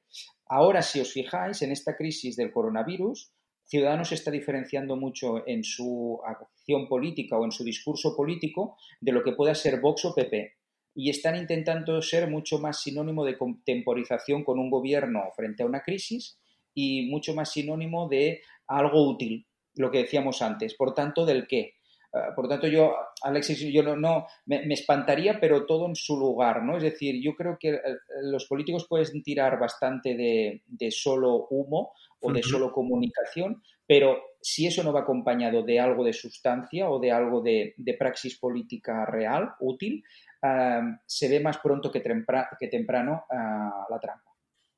Ahora, 0.48 0.82
si 0.82 1.00
os 1.00 1.14
fijáis, 1.14 1.62
en 1.62 1.72
esta 1.72 1.96
crisis 1.96 2.36
del 2.36 2.52
coronavirus, 2.52 3.32
Ciudadanos 3.64 4.12
está 4.12 4.32
diferenciando 4.32 4.98
mucho 4.98 5.48
en 5.48 5.64
su 5.64 6.20
acción 6.26 6.90
política 6.90 7.38
o 7.38 7.46
en 7.46 7.54
su 7.54 7.64
discurso 7.64 8.18
político 8.18 8.76
de 9.00 9.14
lo 9.14 9.24
que 9.24 9.32
pueda 9.32 9.56
ser 9.56 9.80
Vox 9.80 10.04
o 10.04 10.14
PP. 10.14 10.56
Y 10.94 11.10
están 11.10 11.38
intentando 11.38 12.02
ser 12.02 12.30
mucho 12.30 12.60
más 12.60 12.82
sinónimo 12.82 13.24
de 13.24 13.38
contemporización 13.38 14.44
con 14.44 14.60
un 14.60 14.70
gobierno 14.70 15.22
frente 15.38 15.64
a 15.64 15.66
una 15.66 15.84
crisis 15.84 16.38
y 16.74 17.10
mucho 17.10 17.34
más 17.34 17.54
sinónimo 17.54 18.10
de 18.10 18.42
algo 18.78 19.08
útil, 19.08 19.46
lo 19.76 19.92
que 19.92 20.00
decíamos 20.00 20.42
antes, 20.42 20.76
por 20.76 20.94
tanto, 20.94 21.26
del 21.26 21.48
qué. 21.48 21.76
Ah, 22.14 22.34
por 22.36 22.48
tanto, 22.48 22.68
yo, 22.68 22.94
Alexis, 23.24 23.60
yo 23.72 23.84
no, 23.84 23.96
no 23.96 24.28
me, 24.46 24.74
espantaría, 24.74 25.40
pero 25.40 25.66
todo 25.66 25.88
en 25.88 25.96
su 25.96 26.18
lugar, 26.18 26.62
¿no? 26.64 26.76
Es 26.76 26.84
decir, 26.84 27.22
yo 27.24 27.36
creo 27.36 27.58
que 27.58 27.70
eh, 27.70 27.82
los 28.24 28.48
políticos 28.48 28.86
pueden 28.90 29.24
tirar 29.24 29.58
bastante 29.58 30.16
de, 30.16 30.92
solo 30.92 31.48
humo 31.50 31.94
o 32.20 32.32
de 32.32 32.44
solo 32.44 32.72
comunicación, 32.72 33.64
pero 33.88 34.22
si 34.42 34.68
eso 34.68 34.84
no 34.84 34.94
va 34.94 35.02
acompañado 35.02 35.64
de 35.64 35.80
algo 35.80 36.04
de 36.04 36.14
sustancia 36.14 36.90
o 36.90 37.00
de 37.00 37.12
algo 37.12 37.42
de, 37.42 37.76
praxis 37.98 38.38
política 38.38 39.06
real, 39.06 39.54
útil, 39.60 40.04
ah, 40.42 40.82
se 41.06 41.30
ve 41.30 41.40
más 41.40 41.60
pronto 41.60 41.92
que, 41.92 42.02
que 42.02 42.68
temprano 42.68 43.26
ah, 43.30 43.86
la 43.90 44.00
trampa 44.00 44.31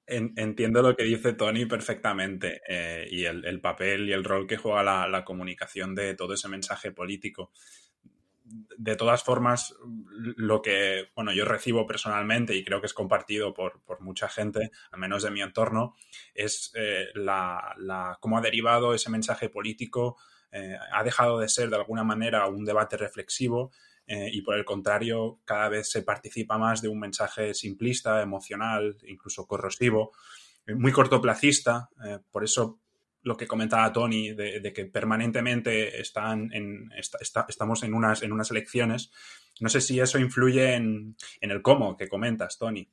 entiendo 0.05 0.81
lo 0.81 0.95
que 0.95 1.03
dice 1.03 1.33
Tony 1.33 1.65
perfectamente 1.65 2.61
eh, 2.67 3.07
y 3.09 3.25
el, 3.25 3.61
papel 3.61 4.09
y 4.09 4.13
el 4.13 4.23
rol 4.23 4.47
que 4.47 4.57
juega 4.57 5.07
la, 5.07 5.25
comunicación 5.25 5.95
de 5.95 6.15
todo 6.15 6.33
ese 6.33 6.49
mensaje 6.49 6.91
político. 6.91 7.51
De 8.77 8.95
todas 8.97 9.23
formas, 9.23 9.73
lo 10.17 10.61
que 10.61 11.09
bueno, 11.15 11.31
yo 11.31 11.45
recibo 11.45 11.87
personalmente 11.87 12.53
y 12.55 12.63
creo 12.63 12.81
que 12.81 12.87
es 12.87 12.93
compartido 12.93 13.53
por, 13.53 13.81
mucha 14.01 14.27
gente, 14.27 14.71
al 14.91 14.99
menos 14.99 15.23
de 15.23 15.31
mi 15.31 15.41
entorno, 15.41 15.95
es 16.33 16.71
eh, 16.75 17.07
la, 17.15 18.17
cómo 18.19 18.37
ha 18.37 18.41
derivado 18.41 18.93
ese 18.93 19.09
mensaje 19.09 19.49
político, 19.49 20.17
eh, 20.51 20.77
ha 20.91 21.03
dejado 21.03 21.39
de 21.39 21.47
ser 21.47 21.69
de 21.69 21.77
alguna 21.77 22.03
manera 22.03 22.45
un 22.47 22.65
debate 22.65 22.97
reflexivo 22.97 23.71
eh, 24.05 24.29
y 24.31 24.41
por 24.41 24.57
el 24.57 24.65
contrario 24.65 25.39
cada 25.45 25.69
vez 25.69 25.89
se 25.89 26.01
participa 26.01 26.57
más 26.57 26.81
de 26.81 26.89
un 26.89 26.99
mensaje 26.99 27.53
simplista, 27.53 28.21
emocional, 28.21 28.97
incluso 29.07 29.47
corrosivo, 29.47 30.11
eh, 30.67 30.75
muy 30.75 30.91
cortoplacista. 30.91 31.89
Eh, 32.05 32.19
por 32.31 32.43
eso 32.43 32.79
lo 33.21 33.37
que 33.37 33.47
comentaba 33.47 33.93
Tony 33.93 34.33
de, 34.33 34.73
que 34.73 34.85
permanentemente 34.85 36.01
están 36.01 36.51
en, 36.51 36.91
estamos 36.97 37.83
en 37.83 37.93
unas, 37.93 38.21
en 38.21 38.33
unas 38.33 38.51
elecciones. 38.51 39.11
No 39.61 39.69
sé 39.69 39.79
si 39.79 39.99
eso 39.99 40.19
influye 40.19 40.73
en, 40.73 41.15
el 41.39 41.61
cómo 41.61 41.95
que 41.95 42.09
comentas, 42.09 42.57
Tony. 42.57 42.89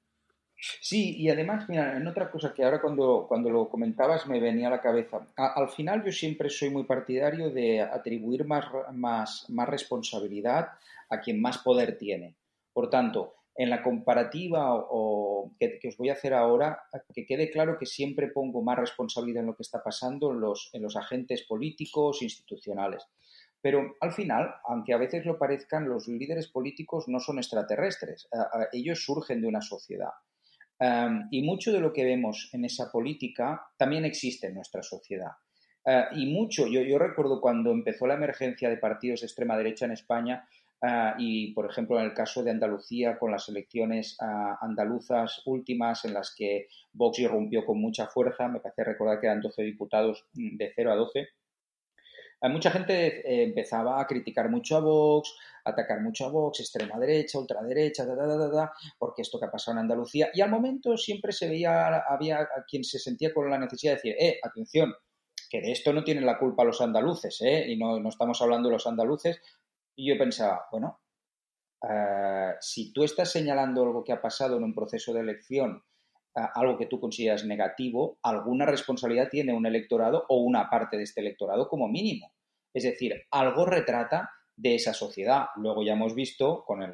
Sí, 0.81 1.17
y 1.17 1.31
además, 1.31 1.69
mira, 1.69 1.97
en 1.97 2.07
otra 2.07 2.31
cosa 2.31 2.53
que 2.55 2.63
ahora 2.63 2.81
cuando, 2.81 3.25
cuando 3.27 3.51
lo 3.51 3.69
comentabas 3.69 4.29
me 4.29 4.39
venía 4.39 4.69
a 4.69 4.71
la 4.71 4.83
cabeza. 4.83 5.27
al 5.35 5.71
final 5.71 6.05
yo 6.05 6.13
siempre 6.13 6.51
soy 6.51 6.71
muy 6.71 6.85
partidario 6.85 7.51
de 7.51 7.81
atribuir 7.81 8.45
más, 8.45 8.67
más, 8.93 9.47
más 9.49 9.69
responsabilidad 9.69 10.69
a 11.11 11.21
quien 11.21 11.41
más 11.41 11.59
poder 11.59 11.99
tiene. 11.99 12.37
Por 12.73 12.89
tanto, 12.89 13.35
en 13.61 13.69
la 13.69 13.83
comparativa 13.83 14.75
o, 14.75 15.53
que, 15.59 15.79
os 15.87 15.97
voy 15.97 16.09
a 16.09 16.15
hacer 16.15 16.33
ahora, 16.33 16.83
que 17.15 17.27
quede 17.27 17.51
claro 17.51 17.77
que 17.79 17.87
siempre 17.87 18.29
pongo 18.29 18.63
más 18.63 18.79
responsabilidad 18.79 19.43
en 19.43 19.49
lo 19.49 19.57
que 19.57 19.63
está 19.63 19.83
pasando 19.83 20.33
en 20.33 20.41
los, 20.41 20.71
en 20.73 20.83
los 20.83 20.97
agentes 20.97 21.43
políticos, 21.47 22.23
institucionales. 22.23 23.07
Pero 23.61 23.97
al 24.01 24.13
final, 24.13 24.55
aunque 24.65 24.95
a 24.95 24.99
veces 24.99 25.27
lo 25.27 25.39
parezcan, 25.39 25.89
los 25.89 26.09
líderes 26.09 26.49
políticos 26.49 27.05
no 27.09 27.21
son 27.21 27.39
extraterrestres, 27.39 28.29
ellos 28.73 29.05
surgen 29.05 29.43
de 29.43 29.49
una 29.49 29.61
sociedad. 29.61 30.13
y 31.31 31.43
mucho 31.43 31.73
de 31.73 31.81
lo 31.81 31.93
que 31.93 32.05
vemos 32.05 32.49
en 32.55 32.65
esa 32.65 32.91
política 32.91 33.61
también 33.77 34.07
existe 34.07 34.47
en 34.47 34.55
nuestra 34.55 34.83
sociedad. 34.83 35.33
y 36.13 36.33
mucho, 36.33 36.67
yo, 36.67 36.81
yo 36.81 36.99
recuerdo 36.99 37.41
cuando 37.41 37.71
empezó 37.73 38.07
la 38.07 38.15
emergencia 38.15 38.71
de 38.71 38.79
partidos 38.79 39.21
de 39.21 39.27
extrema 39.27 39.59
derecha 39.59 39.85
en 39.85 39.93
España, 39.93 40.49
Ah, 40.83 41.15
y, 41.19 41.53
por 41.53 41.71
ejemplo, 41.71 41.99
en 41.99 42.07
el 42.07 42.15
caso 42.15 42.43
de 42.43 42.53
Andalucía, 42.53 43.19
con 43.19 43.31
las 43.31 43.49
elecciones 43.51 44.17
ah, 44.21 44.59
andaluzas 44.63 45.43
últimas 45.45 46.07
en 46.07 46.15
las 46.15 46.35
que 46.35 46.69
Vox 46.93 47.19
irrumpió 47.19 47.67
con 47.67 47.79
mucha 47.79 48.07
fuerza, 48.07 48.49
me 48.49 48.61
parece 48.61 48.85
recordar 48.85 49.21
que 49.21 49.27
eran 49.27 49.43
12 49.43 49.63
diputados 49.63 50.27
mm, 50.33 50.57
de 50.57 50.73
0 50.75 50.93
a 50.93 50.95
12, 50.97 51.29
ah, 52.41 52.49
mucha 52.49 52.71
gente 52.71 53.21
eh, 53.21 53.45
empezaba 53.45 54.01
a 54.01 54.07
criticar 54.07 54.49
mucho 54.49 54.79
a 54.79 54.81
Vox, 54.81 55.37
atacar 55.67 56.01
mucho 56.01 56.25
a 56.25 56.31
Vox, 56.31 56.61
extrema 56.61 56.99
derecha, 56.99 57.39
ultraderecha, 57.39 58.07
da, 58.07 58.15
da, 58.15 58.27
da, 58.27 58.49
da, 58.49 58.73
porque 58.99 59.21
esto 59.21 59.39
que 59.39 59.45
ha 59.45 59.51
pasado 59.51 59.77
en 59.77 59.83
Andalucía. 59.83 60.31
Y 60.33 60.41
al 60.41 60.51
momento 60.51 60.97
siempre 60.97 61.33
se 61.33 61.47
veía, 61.47 61.99
había 62.09 62.49
quien 62.67 62.85
se 62.85 62.99
sentía 62.99 63.35
con 63.35 63.51
la 63.51 63.59
necesidad 63.59 63.93
de 63.93 63.97
decir, 63.97 64.17
eh, 64.19 64.41
atención, 64.43 64.95
que 65.51 65.61
de 65.61 65.73
esto 65.73 65.93
no 65.93 66.05
tienen 66.05 66.25
la 66.25 66.39
culpa 66.39 66.65
los 66.65 66.81
andaluces, 66.81 67.39
¿eh? 67.43 67.67
y 67.69 67.77
no, 67.77 67.99
no, 67.99 68.09
estamos 68.09 68.41
hablando 68.41 68.69
de 68.69 68.75
los 68.75 68.87
andaluces, 68.87 69.41
y 70.01 70.09
yo 70.09 70.17
pensaba, 70.17 70.67
bueno, 70.73 71.03
eh, 71.83 72.55
si 72.59 72.91
tú 72.91 73.05
estás 73.05 73.31
señalando 73.31 73.83
algo 73.83 74.03
que 74.03 74.13
ha 74.13 74.23
pasado 74.23 74.57
en 74.57 74.65
un 74.65 74.75
proceso 74.75 75.13
de 75.13 75.21
elección, 75.21 75.85
eh, 76.35 76.41
algo 76.55 76.79
que 76.79 76.87
tú 76.87 76.99
consideras 76.99 77.45
negativo, 77.45 78.19
alguna 78.23 78.65
responsabilidad 78.65 79.29
tiene 79.29 79.53
un 79.53 79.67
electorado 79.67 80.25
o 80.31 80.39
una 80.39 80.71
parte 80.71 80.97
de 80.97 81.03
este 81.03 81.21
electorado 81.21 81.69
como 81.69 81.87
mínimo. 81.87 82.33
Es 82.73 82.85
decir, 82.85 83.15
algo 83.31 83.67
retrata 83.67 84.31
de 84.57 84.77
esa 84.77 84.95
sociedad. 84.95 85.49
Luego 85.57 85.83
ya 85.83 85.93
hemos 85.93 86.15
visto 86.15 86.65
con 86.65 86.83
eh, 86.83 86.91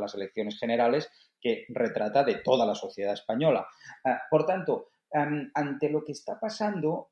las 0.00 0.14
elecciones 0.16 0.58
generales 0.58 1.10
que 1.40 1.66
retrata 1.68 2.24
de 2.24 2.36
toda 2.36 2.66
la 2.66 2.74
sociedad 2.74 3.12
española. 3.12 3.66
por 4.30 4.46
tanto, 4.46 4.88
em, 5.12 5.50
ante 5.54 5.88
lo 5.90 6.04
que 6.04 6.12
está 6.12 6.38
pasando 6.40 7.08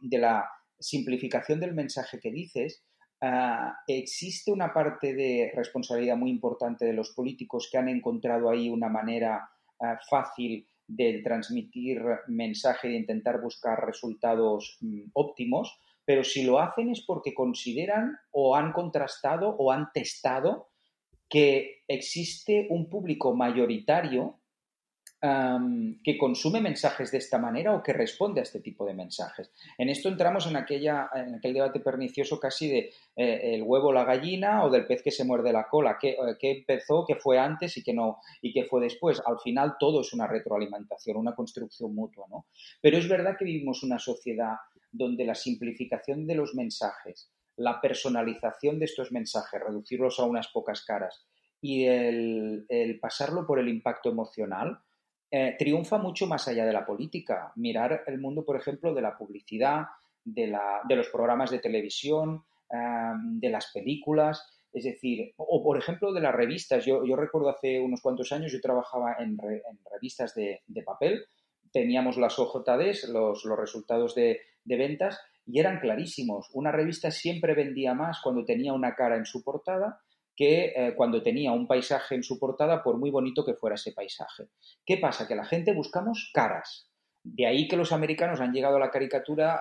de 0.00 0.18
la 0.18 0.50
simplificación 0.78 1.60
del 1.60 1.74
mensaje 1.74 2.18
que 2.18 2.30
dices, 2.30 2.86
Ah, 3.20 3.78
existe 3.86 4.52
una 4.52 4.74
parte 4.74 5.14
de 5.14 5.50
responsabilidad 5.54 6.16
muy 6.16 6.30
importante 6.30 6.84
de 6.84 6.92
los 6.92 7.12
políticos 7.12 7.68
que 7.70 7.78
han 7.78 7.88
encontrado 7.88 8.50
ahí 8.50 8.68
una 8.68 8.88
manera 8.88 9.48
ah, 9.80 9.98
fácil 10.08 10.68
de 10.86 11.22
transmitir 11.22 12.02
mensaje, 12.28 12.88
de 12.88 12.96
intentar 12.96 13.40
buscar 13.40 13.84
resultados 13.84 14.76
mm, 14.80 15.10
óptimos, 15.14 15.78
pero 16.04 16.22
si 16.22 16.44
lo 16.44 16.60
hacen 16.60 16.90
es 16.90 17.04
porque 17.04 17.34
consideran 17.34 18.16
o 18.30 18.54
han 18.54 18.72
contrastado 18.72 19.56
o 19.58 19.72
han 19.72 19.90
testado 19.92 20.68
que 21.28 21.82
existe 21.88 22.68
un 22.70 22.88
público 22.88 23.34
mayoritario 23.34 24.38
que 26.04 26.18
consume 26.18 26.60
mensajes 26.60 27.10
de 27.10 27.18
esta 27.18 27.38
manera 27.38 27.74
o 27.74 27.82
que 27.82 27.92
responde 27.92 28.40
a 28.40 28.42
este 28.42 28.60
tipo 28.60 28.84
de 28.84 28.94
mensajes. 28.94 29.50
En 29.78 29.88
esto 29.88 30.08
entramos 30.08 30.46
en, 30.46 30.56
aquella, 30.56 31.08
en 31.14 31.34
aquel 31.36 31.54
debate 31.54 31.80
pernicioso 31.80 32.38
casi 32.38 32.68
de 32.68 32.78
eh, 33.16 33.54
el 33.54 33.62
huevo, 33.62 33.92
la 33.92 34.04
gallina 34.04 34.64
o 34.64 34.70
del 34.70 34.86
pez 34.86 35.02
que 35.02 35.10
se 35.10 35.24
muerde 35.24 35.52
la 35.52 35.68
cola, 35.68 35.98
eh, 36.02 36.16
empezó, 36.40 37.04
qué 37.06 37.16
fue 37.16 37.38
antes 37.38 37.76
y 37.76 37.82
qué 37.82 37.92
no 37.92 38.18
y 38.42 38.52
qué 38.52 38.64
fue 38.64 38.80
después. 38.82 39.22
Al 39.24 39.38
final 39.38 39.76
todo 39.78 40.00
es 40.00 40.12
una 40.12 40.26
retroalimentación, 40.26 41.16
una 41.16 41.34
construcción 41.34 41.94
mutua, 41.94 42.26
¿no? 42.30 42.46
Pero 42.80 42.98
es 42.98 43.08
verdad 43.08 43.36
que 43.38 43.44
vivimos 43.44 43.82
una 43.82 43.98
sociedad 43.98 44.56
donde 44.92 45.24
la 45.24 45.34
simplificación 45.34 46.26
de 46.26 46.34
los 46.34 46.54
mensajes 46.54 47.30
la 47.56 47.80
personalización 47.80 48.78
de 48.78 48.84
estos 48.84 49.12
mensajes, 49.12 49.60
reducirlos 49.60 50.20
a 50.20 50.24
unas 50.24 50.48
pocas 50.48 50.84
caras 50.84 51.26
y 51.60 51.86
el, 51.86 52.66
pasarlo 53.00 53.46
por 53.46 53.58
el 53.58 53.68
impacto 53.68 54.10
emocional, 54.10 54.78
eh, 55.30 55.56
triunfa 55.58 55.98
mucho 55.98 56.26
más 56.26 56.46
allá 56.48 56.64
de 56.64 56.72
la 56.72 56.86
política. 56.86 57.52
Mirar 57.56 58.04
el 58.06 58.18
mundo, 58.18 58.44
por 58.44 58.56
ejemplo, 58.56 58.94
de 58.94 59.02
la 59.02 59.16
publicidad, 59.16 59.86
de, 60.24 60.46
la, 60.48 60.80
de 60.88 60.96
los 60.96 61.08
programas 61.08 61.50
de 61.50 61.58
televisión, 61.58 62.44
de 62.68 63.48
las 63.48 63.70
películas, 63.72 64.44
es 64.76 64.84
decir, 64.84 65.32
o 65.38 65.62
por 65.62 65.78
ejemplo 65.78 66.12
de 66.12 66.20
las 66.20 66.34
revistas. 66.34 66.84
Yo, 66.84 67.00
recuerdo 67.16 67.48
hace 67.48 67.80
unos 67.80 68.02
cuantos 68.02 68.30
años, 68.32 68.52
yo 68.52 68.60
trabajaba 68.60 69.16
en, 69.18 69.38
revistas 69.90 70.34
de, 70.34 70.60
papel, 70.84 71.24
teníamos 71.72 72.18
las 72.18 72.38
OJDs, 72.38 73.08
los, 73.08 73.46
los 73.46 73.58
resultados 73.58 74.14
de, 74.14 74.40
ventas, 74.64 75.18
y 75.46 75.60
eran 75.60 75.80
clarísimos. 75.80 76.50
Una 76.52 76.72
revista 76.72 77.10
siempre 77.10 77.54
vendía 77.54 77.94
más 77.94 78.20
cuando 78.20 78.44
tenía 78.44 78.74
una 78.74 78.94
cara 78.94 79.16
en 79.16 79.24
su 79.24 79.42
portada 79.42 80.00
que 80.36 80.72
eh, 80.76 80.94
cuando 80.96 81.22
tenía 81.22 81.52
un 81.52 81.66
paisaje 81.66 82.14
en 82.14 82.22
su 82.22 82.38
portada, 82.38 82.82
por 82.82 82.98
muy 82.98 83.10
bonito 83.10 83.44
que 83.44 83.54
fuera 83.54 83.74
ese 83.74 83.92
paisaje. 83.92 84.48
¿Qué 84.84 84.98
pasa? 84.98 85.26
Que 85.26 85.34
la 85.34 85.44
gente 85.44 85.72
buscamos 85.72 86.30
caras. 86.34 86.90
De 87.22 87.46
ahí 87.46 87.66
que 87.66 87.76
los 87.76 87.90
americanos 87.90 88.40
han 88.40 88.52
llegado 88.52 88.76
a 88.76 88.80
la 88.80 88.90
caricatura 88.90 89.60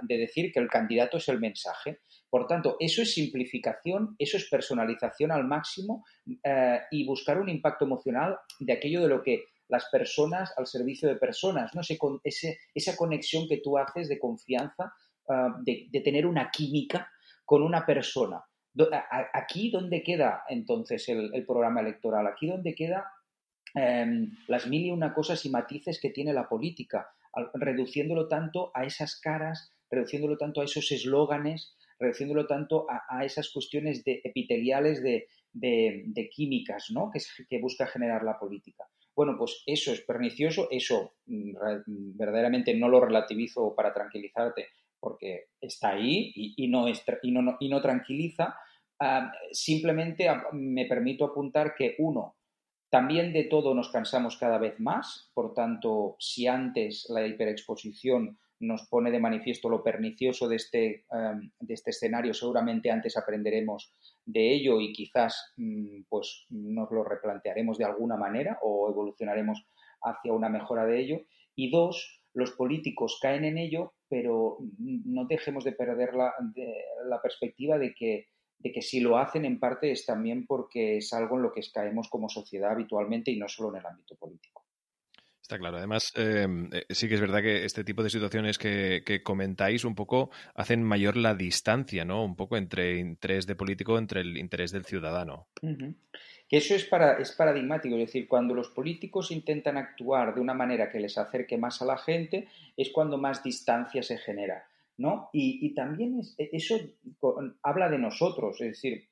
de 0.00 0.16
decir 0.16 0.50
que 0.50 0.60
el 0.60 0.68
candidato 0.68 1.18
es 1.18 1.28
el 1.28 1.38
mensaje. 1.38 2.00
Por 2.30 2.46
tanto, 2.46 2.76
eso 2.78 3.02
es 3.02 3.12
simplificación, 3.12 4.14
eso 4.18 4.36
es 4.36 4.48
personalización 4.48 5.32
al 5.32 5.44
máximo 5.44 6.04
eh, 6.44 6.80
y 6.92 7.04
buscar 7.04 7.38
un 7.38 7.48
impacto 7.48 7.84
emocional 7.84 8.38
de 8.60 8.72
aquello 8.72 9.02
de 9.02 9.08
lo 9.08 9.22
que 9.22 9.44
las 9.68 9.86
personas 9.90 10.52
al 10.56 10.66
servicio 10.66 11.08
de 11.08 11.16
personas, 11.16 11.72
¿no? 11.74 11.82
Ese, 12.24 12.58
esa 12.74 12.96
conexión 12.96 13.46
que 13.48 13.58
tú 13.58 13.78
haces 13.78 14.08
de 14.08 14.18
confianza, 14.18 14.92
eh, 15.28 15.88
de, 15.90 16.00
tener 16.00 16.24
una 16.26 16.50
química 16.50 17.10
con 17.44 17.62
una 17.62 17.84
persona. 17.84 18.42
Aquí, 19.32 19.70
¿dónde 19.70 20.02
queda 20.02 20.44
entonces 20.48 21.08
el, 21.08 21.44
programa 21.46 21.80
electoral? 21.80 22.26
Aquí, 22.26 22.46
¿dónde 22.46 22.74
queda 22.74 23.12
em, 23.74 24.36
las 24.48 24.66
mil 24.66 24.86
y 24.86 24.90
una 24.90 25.14
cosas 25.14 25.44
y 25.44 25.50
matices 25.50 26.00
que 26.00 26.10
tiene 26.10 26.32
la 26.32 26.48
política? 26.48 27.08
reduciéndolo 27.54 28.28
tanto 28.28 28.70
a 28.74 28.84
esas 28.84 29.20
caras, 29.20 29.72
reduciéndolo 29.90 30.36
tanto 30.36 30.60
a 30.60 30.64
esos 30.64 30.90
eslóganes, 30.92 31.76
reduciéndolo 31.98 32.46
tanto 32.46 32.86
a, 32.88 33.24
esas 33.24 33.50
cuestiones 33.50 34.04
de 34.04 34.20
epiteliales 34.24 35.02
de, 35.02 36.30
químicas 36.34 36.90
¿no? 36.90 37.10
que, 37.48 37.60
busca 37.60 37.86
generar 37.86 38.24
la 38.24 38.38
política. 38.38 38.84
Bueno, 39.14 39.36
pues 39.36 39.62
eso 39.66 39.92
es 39.92 40.00
pernicioso, 40.00 40.68
eso 40.70 41.14
mm, 41.26 41.50
mm, 41.50 42.16
verdaderamente 42.16 42.74
no 42.74 42.88
lo 42.88 43.00
relativizo 43.00 43.74
para 43.74 43.92
tranquilizarte, 43.92 44.68
porque 44.98 45.48
está 45.60 45.90
ahí 45.90 46.32
y, 46.34 46.68
no, 46.68 46.88
y, 46.88 47.30
no, 47.30 47.56
y 47.60 47.68
no 47.68 47.82
tranquiliza. 47.82 48.56
Simplemente 49.52 50.28
me 50.52 50.86
permito 50.86 51.24
apuntar 51.24 51.74
que, 51.74 51.96
uno, 51.98 52.36
también 52.90 53.32
de 53.32 53.44
todo 53.44 53.74
nos 53.74 53.90
cansamos 53.90 54.36
cada 54.36 54.58
vez 54.58 54.78
más, 54.80 55.30
por 55.32 55.54
tanto, 55.54 56.16
si 56.18 56.46
antes 56.46 57.06
la 57.08 57.26
hiperexposición 57.26 58.38
nos 58.60 58.86
pone 58.88 59.10
de 59.10 59.20
manifiesto 59.20 59.70
lo 59.70 59.82
pernicioso 59.82 60.46
de 60.48 60.56
este, 60.56 61.04
de 61.60 61.74
este 61.74 61.90
escenario, 61.90 62.34
seguramente 62.34 62.90
antes 62.90 63.16
aprenderemos 63.16 63.94
de 64.26 64.52
ello 64.52 64.80
y 64.80 64.92
quizás 64.92 65.54
mm, 65.56 66.02
pues, 66.08 66.44
nos 66.50 66.90
lo 66.90 67.02
replantearemos 67.02 67.78
de 67.78 67.86
alguna 67.86 68.16
manera 68.16 68.58
o 68.62 68.90
evolucionaremos 68.90 69.66
hacia 70.02 70.32
una 70.32 70.48
mejora 70.48 70.84
de 70.84 71.00
ello. 71.00 71.22
Y 71.54 71.70
dos, 71.70 72.22
los 72.34 72.52
políticos 72.52 73.18
caen 73.20 73.44
en 73.44 73.56
ello, 73.56 73.94
pero 74.08 74.58
no 74.78 75.24
dejemos 75.26 75.64
de 75.64 75.72
perder 75.72 76.14
la, 76.14 76.34
la 77.06 77.22
perspectiva 77.22 77.78
de 77.78 77.94
que, 77.94 78.26
de 78.60 78.72
que 78.72 78.82
si 78.82 79.00
lo 79.00 79.18
hacen 79.18 79.44
en 79.44 79.58
parte 79.58 79.90
es 79.90 80.06
también 80.06 80.46
porque 80.46 80.98
es 80.98 81.12
algo 81.12 81.36
en 81.36 81.42
lo 81.42 81.52
que 81.52 81.62
caemos 81.72 82.08
como 82.08 82.28
sociedad 82.28 82.72
habitualmente 82.72 83.30
y 83.30 83.38
no 83.38 83.48
solo 83.48 83.70
en 83.70 83.80
el 83.80 83.86
ámbito 83.86 84.14
político. 84.16 84.64
Está 85.50 85.58
claro. 85.58 85.78
Además, 85.78 86.12
em, 86.14 86.70
eh, 86.72 86.84
sí 86.90 87.08
que 87.08 87.16
es 87.16 87.20
verdad 87.20 87.42
que 87.42 87.64
este 87.64 87.82
tipo 87.82 88.04
de 88.04 88.10
situaciones 88.10 88.56
que, 88.56 89.20
comentáis 89.24 89.84
un 89.84 89.96
poco 89.96 90.30
hacen 90.54 90.80
mayor 90.80 91.16
la 91.16 91.34
distancia, 91.34 92.04
¿no? 92.04 92.24
Un 92.24 92.36
poco 92.36 92.56
entre 92.56 92.98
interés 92.98 93.48
de 93.48 93.56
político, 93.56 93.98
entre 93.98 94.20
el 94.20 94.36
interés 94.36 94.70
del 94.70 94.84
ciudadano. 94.84 95.48
Que 95.60 96.56
eso 96.56 96.76
es, 96.76 96.84
para, 96.84 97.18
es 97.18 97.32
paradigmático. 97.32 97.96
Es 97.96 98.06
decir, 98.06 98.28
cuando 98.28 98.54
los 98.54 98.68
políticos 98.68 99.32
intentan 99.32 99.76
actuar 99.76 100.36
de 100.36 100.40
una 100.40 100.54
manera 100.54 100.88
que 100.88 101.00
les 101.00 101.18
acerque 101.18 101.58
más 101.58 101.82
a 101.82 101.84
la 101.84 101.98
gente, 101.98 102.46
es 102.76 102.90
cuando 102.90 103.18
más 103.18 103.42
distancia 103.42 104.04
se 104.04 104.18
genera, 104.18 104.69
¿no? 105.00 105.30
Y, 105.32 105.74
también 105.74 106.20
e, 106.38 106.50
eso 106.52 106.78
habla 107.62 107.88
de 107.88 107.98
nosotros. 107.98 108.60
Es 108.60 108.68
decir, 108.68 109.08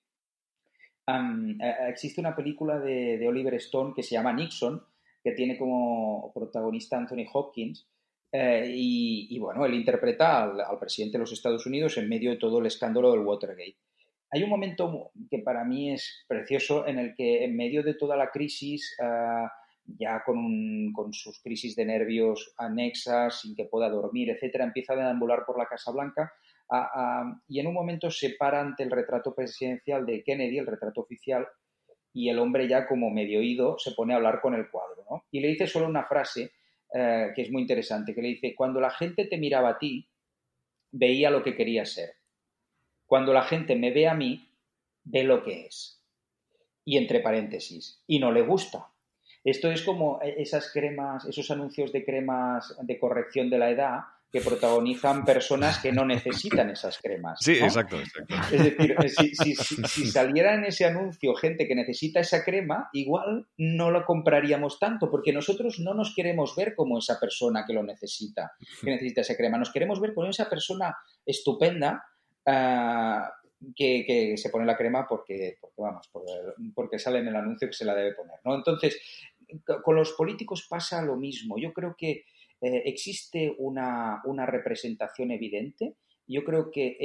eh, 1.08 1.74
existe 1.88 2.20
una 2.20 2.36
película 2.36 2.78
de 2.78 3.26
Oliver 3.26 3.54
Stone 3.54 3.94
que 3.96 4.02
se 4.02 4.14
llama 4.14 4.32
Nixon, 4.32 4.82
que 5.22 5.32
tiene 5.32 5.58
como 5.58 6.32
protagonista 6.32 6.96
Anthony 6.96 7.26
Hopkins. 7.32 7.88
Eh, 8.30 8.72
y, 8.74 9.38
bueno, 9.38 9.64
él 9.64 9.74
interpreta 9.74 10.42
al, 10.42 10.78
presidente 10.78 11.16
de 11.16 11.20
los 11.20 11.32
Estados 11.32 11.64
Unidos 11.66 11.96
en 11.96 12.08
medio 12.08 12.30
de 12.30 12.36
todo 12.36 12.58
el 12.58 12.66
escándalo 12.66 13.12
del 13.12 13.20
Watergate. 13.20 13.76
Hay 14.30 14.42
un 14.42 14.50
momento 14.50 15.10
que 15.30 15.38
para 15.38 15.64
mí 15.64 15.92
es 15.92 16.24
precioso 16.28 16.86
en 16.86 16.98
el 16.98 17.14
que 17.14 17.44
en 17.44 17.56
medio 17.56 17.82
de 17.82 17.94
toda 17.94 18.16
la 18.16 18.30
crisis, 18.30 18.94
eh, 19.02 19.46
ya 19.96 20.22
con, 20.24 20.92
con, 20.92 21.12
sus 21.12 21.40
crisis 21.40 21.74
de 21.74 21.86
nervios 21.86 22.52
anexas, 22.58 23.40
sin 23.40 23.56
que 23.56 23.64
pueda 23.64 23.88
dormir, 23.88 24.30
etcétera, 24.30 24.64
empieza 24.64 24.92
a 24.92 24.96
deambular 24.96 25.44
por 25.46 25.58
la 25.58 25.66
Casa 25.66 25.90
Blanca 25.90 26.32
y 27.46 27.60
en 27.60 27.66
un 27.66 27.74
momento 27.74 28.10
se 28.10 28.30
para 28.30 28.60
ante 28.60 28.82
el 28.82 28.90
retrato 28.90 29.34
presidencial 29.34 30.04
de 30.04 30.22
Kennedy, 30.22 30.58
el 30.58 30.66
retrato 30.66 31.00
oficial, 31.00 31.46
y 32.12 32.28
el 32.28 32.38
hombre 32.38 32.68
ya 32.68 32.86
como 32.86 33.10
medio 33.10 33.38
oído 33.38 33.78
se 33.78 33.92
pone 33.92 34.12
a 34.12 34.16
hablar 34.16 34.40
con 34.40 34.54
el 34.54 34.68
cuadro. 34.70 35.04
¿no? 35.10 35.24
Y 35.30 35.40
le 35.40 35.48
dice 35.48 35.66
solo 35.66 35.86
una 35.86 36.04
frase 36.04 36.52
eh, 36.92 37.32
que 37.34 37.42
es 37.42 37.50
muy 37.50 37.62
interesante, 37.62 38.14
que 38.14 38.22
le 38.22 38.28
dice, 38.28 38.54
cuando 38.54 38.80
la 38.80 38.90
gente 38.90 39.26
te 39.26 39.38
miraba 39.38 39.70
a 39.70 39.78
ti, 39.78 40.08
veía 40.90 41.30
lo 41.30 41.42
que 41.42 41.54
quería 41.54 41.84
ser. 41.84 42.10
Cuando 43.06 43.32
la 43.32 43.44
gente 43.44 43.76
me 43.76 43.90
ve 43.90 44.08
a 44.08 44.14
mí, 44.14 44.50
ve 45.04 45.22
lo 45.22 45.42
que 45.42 45.66
es. 45.66 46.02
Y 46.84 46.96
entre 46.96 47.20
paréntesis, 47.20 48.02
y 48.06 48.18
no 48.18 48.32
le 48.32 48.42
gusta. 48.42 48.88
Esto 49.50 49.70
es 49.70 49.82
como 49.82 50.20
eh, 50.22 50.34
esas 50.38 50.70
cremas, 50.72 51.24
esos 51.24 51.50
anuncios 51.50 51.90
de 51.92 52.04
cremas 52.04 52.76
de 52.82 52.98
corrección 52.98 53.48
de 53.48 53.58
la 53.58 53.70
edad 53.70 54.00
que 54.30 54.42
protagonizan 54.42 55.24
personas 55.24 55.78
que 55.78 55.90
no 55.90 56.04
necesitan 56.04 56.68
esas 56.68 56.98
cremas. 56.98 57.38
Sí, 57.40 57.52
exacto, 57.52 57.96
Es 58.52 58.62
decir, 58.62 58.94
eh, 59.02 59.08
si, 59.08 60.06
saliera 60.06 60.54
en 60.54 60.64
ese 60.64 60.84
anuncio 60.84 61.34
gente 61.34 61.66
que 61.66 61.74
necesita 61.74 62.20
esa 62.20 62.44
crema, 62.44 62.90
igual 62.92 63.46
no 63.56 63.90
la 63.90 64.04
compraríamos 64.04 64.78
tanto, 64.78 65.10
porque 65.10 65.32
nosotros 65.32 65.78
no 65.78 65.94
nos 65.94 66.14
queremos 66.14 66.54
ver 66.54 66.74
como 66.74 66.98
esa 66.98 67.18
persona 67.18 67.64
que 67.66 67.72
lo 67.72 67.82
necesita, 67.82 68.52
que 68.82 68.90
necesita 68.90 69.22
esa 69.22 69.34
crema. 69.34 69.56
Nos 69.56 69.72
queremos 69.72 69.98
ver 69.98 70.12
como 70.12 70.28
esa 70.28 70.50
persona 70.50 70.94
estupenda 71.24 72.04
ah, 72.44 73.32
que, 73.74 74.34
se 74.36 74.50
pone 74.50 74.66
la 74.66 74.76
crema 74.76 75.06
porque, 75.08 75.56
porque 75.58 75.80
vamos, 75.80 76.10
porque, 76.74 76.98
sale 76.98 77.20
en 77.20 77.28
el 77.28 77.36
anuncio 77.36 77.68
que 77.68 77.74
se 77.74 77.84
la 77.84 77.94
debe 77.94 78.14
poner. 78.14 78.38
¿no? 78.44 78.54
Entonces, 78.54 79.00
con 79.82 79.96
los 79.96 80.12
políticos 80.12 80.66
pasa 80.68 81.02
lo 81.02 81.16
mismo. 81.16 81.58
Yo 81.58 81.72
creo 81.72 81.94
que 81.96 82.24
eh, 82.60 82.82
existe 82.84 83.54
una, 83.58 84.20
representación 84.46 85.30
evidente. 85.30 85.96
Yo 86.26 86.44
creo 86.44 86.70
que 86.70 86.96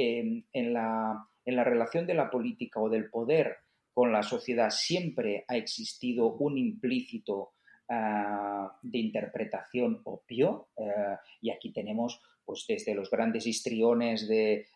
en, 0.52 0.72
la, 0.72 1.26
relación 1.46 2.06
de 2.06 2.14
la 2.14 2.30
política 2.30 2.80
o 2.80 2.88
del 2.88 3.08
poder 3.10 3.56
con 3.92 4.12
la 4.12 4.22
sociedad 4.22 4.70
siempre 4.70 5.44
ha 5.48 5.56
existido 5.56 6.34
un 6.34 6.58
implícito 6.58 7.52
ah, 7.88 8.76
de 8.82 8.98
interpretación 8.98 10.00
obvio 10.04 10.68
eh, 10.76 11.16
y 11.40 11.50
aquí 11.50 11.72
tenemos 11.72 12.20
pues 12.44 12.64
desde 12.68 12.94
los 12.94 13.08
grandes 13.08 13.46
histriones 13.46 14.26
de 14.26 14.52
eh, 14.52 14.66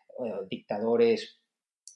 dictadores 0.49 1.39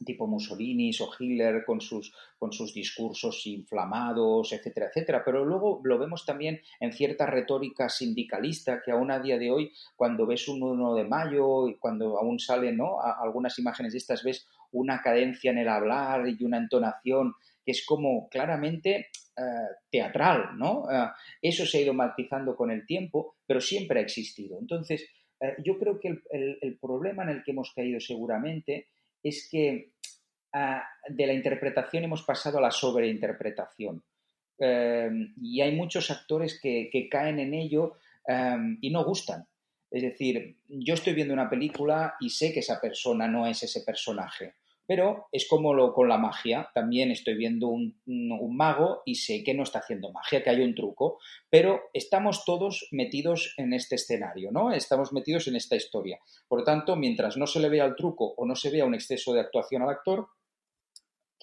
tipo 0.03 0.27
Mussolini 0.27 0.91
o 0.99 1.09
Hitler 1.17 1.63
con 1.65 1.81
sus, 1.81 2.13
con 2.37 2.51
sus 2.51 2.73
discursos 2.73 3.45
inflamados, 3.47 4.51
etcétera, 4.53 4.87
etcétera. 4.87 5.23
Pero 5.25 5.45
luego 5.45 5.81
lo 5.83 5.97
vemos 5.97 6.25
también 6.25 6.61
en 6.79 6.93
cierta 6.93 7.25
retórica 7.25 7.89
sindicalista 7.89 8.81
que 8.83 8.91
aún 8.91 9.11
a 9.11 9.19
día 9.19 9.37
de 9.37 9.51
hoy, 9.51 9.73
cuando 9.95 10.25
ves 10.25 10.47
un 10.47 10.63
1 10.63 10.95
de 10.95 11.05
mayo 11.05 11.67
y 11.67 11.77
cuando 11.77 12.17
aún 12.17 12.39
salen 12.39 12.77
¿no? 12.77 13.01
algunas 13.01 13.57
imágenes 13.59 13.93
de 13.93 13.99
estas, 13.99 14.23
ves 14.23 14.47
una 14.71 15.01
cadencia 15.01 15.51
en 15.51 15.59
el 15.59 15.67
hablar 15.67 16.27
y 16.27 16.43
una 16.43 16.57
entonación 16.57 17.33
que 17.63 17.71
es 17.71 17.85
como 17.85 18.27
claramente 18.29 19.07
eh, 19.37 19.41
teatral, 19.89 20.57
¿no? 20.57 20.85
Eh, 20.91 21.09
eso 21.41 21.65
se 21.65 21.77
ha 21.77 21.81
ido 21.81 21.93
matizando 21.93 22.55
con 22.55 22.71
el 22.71 22.85
tiempo, 22.85 23.37
pero 23.45 23.61
siempre 23.61 23.99
ha 23.99 24.03
existido. 24.03 24.59
Entonces, 24.59 25.09
eh, 25.39 25.55
yo 25.63 25.79
creo 25.79 25.99
que 25.99 26.19
el 26.29 26.77
problema 26.79 27.23
en 27.23 27.29
el 27.29 27.43
que 27.43 27.51
hemos 27.51 27.71
caído 27.73 27.99
seguramente 27.99 28.89
es 29.23 29.47
que 29.49 29.92
de 30.53 31.27
la 31.27 31.33
interpretación 31.33 32.03
hemos 32.03 32.23
pasado 32.23 32.59
a 32.59 32.61
la 32.61 32.71
sobreinterpretación. 32.71 34.03
Em, 34.59 35.33
y 35.41 35.61
hay 35.61 35.75
muchos 35.75 36.11
actores 36.11 36.59
que, 36.61 37.07
caen 37.09 37.39
en 37.39 37.53
ello 37.53 37.93
em, 38.27 38.77
y 38.81 38.91
no 38.91 39.03
gustan. 39.03 39.47
Es 39.91 40.01
decir, 40.01 40.57
yo 40.67 40.93
estoy 40.93 41.13
viendo 41.13 41.33
una 41.33 41.49
película 41.49 42.15
y 42.19 42.29
sé 42.29 42.53
que 42.53 42.61
esa 42.61 42.79
persona 42.79 43.27
no 43.27 43.45
es 43.45 43.61
ese 43.63 43.81
personaje. 43.81 44.55
Pero 44.85 45.27
es 45.31 45.47
como 45.47 45.73
lo, 45.73 45.93
con 45.93 46.09
la 46.09 46.17
magia. 46.17 46.69
También 46.73 47.09
estoy 47.09 47.35
viendo 47.35 47.67
un, 47.67 48.01
un, 48.05 48.57
mago 48.57 49.01
y 49.05 49.15
sé 49.15 49.43
que 49.43 49.53
no 49.53 49.63
está 49.63 49.79
haciendo 49.79 50.11
magia, 50.11 50.43
que 50.43 50.49
hay 50.49 50.61
un 50.61 50.75
truco. 50.75 51.19
Pero 51.49 51.83
estamos 51.93 52.43
todos 52.43 52.87
metidos 52.91 53.53
en 53.57 53.73
este 53.73 53.95
escenario, 53.95 54.51
¿no? 54.51 54.73
Estamos 54.73 55.13
metidos 55.13 55.47
en 55.47 55.55
esta 55.55 55.75
historia. 55.75 56.19
Por 56.47 56.59
lo 56.59 56.65
tanto, 56.65 56.95
mientras 56.95 57.37
no 57.37 57.47
se 57.47 57.59
le 57.59 57.69
vea 57.69 57.85
el 57.85 57.95
truco 57.95 58.33
o 58.35 58.45
no 58.45 58.55
se 58.55 58.71
vea 58.71 58.85
un 58.85 58.95
exceso 58.95 59.33
de 59.33 59.41
actuación 59.41 59.83
al 59.83 59.89
actor, 59.89 60.27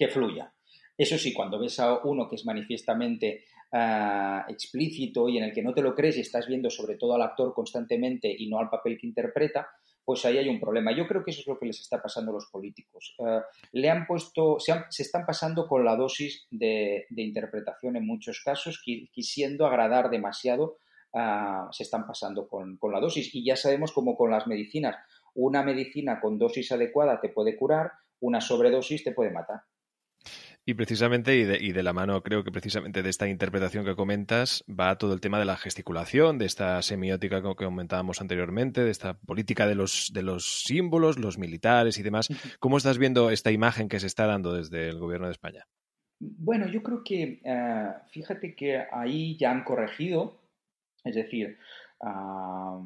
que 0.01 0.07
fluya. 0.07 0.51
Eso 0.97 1.15
sí, 1.19 1.31
cuando 1.31 1.59
ves 1.59 1.79
a 1.79 1.99
uno 2.05 2.27
que 2.27 2.35
es 2.35 2.43
manifiestamente 2.43 3.45
uh, 3.71 4.49
explícito 4.51 5.29
y 5.29 5.37
en 5.37 5.43
el 5.43 5.53
que 5.53 5.61
no 5.61 5.75
te 5.75 5.83
lo 5.83 5.93
crees 5.93 6.17
y 6.17 6.21
estás 6.21 6.47
viendo 6.47 6.71
sobre 6.71 6.95
todo 6.95 7.13
al 7.13 7.21
actor 7.21 7.53
constantemente 7.53 8.35
y 8.35 8.49
no 8.49 8.57
al 8.57 8.71
papel 8.71 8.97
que 8.97 9.05
interpreta, 9.05 9.69
pues 10.03 10.25
ahí 10.25 10.39
hay 10.39 10.49
un 10.49 10.59
problema. 10.59 10.91
Yo 10.91 11.07
creo 11.07 11.23
que 11.23 11.29
eso 11.29 11.41
es 11.41 11.47
lo 11.47 11.59
que 11.59 11.67
les 11.67 11.79
está 11.79 12.01
pasando 12.01 12.31
a 12.31 12.33
los 12.33 12.47
políticos. 12.47 13.13
Uh, 13.19 13.41
le 13.73 13.91
han 13.91 14.07
puesto, 14.07 14.59
se, 14.59 14.71
han, 14.71 14.85
se, 14.89 15.03
están 15.03 15.23
pasando 15.23 15.67
con 15.67 15.85
la 15.85 15.95
dosis 15.95 16.47
de, 16.49 17.05
interpretación 17.15 17.97
en 17.97 18.07
muchos 18.07 18.41
casos, 18.43 18.81
quisiendo 18.83 19.67
agradar 19.67 20.09
demasiado, 20.09 20.77
uh, 21.13 21.71
se 21.71 21.83
están 21.83 22.07
pasando 22.07 22.47
con, 22.47 22.79
la 22.91 22.99
dosis. 22.99 23.35
Y 23.35 23.45
ya 23.45 23.55
sabemos 23.55 23.91
como 23.91 24.17
con 24.17 24.31
las 24.31 24.47
medicinas, 24.47 24.95
una 25.35 25.61
medicina 25.61 26.19
con 26.19 26.39
dosis 26.39 26.71
adecuada 26.71 27.21
te 27.21 27.29
puede 27.29 27.55
curar, 27.55 27.91
una 28.19 28.41
sobredosis 28.41 29.03
te 29.03 29.11
puede 29.11 29.29
matar. 29.29 29.61
Y 30.63 30.75
precisamente, 30.75 31.35
y 31.35 31.43
de, 31.43 31.57
y 31.59 31.71
de, 31.71 31.81
la 31.81 31.91
mano, 31.91 32.21
creo 32.21 32.43
que 32.43 32.51
precisamente 32.51 33.01
de 33.01 33.09
esta 33.09 33.27
interpretación 33.27 33.83
que 33.83 33.95
comentas, 33.95 34.63
va 34.69 34.97
todo 34.97 35.13
el 35.13 35.19
tema 35.19 35.39
de 35.39 35.45
la 35.45 35.57
gesticulación, 35.57 36.37
de 36.37 36.45
esta 36.45 36.79
semiótica 36.83 37.41
que 37.41 37.55
comentábamos 37.55 38.21
anteriormente, 38.21 38.83
de 38.83 38.91
esta 38.91 39.15
política 39.15 39.65
de 39.65 39.73
los, 39.73 40.11
de 40.13 40.21
los 40.21 40.63
símbolos, 40.63 41.17
los 41.17 41.39
militares 41.39 41.97
y 41.97 42.03
demás. 42.03 42.29
¿Cómo 42.59 42.77
estás 42.77 42.99
viendo 42.99 43.31
esta 43.31 43.51
imagen 43.51 43.89
que 43.89 43.99
se 43.99 44.05
está 44.05 44.27
dando 44.27 44.53
desde 44.53 44.87
el 44.87 44.99
gobierno 44.99 45.25
de 45.25 45.33
España? 45.33 45.65
Bueno, 46.19 46.67
yo 46.67 46.83
creo 46.83 47.03
que, 47.03 47.41
uh, 47.43 48.07
fíjate 48.11 48.55
que 48.55 48.85
ahí 48.91 49.35
ya 49.37 49.49
han 49.49 49.63
corregido, 49.63 50.39
es 51.03 51.15
decir, 51.15 51.57
uh, 52.01 52.83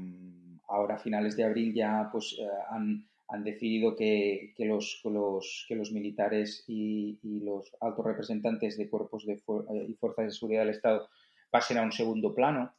ahora 0.69 0.95
a 0.95 0.99
finales 0.99 1.35
de 1.35 1.43
abril 1.43 1.73
ya 1.73 2.07
pues 2.09 2.37
uh, 2.39 2.73
han 2.73 3.09
han 3.27 3.43
decidido 3.43 3.95
que, 3.95 4.53
que, 4.55 4.65
los, 4.65 5.01
los, 5.03 5.65
que 5.67 5.75
los, 5.75 5.91
militares 5.91 6.63
y, 6.67 7.19
y, 7.23 7.39
los 7.39 7.75
altos 7.81 8.05
representantes 8.05 8.77
de 8.77 8.89
cuerpos 8.89 9.25
de 9.25 9.33
eh, 9.33 9.85
y 9.87 9.93
fuerzas 9.95 10.25
de 10.25 10.31
seguridad 10.31 10.61
del 10.61 10.75
Estado 10.75 11.09
pasen 11.49 11.77
a 11.77 11.83
un 11.83 11.91
segundo 11.91 12.33
plano. 12.33 12.73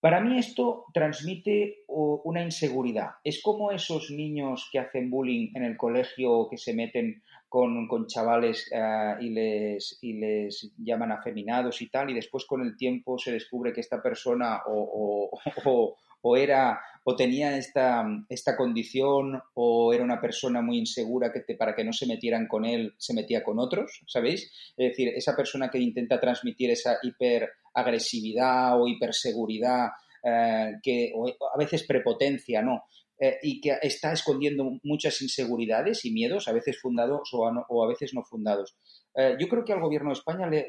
Para 0.00 0.20
mí 0.20 0.38
esto 0.38 0.84
transmite 0.94 1.82
una 1.88 2.42
inseguridad. 2.42 3.14
Es 3.24 3.42
como 3.42 3.72
esos 3.72 4.12
niños 4.12 4.68
que 4.70 4.78
hacen 4.78 5.10
bullying 5.10 5.50
en 5.54 5.64
el 5.64 5.76
colegio 5.76 6.32
o 6.32 6.48
que 6.48 6.56
se 6.56 6.72
meten 6.72 7.20
con, 7.48 7.88
con 7.88 8.06
chavales 8.06 8.70
uh, 8.72 9.20
y, 9.20 9.30
les, 9.30 9.98
y 10.00 10.12
les 10.12 10.72
llaman 10.78 11.10
afeminados 11.10 11.82
y 11.82 11.88
tal, 11.88 12.10
y 12.10 12.14
después 12.14 12.44
con 12.46 12.60
el 12.60 12.76
tiempo 12.76 13.18
se 13.18 13.32
descubre 13.32 13.72
que 13.72 13.80
esta 13.80 14.00
persona 14.00 14.62
o, 14.66 15.30
o, 15.64 15.96
o 16.22 16.36
era 16.36 16.80
o 17.10 17.16
tenía 17.16 17.56
esta, 17.56 18.04
esta, 18.28 18.54
condición 18.54 19.40
o 19.54 19.94
era 19.94 20.04
una 20.04 20.20
persona 20.20 20.60
muy 20.60 20.76
insegura 20.76 21.32
que 21.32 21.54
para 21.54 21.74
que 21.74 21.82
no 21.82 21.90
se 21.90 22.06
metieran 22.06 22.46
con 22.46 22.66
él, 22.66 22.92
se 22.98 23.14
metía 23.14 23.42
con 23.42 23.58
otros, 23.58 24.02
¿sabéis? 24.06 24.52
Es 24.76 24.90
decir, 24.90 25.08
esa 25.16 25.34
persona 25.34 25.70
que 25.70 25.78
intenta 25.78 26.20
transmitir 26.20 26.70
esa 26.70 26.98
hiperagresividad 27.02 28.78
o 28.78 28.86
hiperseguridad, 28.86 29.88
eh, 30.22 30.72
que, 30.82 31.14
a 31.54 31.56
veces 31.56 31.84
prepotencia, 31.84 32.60
¿no? 32.60 32.82
Eh, 33.18 33.38
y 33.42 33.62
que 33.62 33.78
está 33.80 34.12
escondiendo 34.12 34.78
muchas 34.82 35.22
inseguridades 35.22 36.04
y 36.04 36.10
miedos, 36.10 36.46
a 36.46 36.52
veces 36.52 36.78
fundados 36.78 37.30
o 37.32 37.84
a, 37.84 37.88
veces 37.88 38.12
no 38.12 38.22
fundados. 38.22 38.76
Eh, 39.14 39.34
yo 39.40 39.48
creo 39.48 39.64
que 39.64 39.72
al 39.72 39.80
gobierno 39.80 40.10
de 40.10 40.18
España 40.18 40.46
le, 40.46 40.66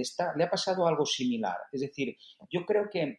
está, 0.00 0.34
le 0.36 0.44
ha 0.44 0.50
pasado 0.50 0.86
algo 0.86 1.04
similar. 1.04 1.56
Es 1.72 1.80
decir, 1.80 2.16
yo 2.48 2.64
creo 2.64 2.88
que 2.88 3.18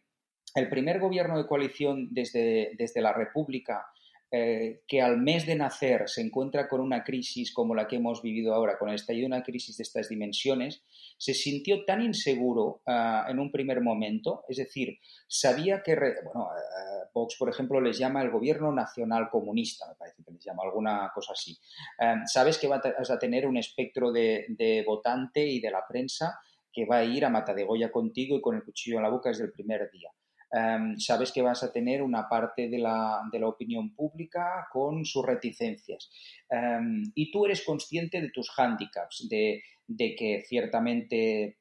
el 0.54 0.68
primer 0.68 1.00
gobierno 1.00 1.38
de 1.38 1.46
coalición 1.46 2.08
desde, 2.10 2.72
desde 2.76 3.00
la 3.00 3.12
República 3.12 3.86
eh, 4.34 4.80
que 4.88 5.02
al 5.02 5.18
mes 5.18 5.44
de 5.44 5.54
nacer 5.56 6.08
se 6.08 6.22
encuentra 6.22 6.66
con 6.66 6.80
una 6.80 7.04
crisis 7.04 7.52
como 7.52 7.74
la 7.74 7.86
que 7.86 7.96
hemos 7.96 8.22
vivido 8.22 8.54
ahora, 8.54 8.78
con 8.78 8.88
el 8.88 8.94
estallido 8.94 9.28
de 9.28 9.34
una 9.34 9.42
crisis 9.42 9.76
de 9.76 9.82
estas 9.82 10.08
dimensiones, 10.08 10.82
se 11.18 11.34
sintió 11.34 11.84
tan 11.84 12.00
inseguro 12.00 12.80
uh, 12.86 13.30
en 13.30 13.38
un 13.38 13.52
primer 13.52 13.82
momento, 13.82 14.46
es 14.48 14.56
decir, 14.56 14.98
sabía 15.28 15.82
que, 15.82 15.94
bueno, 16.24 16.46
uh, 16.46 17.08
Vox, 17.12 17.36
por 17.38 17.50
ejemplo, 17.50 17.78
les 17.82 17.98
llama 17.98 18.22
el 18.22 18.30
gobierno 18.30 18.72
nacional 18.72 19.28
comunista, 19.30 19.86
me 19.86 19.96
parece 19.96 20.24
que 20.24 20.30
les 20.30 20.42
llama 20.42 20.62
alguna 20.64 21.12
cosa 21.14 21.34
así. 21.34 21.58
Uh, 21.98 22.26
sabes 22.26 22.56
que 22.56 22.68
vas 22.68 23.10
a 23.10 23.18
tener 23.18 23.46
un 23.46 23.58
espectro 23.58 24.12
de, 24.12 24.82
votante 24.86 25.46
y 25.46 25.60
de 25.60 25.70
la 25.70 25.86
prensa 25.86 26.40
que 26.72 26.86
va 26.86 26.96
a 27.00 27.04
ir 27.04 27.26
a 27.26 27.28
mata 27.28 27.52
de 27.52 27.64
Goya 27.64 27.92
contigo 27.92 28.38
y 28.38 28.40
con 28.40 28.56
el 28.56 28.64
cuchillo 28.64 28.96
en 28.96 29.02
la 29.02 29.10
boca 29.10 29.28
desde 29.28 29.44
el 29.44 29.52
primer 29.52 29.90
día. 29.90 30.08
Um, 30.52 30.98
sabes 30.98 31.32
que 31.32 31.40
vas 31.40 31.62
a 31.62 31.72
tener 31.72 32.02
una 32.02 32.28
parte 32.28 32.68
de 32.68 32.78
la, 32.78 33.22
de 33.32 33.38
la 33.38 33.48
opinión 33.48 33.94
pública 33.94 34.68
con 34.70 35.04
sus 35.06 35.24
reticencias. 35.24 36.10
Um, 36.50 37.10
y 37.14 37.30
tú 37.30 37.46
eres 37.46 37.64
consciente 37.64 38.20
de 38.20 38.30
tus 38.30 38.50
hándicaps, 38.50 39.28
de, 39.30 39.62
que 39.96 40.42
ciertamente 40.46 41.58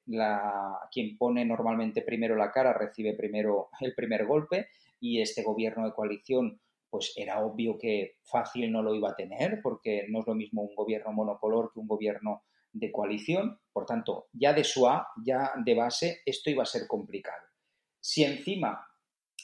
quien 0.91 1.17
pone 1.17 1.45
normalmente 1.45 2.01
primero 2.01 2.35
la 2.35 2.51
cara 2.51 2.73
recibe 2.73 3.13
primero 3.13 3.69
el 3.79 3.93
primer 3.93 4.25
golpe 4.25 4.67
y 4.99 5.21
este 5.21 5.43
gobierno 5.43 5.85
de 5.85 5.93
coalición 5.93 6.61
pues 6.89 7.13
era 7.15 7.43
obvio 7.43 7.77
que 7.77 8.17
fácil 8.23 8.71
no 8.71 8.81
lo 8.81 8.93
iba 8.93 9.11
a 9.11 9.15
tener 9.15 9.61
porque 9.61 10.05
no 10.09 10.19
es 10.19 10.27
lo 10.27 10.35
mismo 10.35 10.61
un 10.61 10.75
gobierno 10.75 11.11
monocolor 11.13 11.71
que 11.73 11.79
un 11.79 11.87
gobierno 11.87 12.43
de 12.73 12.91
coalición. 12.91 13.59
Por 13.71 13.85
tanto, 13.85 14.27
ya 14.33 14.53
de 14.53 14.63
SUA, 14.63 15.07
ya 15.25 15.51
de 15.63 15.75
base, 15.75 16.21
esto 16.25 16.49
iba 16.49 16.63
a 16.63 16.65
ser 16.65 16.87
complicado. 16.87 17.50
Si 18.01 18.23
encima 18.23 18.87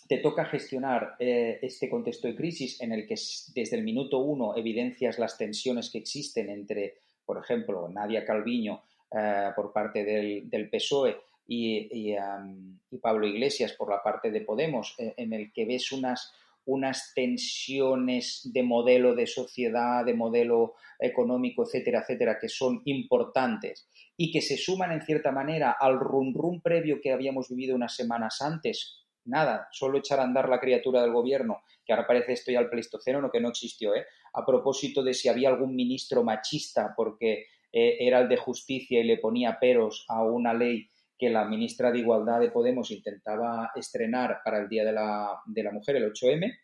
te 0.07 0.17
toca 0.17 0.45
gestionar 0.45 1.15
eh, 1.19 1.59
este 1.61 1.89
contexto 1.89 2.27
de 2.27 2.35
crisis 2.35 2.81
en 2.81 2.91
el 2.91 3.05
que 3.05 3.15
desde 3.53 3.77
el 3.77 3.83
minuto 3.83 4.19
uno 4.19 4.55
evidencias 4.57 5.19
las 5.19 5.37
tensiones 5.37 5.91
que 5.91 5.99
existen 5.99 6.49
entre, 6.49 6.95
por 7.25 7.37
ejemplo, 7.37 7.87
Nadia 7.87 8.25
Calviño 8.25 8.81
eh, 9.11 9.51
por 9.55 9.71
parte 9.71 10.03
del, 10.03 10.69
PSOE 10.69 11.17
y, 11.47 12.09
y, 12.09 12.17
um, 12.17 12.79
y, 12.89 12.97
Pablo 12.97 13.27
Iglesias 13.27 13.73
por 13.73 13.89
la 13.89 14.01
parte 14.01 14.31
de 14.31 14.41
Podemos, 14.41 14.95
eh, 14.97 15.13
en 15.17 15.33
el 15.33 15.51
que 15.53 15.65
ves 15.65 15.91
unas, 15.91 16.33
unas 16.67 17.13
tensiones 17.15 18.41
de 18.53 18.61
modelo 18.61 19.15
de 19.15 19.25
sociedad, 19.25 20.05
de 20.05 20.13
modelo 20.13 20.75
económico, 20.99 21.63
etcétera, 21.63 22.01
etcétera, 22.01 22.37
que 22.39 22.49
son 22.49 22.81
importantes 22.85 23.89
y 24.15 24.31
que 24.31 24.41
se 24.41 24.57
suman 24.57 24.91
en 24.91 25.01
cierta 25.01 25.31
manera 25.31 25.75
al 25.79 25.99
rum 25.99 26.33
rum 26.35 26.61
previo 26.61 26.99
que 27.01 27.11
habíamos 27.11 27.49
vivido 27.49 27.75
unas 27.75 27.95
semanas 27.95 28.41
antes. 28.41 29.05
Nada, 29.25 29.67
solo 29.71 29.97
echar 29.97 30.19
a 30.19 30.23
andar 30.23 30.49
la 30.49 30.59
criatura 30.59 31.01
del 31.01 31.11
gobierno, 31.11 31.61
que 31.85 31.93
ahora 31.93 32.07
parece 32.07 32.33
esto 32.33 32.51
ya 32.51 32.59
el 32.59 32.69
pleistoceno, 32.69 33.21
no 33.21 33.31
que 33.31 33.41
no 33.41 33.49
existió, 33.49 33.95
¿eh? 33.95 34.05
a 34.33 34.45
propósito 34.45 35.03
de 35.03 35.13
si 35.13 35.29
había 35.29 35.49
algún 35.49 35.75
ministro 35.75 36.23
machista 36.23 36.93
porque 36.95 37.45
eh, 37.71 37.97
era 37.99 38.19
el 38.19 38.29
de 38.29 38.37
justicia 38.37 38.99
y 38.99 39.03
le 39.03 39.17
ponía 39.17 39.59
peros 39.59 40.05
a 40.09 40.23
una 40.23 40.53
ley 40.53 40.89
que 41.17 41.29
la 41.29 41.45
ministra 41.45 41.91
de 41.91 41.99
Igualdad 41.99 42.39
de 42.39 42.51
Podemos 42.51 42.91
intentaba 42.91 43.71
estrenar 43.75 44.41
para 44.43 44.59
el 44.59 44.69
Día 44.69 44.85
de 44.85 44.91
la, 44.91 45.41
de 45.45 45.63
la 45.63 45.71
Mujer, 45.71 45.95
el 45.95 46.11
8M. 46.13 46.59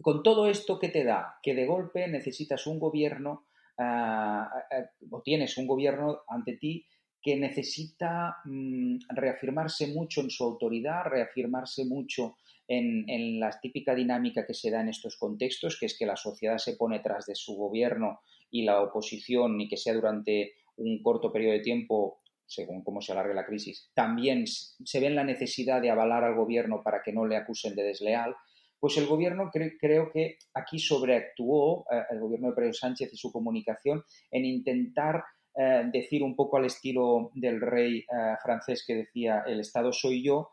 Con 0.00 0.22
todo 0.22 0.48
esto, 0.48 0.78
¿qué 0.78 0.88
te 0.88 1.04
da? 1.04 1.38
Que 1.42 1.54
de 1.54 1.66
golpe 1.66 2.06
necesitas 2.08 2.66
un 2.66 2.78
gobierno 2.78 3.46
uh, 3.78 3.82
uh, 3.82 5.16
o 5.16 5.22
tienes 5.22 5.56
un 5.56 5.66
gobierno 5.66 6.22
ante 6.28 6.56
ti 6.56 6.86
que 7.22 7.36
necesita 7.36 8.38
mmm, 8.44 8.96
reafirmarse 9.10 9.86
mucho 9.86 10.20
en 10.22 10.30
su 10.30 10.44
autoridad, 10.44 11.04
reafirmarse 11.04 11.84
mucho 11.84 12.36
en, 12.66 13.08
en, 13.08 13.38
la 13.38 13.50
típica 13.60 13.94
dinámica 13.94 14.44
que 14.44 14.54
se 14.54 14.70
da 14.70 14.80
en 14.80 14.88
estos 14.88 15.16
contextos, 15.16 15.78
que 15.78 15.86
es 15.86 15.96
que 15.96 16.04
la 16.04 16.16
sociedad 16.16 16.58
se 16.58 16.74
pone 16.74 16.98
tras 16.98 17.26
de 17.26 17.36
su 17.36 17.54
gobierno 17.54 18.20
y 18.50 18.64
la 18.64 18.82
oposición, 18.82 19.56
ni 19.56 19.68
que 19.68 19.76
sea 19.76 19.94
durante 19.94 20.54
un 20.76 21.00
corto 21.02 21.32
periodo 21.32 21.52
de 21.52 21.60
tiempo, 21.60 22.21
según 22.46 22.82
cómo 22.82 23.00
se 23.00 23.12
alargue 23.12 23.34
la 23.34 23.46
crisis, 23.46 23.90
también 23.94 24.46
se 24.46 25.00
ve 25.00 25.06
en 25.06 25.16
la 25.16 25.24
necesidad 25.24 25.80
de 25.80 25.90
avalar 25.90 26.24
al 26.24 26.34
gobierno 26.34 26.82
para 26.82 27.02
que 27.02 27.12
no 27.12 27.26
le 27.26 27.36
acusen 27.36 27.74
de 27.74 27.82
desleal, 27.84 28.34
pues 28.82 28.96
el 28.98 29.06
gobierno 29.06 29.48
cre 29.52 29.78
creo 29.78 30.10
que 30.10 30.38
aquí 30.54 30.80
sobreactuó, 30.80 31.84
eh, 31.88 32.02
el 32.10 32.18
gobierno 32.18 32.48
de 32.48 32.54
Pedro 32.56 32.72
Sánchez 32.72 33.12
y 33.12 33.16
su 33.16 33.30
comunicación, 33.30 34.02
en 34.28 34.44
intentar 34.44 35.22
eh, 35.54 35.84
decir 35.92 36.24
un 36.24 36.34
poco 36.34 36.56
al 36.56 36.64
estilo 36.64 37.30
del 37.34 37.60
rey 37.60 38.00
eh, 38.00 38.04
francés 38.42 38.82
que 38.84 38.96
decía 38.96 39.44
el 39.46 39.60
Estado 39.60 39.92
soy 39.92 40.24
yo, 40.24 40.50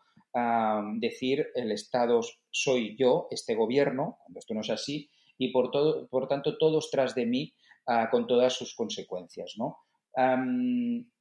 decir 0.99 1.47
el 1.55 1.71
Estado 1.71 2.21
soy 2.51 2.95
yo, 2.95 3.27
este 3.31 3.55
gobierno, 3.55 4.19
cuando 4.21 4.37
esto 4.37 4.53
no 4.53 4.61
es 4.61 4.69
así, 4.69 5.09
y 5.39 5.51
por, 5.51 5.71
todo, 5.71 6.07
por 6.07 6.27
tanto 6.27 6.55
todos 6.59 6.91
tras 6.91 7.15
de 7.15 7.25
mí 7.25 7.51
con 8.11 8.27
todas 8.27 8.53
sus 8.53 8.75
consecuencias. 8.75 9.55
¿no? 9.57 9.77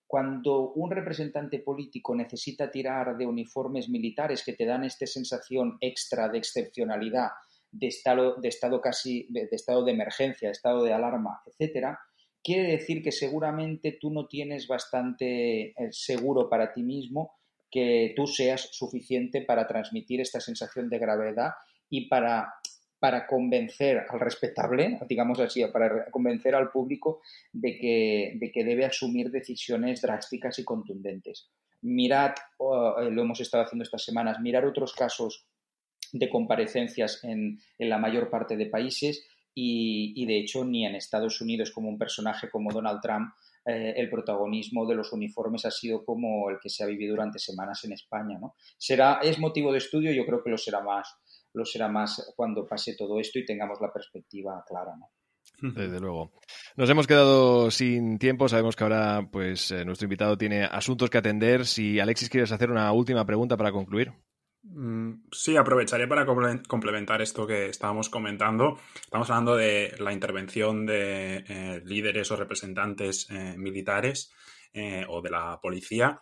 Cuando 0.09 0.72
un 0.72 0.90
representante 0.90 1.59
político 1.59 2.14
necesita 2.14 2.70
tirar 2.70 3.18
de 3.18 3.26
uniformes 3.26 3.90
militares 3.90 4.42
que 4.42 4.54
te 4.54 4.64
dan 4.64 4.84
esta 4.84 5.06
sensación 5.06 5.76
extra 5.82 6.30
de 6.30 6.38
excepcionalidad, 6.38 7.28
de 7.70 7.88
estado, 7.88 8.36
de 8.40 8.48
estado 8.48 8.80
casi, 8.80 9.26
de, 9.28 9.48
estado 9.52 9.84
de 9.84 9.92
emergencia, 9.92 10.50
estado 10.50 10.82
de 10.82 10.94
alarma, 10.94 11.42
etcétera, 11.46 12.00
quiere 12.42 12.70
decir 12.70 13.02
que 13.02 13.12
seguramente 13.12 13.98
tú 14.00 14.11
no 14.11 14.26
tienes 14.26 14.66
bastante 14.66 15.72
eh, 15.72 15.74
seguro 15.90 16.48
para 16.48 16.72
ti 16.72 16.82
mismo 16.82 17.32
que 17.70 18.14
tú 18.16 18.26
seas 18.26 18.62
suficiente 18.72 19.42
para 19.42 19.66
transmitir 19.66 20.22
esta 20.22 20.40
sensación 20.40 20.88
de 20.88 20.98
gravedad 20.98 21.50
y 21.90 22.09
para 22.09 22.54
para 22.99 23.26
convencer 23.26 24.05
al 24.09 24.20
respetable, 24.20 24.99
digamos 25.09 25.38
así, 25.40 25.64
para 25.72 26.11
convencer 26.11 26.55
al 26.55 26.70
público 26.70 27.20
de 27.53 27.78
que, 27.78 28.32
de 28.36 28.51
que 28.51 28.64
debe 28.64 28.84
asumir 28.84 29.30
decisiones 29.30 30.03
drásticas 30.03 30.59
y 30.59 30.64
contundentes. 30.64 31.51
Mirad, 31.82 32.32
eh, 32.32 33.11
lo 33.11 33.22
hemos 33.22 33.40
estado 33.40 33.64
haciendo 33.64 33.84
estas 33.84 34.05
semanas, 34.05 34.40
mirar 34.40 34.64
otros 34.64 34.92
casos 34.92 35.46
de 36.12 36.28
comparecencias 36.28 37.22
en, 37.24 37.61
la 37.78 37.99
mayor 37.99 38.30
parte 38.30 38.57
de 38.57 38.66
países 38.66 39.26
y, 39.55 40.24
de 40.26 40.38
hecho 40.38 40.64
ni 40.64 40.86
en 40.86 40.94
Estados 40.94 41.40
Unidos 41.40 41.70
como 41.72 41.88
un 41.88 41.99
personaje 41.99 42.49
como 42.49 42.72
Donald 42.72 43.01
Trump 43.03 43.32
eh, 43.66 43.94
el 43.96 44.09
protagonismo 44.09 44.86
de 44.86 44.94
los 44.94 45.12
uniformes 45.12 45.64
ha 45.64 45.70
sido 45.70 46.05
como 46.05 46.49
el 46.49 46.59
que 46.61 46.70
se 46.70 46.82
ha 46.82 46.86
vivido 46.86 47.14
durante 47.16 47.38
semanas 47.38 47.84
en 47.84 47.92
España. 47.92 48.38
¿no? 48.40 48.55
Será, 48.78 49.20
es 49.22 49.38
motivo 49.38 49.72
de 49.72 49.78
estudio, 49.78 50.12
yo 50.12 50.24
creo 50.24 50.42
que 50.42 50.51
lo 50.51 50.57
será 50.57 50.80
más 50.80 51.18
lo 51.55 51.64
será 51.64 51.88
más 51.88 52.32
cuando 52.36 52.66
pase 52.66 52.94
todo 52.96 53.18
esto 53.18 53.38
y 53.38 53.44
tengamos 53.44 53.80
la 53.80 53.92
perspectiva 53.92 54.64
clara, 54.66 54.96
¿no? 54.96 55.11
Desde 55.61 56.01
luego. 56.01 56.32
Nos 56.76 56.88
hemos 56.88 57.07
quedado 57.07 57.70
sin 57.70 58.18
tiempo. 58.18 58.49
Sabemos 58.49 58.76
que 58.76 58.84
ahora, 58.84 59.28
pues, 59.30 59.70
eh, 59.70 59.84
nuestro 59.84 60.07
invitado 60.07 60.38
tiene 60.38 60.64
asuntos 60.64 61.11
que 61.11 61.18
atender. 61.18 61.66
Si 61.66 61.99
Alexis 61.99 62.28
quieres 62.28 62.53
hacer 62.53 62.70
una 62.70 62.92
última 62.92 63.24
pregunta 63.24 63.57
para 63.57 63.72
concluir. 63.72 64.12
Mm, 64.62 65.24
sí, 65.32 65.57
aprovecharé 65.57 66.07
para 66.07 66.26
complementar 66.26 67.22
esto 67.22 67.46
que 67.46 67.66
estábamos 67.66 68.09
comentando. 68.09 68.78
Estamos 69.01 69.30
hablando 69.30 69.57
de 69.57 69.94
la 69.99 70.12
intervención 70.12 70.86
de 70.86 71.44
eh, 71.49 71.82
líderes 71.84 72.30
o 72.30 72.36
representantes 72.36 73.28
eh, 73.30 73.55
militares 73.57 74.32
o 75.09 75.20
de 75.22 75.30
la 75.30 75.59
policía. 75.61 76.20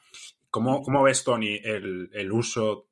¿Cómo, 0.49 0.81
cómo 0.81 1.03
ves, 1.03 1.24
Tony, 1.24 1.61
el, 1.62 2.09
el 2.14 2.33
uso 2.33 2.89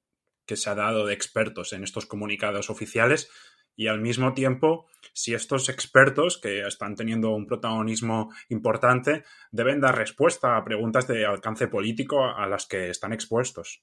que 0.47 0.57
se 0.57 0.70
ha 0.70 0.74
dado 0.74 1.07
de 1.07 1.14
expertos 1.14 1.72
en 1.72 1.84
estos 1.84 2.07
comunicados 2.07 2.70
oficiales 2.70 3.30
y 3.76 3.88
al 3.88 4.01
mismo 4.01 4.34
tiempo 4.34 4.86
si 5.12 5.34
estos 5.34 5.68
expertos 5.68 6.38
que 6.38 6.66
están 6.66 6.95
teniendo 6.95 7.34
un 7.34 7.47
protagonismo 7.47 8.30
importante 8.49 9.24
deben 9.51 9.80
dar 9.80 9.97
respuesta 9.97 10.57
a 10.57 10.64
preguntas 10.64 11.07
de 11.07 11.24
alcance 11.24 11.68
político 11.68 12.24
a 12.24 12.47
las 12.47 12.66
que 12.66 12.90
están 12.90 13.12
expuestos. 13.12 13.82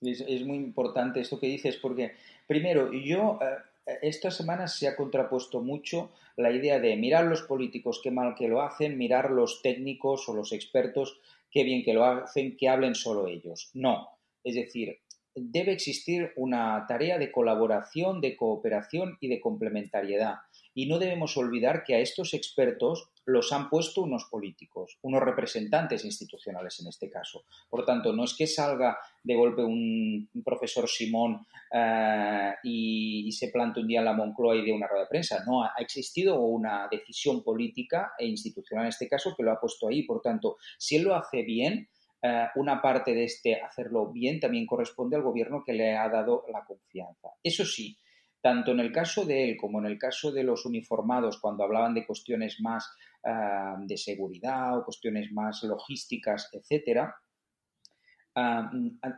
Es, 0.00 0.44
muy 0.44 0.56
importante 0.56 1.20
esto 1.20 1.38
que 1.38 1.46
dices 1.46 1.76
porque, 1.76 2.16
primero, 2.48 2.92
yo 2.92 3.38
eh, 3.40 3.98
estas 4.02 4.36
semanas 4.36 4.76
se 4.76 4.88
ha 4.88 4.96
contrapuesto 4.96 5.60
mucho 5.60 6.10
la 6.36 6.50
idea 6.50 6.80
de 6.80 6.96
mirar 6.96 7.26
los 7.26 7.42
políticos 7.42 8.00
qué 8.02 8.10
mal 8.10 8.34
que 8.34 8.48
lo 8.48 8.62
hacen, 8.62 8.98
mirar 8.98 9.30
los 9.30 9.62
técnicos 9.62 10.28
o 10.28 10.34
los 10.34 10.52
expertos 10.52 11.20
qué 11.52 11.62
bien 11.62 11.84
que 11.84 11.94
lo 11.94 12.04
hacen, 12.04 12.56
que 12.56 12.68
hablen 12.68 12.94
solo 12.94 13.28
ellos. 13.28 13.70
No. 13.74 14.08
Es 14.42 14.56
decir, 14.56 14.98
debe 15.34 15.72
existir 15.72 16.32
una 16.36 16.84
tarea 16.86 17.18
de 17.18 17.32
colaboración, 17.32 18.20
de 18.20 18.36
cooperación 18.36 19.16
y 19.20 19.28
de 19.28 19.40
complementariedad. 19.40 20.36
Y 20.74 20.86
no 20.86 20.98
debemos 20.98 21.36
olvidar 21.36 21.84
que 21.84 21.94
a 21.94 21.98
estos 21.98 22.32
expertos 22.32 23.10
los 23.24 23.52
han 23.52 23.68
puesto 23.68 24.02
unos 24.02 24.24
políticos, 24.24 24.98
unos 25.02 25.22
representantes 25.22 26.04
institucionales 26.04 26.80
en 26.80 26.88
este 26.88 27.10
caso. 27.10 27.44
Por 27.68 27.84
tanto, 27.84 28.12
no 28.12 28.24
es 28.24 28.34
que 28.34 28.46
salga 28.46 28.98
de 29.22 29.34
golpe 29.34 29.62
un, 29.62 30.28
profesor 30.44 30.88
Simón 30.88 31.46
eh, 31.72 32.54
y, 32.64 33.30
se 33.32 33.48
plante 33.48 33.80
un 33.80 33.86
día 33.86 34.00
en 34.00 34.06
la 34.06 34.12
Moncloa 34.12 34.56
y 34.56 34.64
de 34.64 34.72
una 34.72 34.86
rueda 34.86 35.04
de 35.04 35.08
prensa. 35.08 35.44
No, 35.46 35.62
ha 35.62 35.72
existido 35.78 36.40
una 36.40 36.88
decisión 36.90 37.42
política 37.42 38.12
e 38.18 38.26
institucional 38.26 38.86
en 38.86 38.90
este 38.90 39.08
caso 39.08 39.34
que 39.36 39.42
lo 39.42 39.52
ha 39.52 39.60
puesto 39.60 39.88
ahí. 39.88 40.02
Por 40.02 40.20
tanto, 40.20 40.56
si 40.78 40.96
él 40.96 41.04
lo 41.04 41.14
hace 41.14 41.42
bien, 41.42 41.88
eh, 42.24 42.46
una 42.54 42.80
parte 42.80 43.14
de 43.14 43.24
este 43.24 43.60
hacerlo 43.60 44.12
bien 44.12 44.38
también 44.38 44.64
corresponde 44.64 45.16
al 45.16 45.22
gobierno 45.22 45.64
que 45.64 45.72
le 45.72 45.96
ha 45.96 46.08
dado 46.08 46.44
la 46.52 46.64
confianza. 46.64 47.30
Eso 47.42 47.64
sí, 47.64 47.98
tanto 48.40 48.70
en 48.70 48.78
el 48.78 48.92
caso 48.92 49.24
de 49.24 49.50
él 49.50 49.56
como 49.56 49.80
en 49.80 49.86
el 49.86 49.98
caso 49.98 50.30
de 50.30 50.44
los 50.44 50.64
uniformados, 50.64 51.40
cuando 51.40 51.64
hablaban 51.64 51.94
de 51.94 52.06
cuestiones 52.06 52.60
más 52.60 52.88
eh, 53.24 53.30
de 53.80 53.96
seguridad 53.96 54.78
o 54.78 54.84
cuestiones 54.84 55.32
más 55.32 55.64
logísticas, 55.64 56.48
etcétera, 56.52 57.12
eh, 58.36 58.62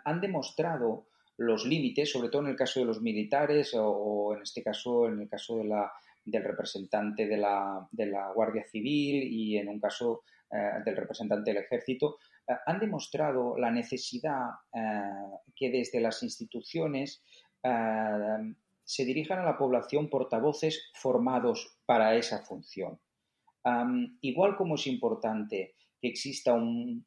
han 0.04 0.20
demostrado 0.22 1.08
los 1.36 1.66
límites, 1.66 2.10
sobre 2.10 2.30
todo 2.30 2.40
en 2.42 2.48
el 2.48 2.56
caso 2.56 2.80
de 2.80 2.86
los 2.86 3.02
militares 3.02 3.72
o, 3.74 4.34
en 4.34 4.40
este 4.40 4.62
caso, 4.62 5.08
en 5.08 5.20
el 5.20 5.28
caso 5.28 5.58
de 5.58 5.64
la, 5.64 5.92
del 6.24 6.42
representante 6.42 7.26
de 7.26 7.36
la, 7.36 7.86
de 7.92 8.06
la, 8.06 8.32
Guardia 8.32 8.64
Civil 8.64 9.30
y 9.30 9.58
en 9.58 9.68
un 9.68 9.78
caso 9.78 10.22
del 10.84 10.96
representante 10.96 11.52
del 11.52 11.64
Ejército, 11.64 12.18
han 12.66 12.78
demostrado 12.78 13.56
la 13.56 13.70
necesidad 13.70 14.50
eh, 14.72 14.80
que 15.56 15.70
desde 15.70 16.00
las 16.00 16.22
instituciones 16.22 17.22
eh, 17.62 18.54
se 18.84 19.04
dirijan 19.04 19.38
a 19.38 19.44
la 19.44 19.56
población 19.56 20.10
portavoces 20.10 20.90
formados 20.94 21.78
para 21.86 22.14
esa 22.16 22.44
función. 22.44 23.00
igual 24.20 24.56
como 24.56 24.74
es 24.74 24.86
importante 24.86 25.74
que 25.98 26.08
exista 26.08 26.52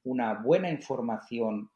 una 0.03 0.33
buena 0.41 0.71
información 0.71 1.69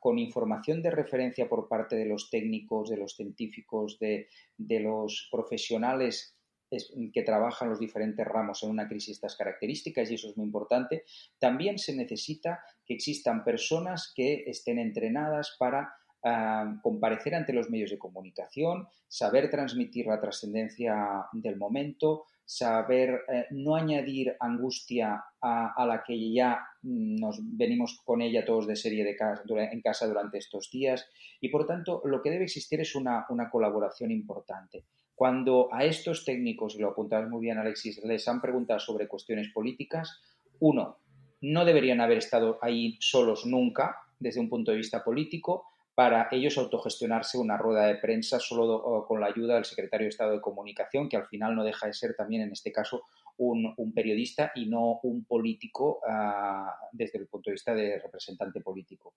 con 0.00 0.18
información 0.18 0.82
de 0.82 0.90
referencia 0.90 1.48
por 1.48 1.68
parte 1.68 1.96
de 1.96 2.04
los 2.04 2.28
técnicos, 2.28 2.90
de 2.90 2.98
los 2.98 3.16
científicos, 3.16 3.98
de, 3.98 4.28
de 4.58 4.80
los 4.80 5.28
profesionales 5.32 6.35
que 6.68 7.22
trabajan 7.22 7.68
los 7.68 7.78
diferentes 7.78 8.26
ramos 8.26 8.62
en 8.62 8.70
una 8.70 8.88
crisis 8.88 9.16
estas 9.16 9.36
características 9.36 10.10
y 10.10 10.14
eso 10.14 10.28
es 10.28 10.36
muy 10.36 10.46
importante. 10.46 11.04
También 11.38 11.78
se 11.78 11.94
necesita 11.94 12.60
que 12.84 12.94
existan 12.94 13.44
personas 13.44 14.12
que 14.14 14.44
estén 14.46 14.78
entrenadas 14.78 15.56
para 15.58 15.94
ah, 16.24 16.78
comparecer 16.82 17.34
ante 17.34 17.52
los 17.52 17.70
medios 17.70 17.90
de 17.90 17.98
comunicación, 17.98 18.88
saber 19.06 19.50
transmitir 19.50 20.06
la 20.06 20.20
trascendencia 20.20 21.26
del 21.32 21.56
momento, 21.56 22.24
saber 22.44 23.22
eh, 23.28 23.46
no 23.50 23.74
añadir 23.74 24.36
angustia 24.38 25.24
a, 25.40 25.86
la 25.86 26.02
que 26.04 26.32
ya 26.32 26.58
nos 26.82 27.38
venimos 27.40 28.00
con 28.04 28.20
ella 28.22 28.44
todos 28.44 28.66
de 28.66 28.74
serie 28.74 29.04
de 29.04 29.14
casa, 29.14 29.42
en 29.48 29.80
casa 29.80 30.08
durante 30.08 30.38
estos 30.38 30.70
días 30.72 31.08
y 31.40 31.50
por 31.50 31.66
tanto 31.66 32.02
lo 32.04 32.20
que 32.20 32.30
debe 32.30 32.44
existir 32.44 32.80
es 32.80 32.96
una 32.96 33.50
colaboración 33.50 34.10
importante. 34.10 34.84
Cuando 35.16 35.70
a 35.72 35.84
estos 35.84 36.26
técnicos, 36.26 36.76
y 36.76 36.78
lo 36.78 36.90
apuntabas 36.90 37.30
muy 37.30 37.40
bien 37.40 37.56
Alexis, 37.56 38.04
les 38.04 38.28
han 38.28 38.42
preguntado 38.42 38.78
sobre 38.78 39.08
cuestiones 39.08 39.48
políticas, 39.48 40.20
uno, 40.60 40.98
no 41.40 41.64
deberían 41.64 42.02
haber 42.02 42.18
estado 42.18 42.58
ahí 42.60 42.98
solos 43.00 43.46
nunca 43.46 43.96
desde 44.18 44.40
un 44.40 44.50
punto 44.50 44.72
de 44.72 44.76
vista 44.76 45.02
político 45.02 45.64
para 45.94 46.28
ellos 46.30 46.58
autogestionarse 46.58 47.38
una 47.38 47.56
rueda 47.56 47.86
de 47.86 47.94
prensa 47.94 48.38
solo 48.38 49.06
con 49.08 49.18
la 49.18 49.28
ayuda 49.28 49.54
del 49.54 49.64
secretario 49.64 50.04
de 50.04 50.10
Estado 50.10 50.32
de 50.32 50.42
Comunicación, 50.42 51.08
que 51.08 51.16
al 51.16 51.26
final 51.26 51.56
no 51.56 51.64
deja 51.64 51.86
de 51.86 51.94
ser 51.94 52.14
también 52.14 52.42
en 52.42 52.52
este 52.52 52.70
caso 52.70 53.04
un, 53.38 53.92
periodista 53.94 54.52
y 54.54 54.66
no 54.66 55.00
un 55.02 55.24
político 55.24 56.00
ah, 56.08 56.74
desde 56.92 57.18
el 57.18 57.26
punto 57.26 57.50
de 57.50 57.54
vista 57.54 57.74
de 57.74 57.98
representante 57.98 58.60
político. 58.60 59.14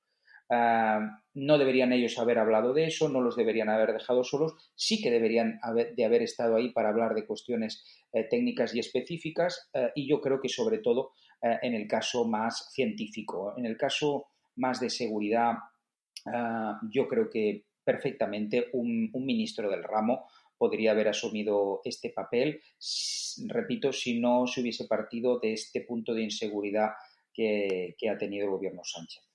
Ah, 0.52 1.22
no 1.36 1.58
deberían 1.60 1.94
ellos 1.94 2.18
haber 2.18 2.40
hablado 2.40 2.74
de 2.74 2.86
eso, 2.86 3.08
no 3.08 3.22
los 3.22 3.36
deberían 3.36 3.70
haber 3.70 3.94
dejado 3.94 4.24
solos, 4.24 4.56
sí 4.76 5.00
que 5.00 5.12
deberían 5.12 5.60
haber, 5.62 5.94
de 5.96 6.06
haber 6.06 6.24
estado 6.24 6.56
ahí 6.56 6.72
para 6.72 6.90
hablar 6.90 7.14
de 7.14 7.28
cuestiones 7.28 7.86
eh, 8.12 8.24
técnicas 8.24 8.74
y 8.74 8.80
específicas 8.80 9.70
eh, 9.74 9.92
y 9.94 10.10
yo 10.10 10.20
creo 10.22 10.42
que 10.42 10.50
sobre 10.50 10.80
todo 10.80 11.12
eh, 11.44 11.60
en 11.62 11.76
el 11.76 11.88
caso 11.88 12.26
más 12.26 12.72
científico, 12.74 13.54
en 13.58 13.68
el 13.68 13.78
caso 13.78 14.26
más 14.56 14.80
de 14.80 14.90
seguridad, 14.90 15.54
ah, 16.26 16.80
yo 16.92 17.08
creo 17.08 17.30
que 17.30 17.66
perfectamente 17.84 18.68
un, 18.74 19.12
ministro 19.14 19.70
del 19.70 19.84
ramo 19.84 20.28
podría 20.60 20.92
haber 20.92 21.08
asumido 21.08 21.82
este 21.84 22.12
papel, 22.12 22.62
repito, 23.48 23.92
si 23.92 24.20
no 24.20 24.46
se 24.46 24.62
hubiese 24.62 24.86
partido 24.86 25.40
de 25.40 25.54
este 25.54 25.82
punto 25.82 26.14
de 26.14 26.22
inseguridad 26.22 26.90
que 27.34 27.96
ha 28.12 28.18
tenido 28.18 28.46
el 28.46 28.52
gobierno 28.52 28.82
Sánchez. 28.84 29.30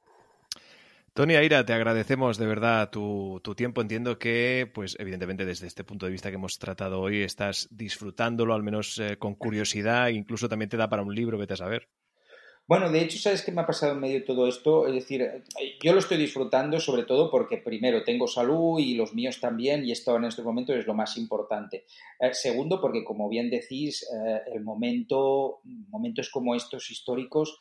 Tony 1.15 1.37
Aira, 1.37 1.65
te 1.65 1.73
agradecemos 1.73 2.39
de 2.39 2.47
verdad 2.47 2.91
tu, 2.91 3.41
tiempo. 3.57 3.81
Entiendo 3.81 4.19
que, 4.19 4.69
pues, 4.75 4.97
evidentemente, 4.99 5.45
desde 5.45 5.69
este 5.69 5.85
punto 5.85 6.07
de 6.07 6.13
vista 6.13 6.29
que 6.29 6.35
hemos 6.35 6.59
tratado 6.59 7.01
hoy, 7.01 7.23
estás 7.23 7.69
disfrutándolo, 7.71 8.53
al 8.53 8.65
menos 8.65 8.99
eh, 8.99 9.17
con 9.17 9.37
curiosidad, 9.37 10.09
incluso 10.09 10.49
también 10.49 10.71
te 10.71 10.77
da 10.77 10.89
para 10.89 11.03
un 11.03 11.15
libro, 11.15 11.39
vete 11.39 11.55
a 11.55 11.59
saber. 11.59 11.89
Bueno, 12.67 12.91
de 12.91 13.03
hecho, 13.03 13.19
¿sabes 13.19 13.43
qué 13.43 13.53
me 13.53 13.61
ha 13.61 13.67
pasado 13.67 13.93
en 13.93 14.01
medio 14.01 14.21
de 14.21 14.25
todo 14.25 14.49
esto? 14.49 14.87
Es 14.87 14.95
decir, 14.95 15.45
yo 15.83 15.93
lo 15.93 15.99
estoy 15.99 16.17
disfrutando 16.17 16.81
sobre 16.81 17.03
todo 17.03 17.31
porque, 17.31 17.59
primero, 17.59 18.03
tengo 18.05 18.27
salud 18.27 18.79
y 18.79 18.95
los 18.95 19.13
míos 19.13 19.39
también, 19.39 19.85
y 19.85 19.93
esto 19.93 20.17
en 20.17 20.25
este 20.25 20.43
momento 20.43 20.73
es 20.73 20.87
lo 20.87 20.95
más 20.95 21.19
importante. 21.19 21.85
Eh, 22.19 22.33
segundo, 22.33 22.81
porque, 22.81 23.05
como 23.05 23.29
bien 23.29 23.51
decís, 23.51 24.03
eh, 24.05 24.41
el 24.55 24.63
momento, 24.63 25.61
momentos 25.91 26.31
como 26.31 26.55
estos 26.55 26.91
históricos 26.91 27.61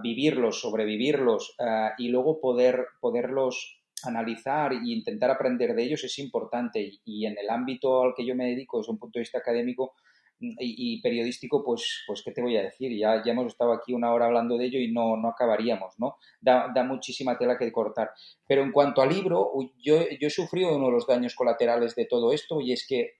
vivirlos, 0.00 0.60
sobrevivirlos 0.60 1.56
y 1.98 2.06
luego 2.08 2.40
poder, 2.40 2.86
poderlos 3.00 3.80
analizar 4.04 4.72
e 4.72 4.80
intentar 4.84 5.28
aprender 5.30 5.74
de 5.74 5.82
ellos 5.82 6.04
es 6.04 6.20
importante. 6.20 7.00
Y 7.04 7.26
en 7.26 7.36
el 7.36 7.50
ámbito 7.50 8.02
al 8.04 8.14
que 8.14 8.24
yo 8.24 8.36
me 8.36 8.46
dedico, 8.46 8.78
desde 8.78 8.92
un 8.92 8.98
punto 8.98 9.18
de 9.18 9.22
vista 9.22 9.38
académico, 9.38 9.94
y, 10.58 11.00
periodístico, 11.00 11.64
pues, 11.64 12.02
pues, 12.06 12.22
¿qué 12.22 12.32
te 12.32 12.42
voy 12.42 12.56
a 12.56 12.62
decir? 12.62 12.96
Ya, 12.98 13.22
ya 13.24 13.32
hemos 13.32 13.46
estado 13.46 13.72
aquí 13.72 13.92
una 13.92 14.12
hora 14.12 14.26
hablando 14.26 14.58
de 14.58 14.66
ello 14.66 14.78
y 14.78 14.90
no, 14.90 15.16
no 15.16 15.28
acabaríamos, 15.28 15.94
¿no? 15.98 16.16
Da, 16.40 16.70
da 16.74 16.82
muchísima 16.84 17.38
tela 17.38 17.56
que 17.56 17.70
cortar. 17.70 18.10
Pero 18.46 18.62
en 18.62 18.72
cuanto 18.72 19.02
al 19.02 19.10
libro, 19.10 19.52
yo, 19.78 20.08
yo 20.20 20.26
he 20.28 20.30
sufrido 20.30 20.76
uno 20.76 20.86
de 20.86 20.92
los 20.92 21.06
daños 21.06 21.34
colaterales 21.34 21.94
de 21.94 22.06
todo 22.06 22.32
esto 22.32 22.60
y 22.60 22.72
es 22.72 22.86
que 22.86 23.14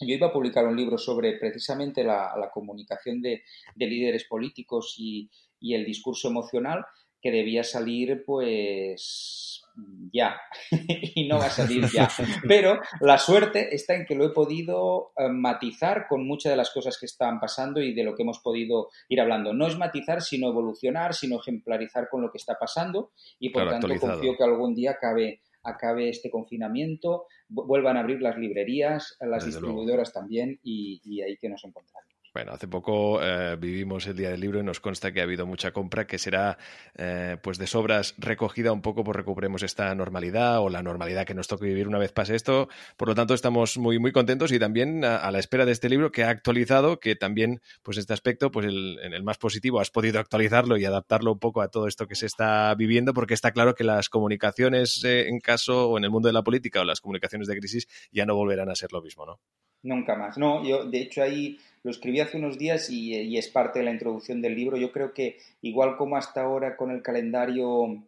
yo 0.00 0.14
iba 0.14 0.28
a 0.28 0.32
publicar 0.32 0.66
un 0.66 0.76
libro 0.76 0.98
sobre 0.98 1.38
precisamente 1.38 2.04
la, 2.04 2.34
la 2.38 2.50
comunicación 2.50 3.20
de, 3.20 3.42
de, 3.74 3.86
líderes 3.86 4.24
políticos 4.24 4.94
y, 4.98 5.28
y 5.58 5.74
el 5.74 5.84
discurso 5.84 6.28
emocional 6.28 6.84
que 7.20 7.32
debía 7.32 7.64
salir 7.64 8.22
pues 8.24 9.64
ya 10.12 10.36
y 11.14 11.26
no 11.28 11.38
va 11.38 11.46
a 11.46 11.50
salir 11.50 11.86
ya. 11.86 12.08
Pero 12.48 12.80
la 13.00 13.18
suerte 13.18 13.74
está 13.74 13.94
en 13.94 14.04
que 14.06 14.14
lo 14.14 14.24
he 14.24 14.30
podido 14.30 15.12
eh, 15.16 15.28
matizar 15.28 16.06
con 16.08 16.26
muchas 16.26 16.52
de 16.52 16.56
las 16.56 16.70
cosas 16.70 16.98
que 16.98 17.06
están 17.06 17.40
pasando 17.40 17.80
y 17.80 17.94
de 17.94 18.04
lo 18.04 18.14
que 18.14 18.22
hemos 18.22 18.40
podido 18.40 18.88
ir 19.08 19.20
hablando. 19.20 19.52
No 19.52 19.66
es 19.66 19.76
matizar, 19.76 20.22
sino 20.22 20.48
evolucionar, 20.48 21.14
sino 21.14 21.40
ejemplarizar 21.40 22.08
con 22.10 22.22
lo 22.22 22.30
que 22.30 22.38
está 22.38 22.56
pasando 22.58 23.12
y 23.38 23.50
por 23.50 23.68
tanto 23.68 23.88
confío 24.00 24.36
que 24.36 24.44
algún 24.44 24.74
día 24.74 24.92
acabe, 24.92 25.42
acabe 25.62 26.08
este 26.08 26.30
confinamiento, 26.30 27.26
vuelvan 27.48 27.96
a 27.96 28.00
abrir 28.00 28.20
las 28.22 28.36
librerías, 28.38 29.16
las 29.20 29.44
distribuidoras 29.44 30.12
también 30.12 30.58
y, 30.62 31.00
y 31.04 31.22
ahí 31.22 31.36
que 31.36 31.48
nos 31.48 31.64
encontramos. 31.64 32.07
Bueno, 32.34 32.52
hace 32.52 32.68
poco 32.68 33.22
eh, 33.22 33.56
vivimos 33.58 34.06
el 34.06 34.16
Día 34.16 34.30
del 34.30 34.40
Libro 34.40 34.60
y 34.60 34.62
nos 34.62 34.80
consta 34.80 35.12
que 35.12 35.20
ha 35.20 35.24
habido 35.24 35.46
mucha 35.46 35.72
compra 35.72 36.06
que 36.06 36.18
será 36.18 36.58
eh, 36.96 37.36
pues 37.42 37.58
de 37.58 37.66
sobras 37.66 38.14
recogida 38.18 38.70
un 38.72 38.82
poco 38.82 39.02
por 39.02 39.16
recuperemos 39.16 39.62
esta 39.62 39.94
normalidad 39.94 40.60
o 40.60 40.68
la 40.68 40.82
normalidad 40.82 41.24
que 41.24 41.34
nos 41.34 41.48
toque 41.48 41.64
vivir 41.64 41.88
una 41.88 41.98
vez 41.98 42.12
pase 42.12 42.34
esto. 42.34 42.68
Por 42.96 43.08
lo 43.08 43.14
tanto, 43.14 43.34
estamos 43.34 43.78
muy, 43.78 43.98
muy 43.98 44.12
contentos 44.12 44.52
y 44.52 44.58
también 44.58 45.04
a, 45.04 45.30
la 45.30 45.38
espera 45.38 45.64
de 45.64 45.72
este 45.72 45.88
libro 45.88 46.12
que 46.12 46.24
ha 46.24 46.30
actualizado, 46.30 47.00
que 47.00 47.16
también, 47.16 47.60
pues 47.82 47.96
este 47.96 48.12
aspecto, 48.12 48.50
pues 48.50 48.66
el, 48.66 48.98
en 49.02 49.14
el 49.14 49.22
más 49.22 49.38
positivo, 49.38 49.80
has 49.80 49.90
podido 49.90 50.20
actualizarlo 50.20 50.76
y 50.76 50.84
adaptarlo 50.84 51.32
un 51.32 51.38
poco 51.38 51.62
a 51.62 51.68
todo 51.68 51.86
esto 51.86 52.06
que 52.06 52.14
se 52.14 52.26
está 52.26 52.74
viviendo, 52.74 53.14
porque 53.14 53.34
está 53.34 53.52
claro 53.52 53.74
que 53.74 53.84
las 53.84 54.08
comunicaciones 54.08 55.02
eh, 55.04 55.28
en 55.28 55.40
caso 55.40 55.90
o 55.90 55.98
en 55.98 56.04
el 56.04 56.10
mundo 56.10 56.28
de 56.28 56.34
la 56.34 56.42
política 56.42 56.80
o 56.80 56.84
las 56.84 57.00
comunicaciones 57.00 57.48
de 57.48 57.56
crisis 57.58 57.88
ya 58.12 58.26
no 58.26 58.34
volverán 58.34 58.68
a 58.68 58.74
ser 58.74 58.92
lo 58.92 59.00
mismo, 59.00 59.24
¿no? 59.24 59.40
Nunca 59.82 60.16
más. 60.16 60.36
No, 60.36 60.64
yo 60.64 60.84
de 60.84 61.02
hecho 61.02 61.22
ahí 61.22 61.56
lo 61.82 61.90
escribí 61.90 62.20
hace 62.20 62.38
unos 62.38 62.58
días 62.58 62.90
y, 62.90 63.36
es 63.36 63.48
parte 63.48 63.78
de 63.78 63.84
la 63.84 63.92
introducción 63.92 64.42
del 64.42 64.54
libro. 64.54 64.76
Yo 64.76 64.92
creo 64.92 65.12
que 65.12 65.38
igual 65.62 65.96
como 65.96 66.16
hasta 66.16 66.42
ahora 66.42 66.76
con 66.76 66.90
el 66.90 67.02
calendario 67.02 68.04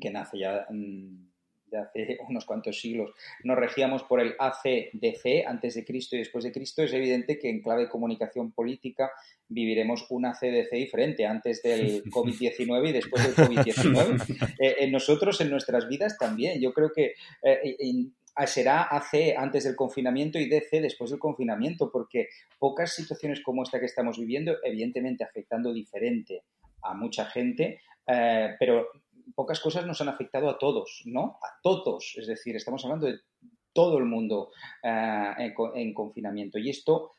que 0.00 0.10
nace 0.10 0.38
ya 0.38 0.66
mm, 0.70 1.28
de 1.66 1.78
hace 1.78 2.18
unos 2.28 2.44
cuantos 2.44 2.80
siglos, 2.80 3.12
nos 3.42 3.56
regíamos 3.56 4.02
por 4.04 4.20
el 4.20 4.34
ACDC, 4.38 5.46
antes 5.46 5.74
de 5.74 5.84
Cristo 5.84 6.16
y 6.16 6.20
después 6.20 6.44
de 6.44 6.52
Cristo, 6.52 6.82
es 6.82 6.92
evidente 6.92 7.38
que 7.38 7.50
en 7.50 7.60
clave 7.60 7.82
de 7.82 7.88
comunicación 7.88 8.52
política 8.52 9.10
viviremos 9.48 10.06
un 10.10 10.26
ACDC 10.26 10.70
diferente, 10.72 11.26
antes 11.26 11.62
del 11.62 12.02
COVID-19 12.10 12.88
y 12.88 12.92
después 12.92 13.22
del 13.24 13.34
COVID-19. 13.34 14.54
Eh, 14.60 14.76
en 14.80 14.92
nosotros, 14.92 15.40
en 15.40 15.50
nuestras 15.50 15.88
vidas 15.88 16.16
también. 16.16 16.60
Yo 16.60 16.72
creo 16.72 16.92
que 16.92 17.14
eh, 17.42 17.76
será 18.46 18.82
AC 18.82 19.36
antes 19.36 19.64
del 19.64 19.76
confinamiento 19.76 20.38
y 20.38 20.48
DC 20.48 20.80
después 20.80 21.10
del 21.10 21.20
confinamiento, 21.20 21.90
porque 21.90 22.28
pocas 22.58 22.92
situaciones 22.92 23.40
como 23.42 23.62
esta 23.62 23.78
que 23.78 23.86
estamos 23.86 24.18
viviendo, 24.18 24.56
evidentemente 24.64 25.24
afectando 25.24 25.72
diferente 25.72 26.42
a 26.82 26.94
mucha 26.94 27.26
gente, 27.26 27.80
eh, 28.06 28.56
pero 28.58 28.88
pocas 29.34 29.60
cosas 29.60 29.86
nos 29.86 30.00
han 30.00 30.08
afectado 30.08 30.50
a 30.50 30.58
todos, 30.58 31.02
¿no? 31.06 31.38
A 31.42 31.60
todos, 31.62 32.14
es 32.18 32.26
decir, 32.26 32.56
estamos 32.56 32.84
hablando 32.84 33.06
de 33.06 33.20
todo 33.72 33.98
el 33.98 34.04
mundo 34.04 34.50
eh, 34.82 35.54
en, 35.74 35.94
confinamiento 35.94 36.58
y 36.58 36.70
esto 36.70 37.12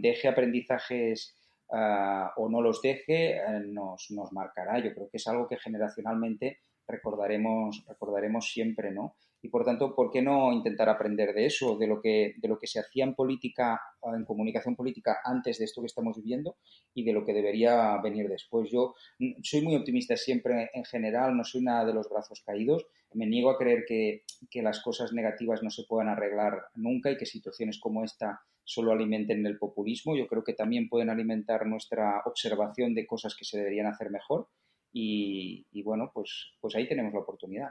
deje 0.00 0.28
aprendizajes 0.28 1.36
eh, 1.72 2.24
o 2.36 2.48
no 2.48 2.60
los 2.62 2.80
deje, 2.80 3.40
nos, 3.66 4.10
nos 4.10 4.32
marcará. 4.32 4.78
Yo 4.78 4.94
creo 4.94 5.08
que 5.08 5.16
es 5.16 5.26
algo 5.26 5.48
que 5.48 5.56
generacionalmente 5.56 6.58
recordaremos, 6.86 7.84
recordaremos 7.88 8.50
siempre, 8.50 8.92
¿no? 8.92 9.16
Y 9.44 9.50
por 9.50 9.62
tanto, 9.62 9.94
¿por 9.94 10.10
qué 10.10 10.22
no 10.22 10.54
intentar 10.54 10.88
aprender 10.88 11.34
de 11.34 11.44
eso, 11.44 11.76
de 11.76 11.86
lo 11.86 12.00
que, 12.00 12.32
de 12.38 12.48
lo 12.48 12.58
que 12.58 12.66
se 12.66 12.80
hacía 12.80 13.04
en 13.04 13.14
política, 13.14 13.78
en 14.02 14.24
comunicación 14.24 14.74
política 14.74 15.18
antes 15.22 15.58
de 15.58 15.66
esto 15.66 15.82
que 15.82 15.86
estamos 15.86 16.16
viviendo 16.16 16.56
y 16.94 17.04
de 17.04 17.12
lo 17.12 17.26
que 17.26 17.34
debería 17.34 18.00
venir 18.02 18.26
después? 18.30 18.70
Yo 18.70 18.94
mm, 19.18 19.42
soy 19.42 19.60
muy 19.60 19.76
optimista 19.76 20.16
siempre 20.16 20.70
en 20.72 20.86
general, 20.86 21.36
no 21.36 21.44
soy 21.44 21.60
nada 21.60 21.84
de 21.84 21.92
los 21.92 22.08
brazos 22.08 22.40
caídos. 22.40 22.86
Me 23.12 23.26
niego 23.26 23.50
a 23.50 23.58
creer 23.58 23.84
que, 23.86 24.22
que 24.50 24.62
las 24.62 24.80
cosas 24.80 25.12
negativas 25.12 25.62
no 25.62 25.68
se 25.68 25.84
puedan 25.86 26.08
arreglar 26.08 26.62
nunca 26.74 27.10
y 27.10 27.18
que 27.18 27.26
situaciones 27.26 27.78
como 27.78 28.02
esta 28.02 28.40
solo 28.64 28.92
alimenten 28.92 29.44
el 29.44 29.58
populismo. 29.58 30.16
Yo 30.16 30.26
creo 30.26 30.42
que 30.42 30.54
también 30.54 30.88
pueden 30.88 31.10
alimentar 31.10 31.66
nuestra 31.66 32.22
observación 32.24 32.94
de 32.94 33.06
cosas 33.06 33.36
que 33.36 33.44
se 33.44 33.58
deberían 33.58 33.88
hacer 33.88 34.08
mejor. 34.10 34.48
Y, 34.96 35.82
bueno, 35.82 36.12
pues, 36.14 36.54
pues 36.60 36.74
ahí 36.76 36.88
tenemos 36.88 37.12
la 37.12 37.20
oportunidad. 37.20 37.70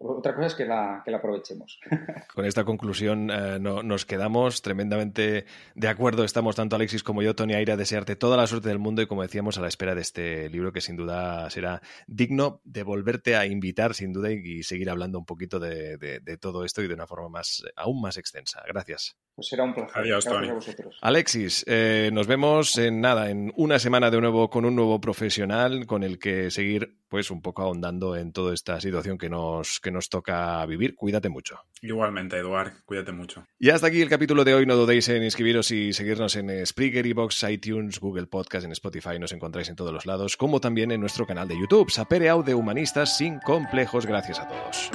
Otra 0.00 0.34
cosa 0.34 0.46
es 0.46 0.54
que 0.54 0.64
la, 0.64 1.02
que 1.04 1.10
la 1.10 1.16
aprovechemos. 1.16 1.80
Con 2.34 2.44
esta 2.44 2.64
conclusión 2.64 3.30
eh, 3.30 3.58
no, 3.60 3.82
nos 3.82 4.06
quedamos 4.06 4.62
tremendamente 4.62 5.44
de 5.74 5.88
acuerdo. 5.88 6.22
Estamos 6.22 6.54
tanto 6.54 6.76
Alexis 6.76 7.02
como 7.02 7.20
yo, 7.20 7.34
Tony 7.34 7.54
Aira, 7.54 7.76
desearte 7.76 8.14
toda 8.14 8.36
la 8.36 8.46
suerte 8.46 8.68
del 8.68 8.78
mundo 8.78 9.02
y 9.02 9.08
como 9.08 9.22
decíamos, 9.22 9.58
a 9.58 9.60
la 9.60 9.68
espera 9.68 9.96
de 9.96 10.02
este 10.02 10.48
libro 10.50 10.72
que 10.72 10.80
sin 10.80 10.96
duda 10.96 11.50
será 11.50 11.82
digno 12.06 12.60
de 12.64 12.84
volverte 12.84 13.34
a 13.34 13.46
invitar 13.46 13.94
sin 13.94 14.12
duda 14.12 14.30
y, 14.30 14.62
seguir 14.62 14.90
hablando 14.90 15.18
un 15.18 15.24
poquito 15.24 15.58
de, 15.58 15.96
de, 15.96 16.36
todo 16.36 16.64
esto 16.64 16.82
y 16.82 16.88
de 16.88 16.94
una 16.94 17.06
forma 17.06 17.28
más 17.28 17.62
aún 17.74 18.00
más 18.00 18.16
extensa. 18.18 18.62
Gracias. 18.68 19.16
Pues 19.38 19.46
será 19.46 19.62
un 19.62 19.72
placer. 19.72 20.02
Adiós, 20.02 20.24
Tony. 20.24 20.48
a 20.48 20.54
vosotros. 20.54 20.98
Alexis, 21.00 21.64
eh, 21.68 22.10
nos 22.12 22.26
vemos 22.26 22.76
en 22.76 23.00
nada, 23.00 23.30
en 23.30 23.52
una 23.54 23.78
semana 23.78 24.10
de 24.10 24.20
nuevo 24.20 24.50
con 24.50 24.64
un 24.64 24.74
nuevo 24.74 25.00
profesional 25.00 25.86
con 25.86 26.02
el 26.02 26.18
que 26.18 26.50
seguir 26.50 26.96
pues 27.06 27.30
un 27.30 27.40
poco 27.40 27.62
ahondando 27.62 28.16
en 28.16 28.32
toda 28.32 28.52
esta 28.52 28.80
situación 28.80 29.16
que 29.16 29.30
nos, 29.30 29.78
que 29.78 29.92
nos 29.92 30.08
toca 30.08 30.66
vivir. 30.66 30.96
Cuídate 30.96 31.28
mucho. 31.28 31.60
Igualmente, 31.82 32.36
Eduard, 32.36 32.82
cuídate 32.84 33.12
mucho. 33.12 33.46
Y 33.60 33.70
hasta 33.70 33.86
aquí 33.86 34.02
el 34.02 34.08
capítulo 34.08 34.42
de 34.42 34.54
hoy. 34.54 34.66
No 34.66 34.74
dudéis 34.74 35.08
en 35.08 35.22
inscribiros 35.22 35.70
y 35.70 35.92
seguirnos 35.92 36.34
en 36.34 36.66
Spreaker, 36.66 37.14
Box, 37.14 37.44
iTunes, 37.44 38.00
Google 38.00 38.26
Podcast, 38.26 38.64
en 38.64 38.72
Spotify. 38.72 39.20
Nos 39.20 39.30
encontráis 39.30 39.68
en 39.68 39.76
todos 39.76 39.92
los 39.92 40.04
lados, 40.04 40.36
como 40.36 40.60
también 40.60 40.90
en 40.90 41.00
nuestro 41.00 41.28
canal 41.28 41.46
de 41.46 41.56
YouTube, 41.56 41.92
Sapere 41.92 42.28
Aude 42.28 42.56
Humanistas 42.56 43.16
sin 43.16 43.38
complejos. 43.38 44.04
Gracias 44.04 44.40
a 44.40 44.48
todos. 44.48 44.90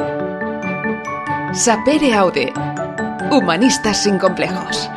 Sapere 1.58 2.14
Aude. 2.14 2.52
Humanistas 3.34 4.04
sin 4.04 4.20
complejos. 4.20 4.88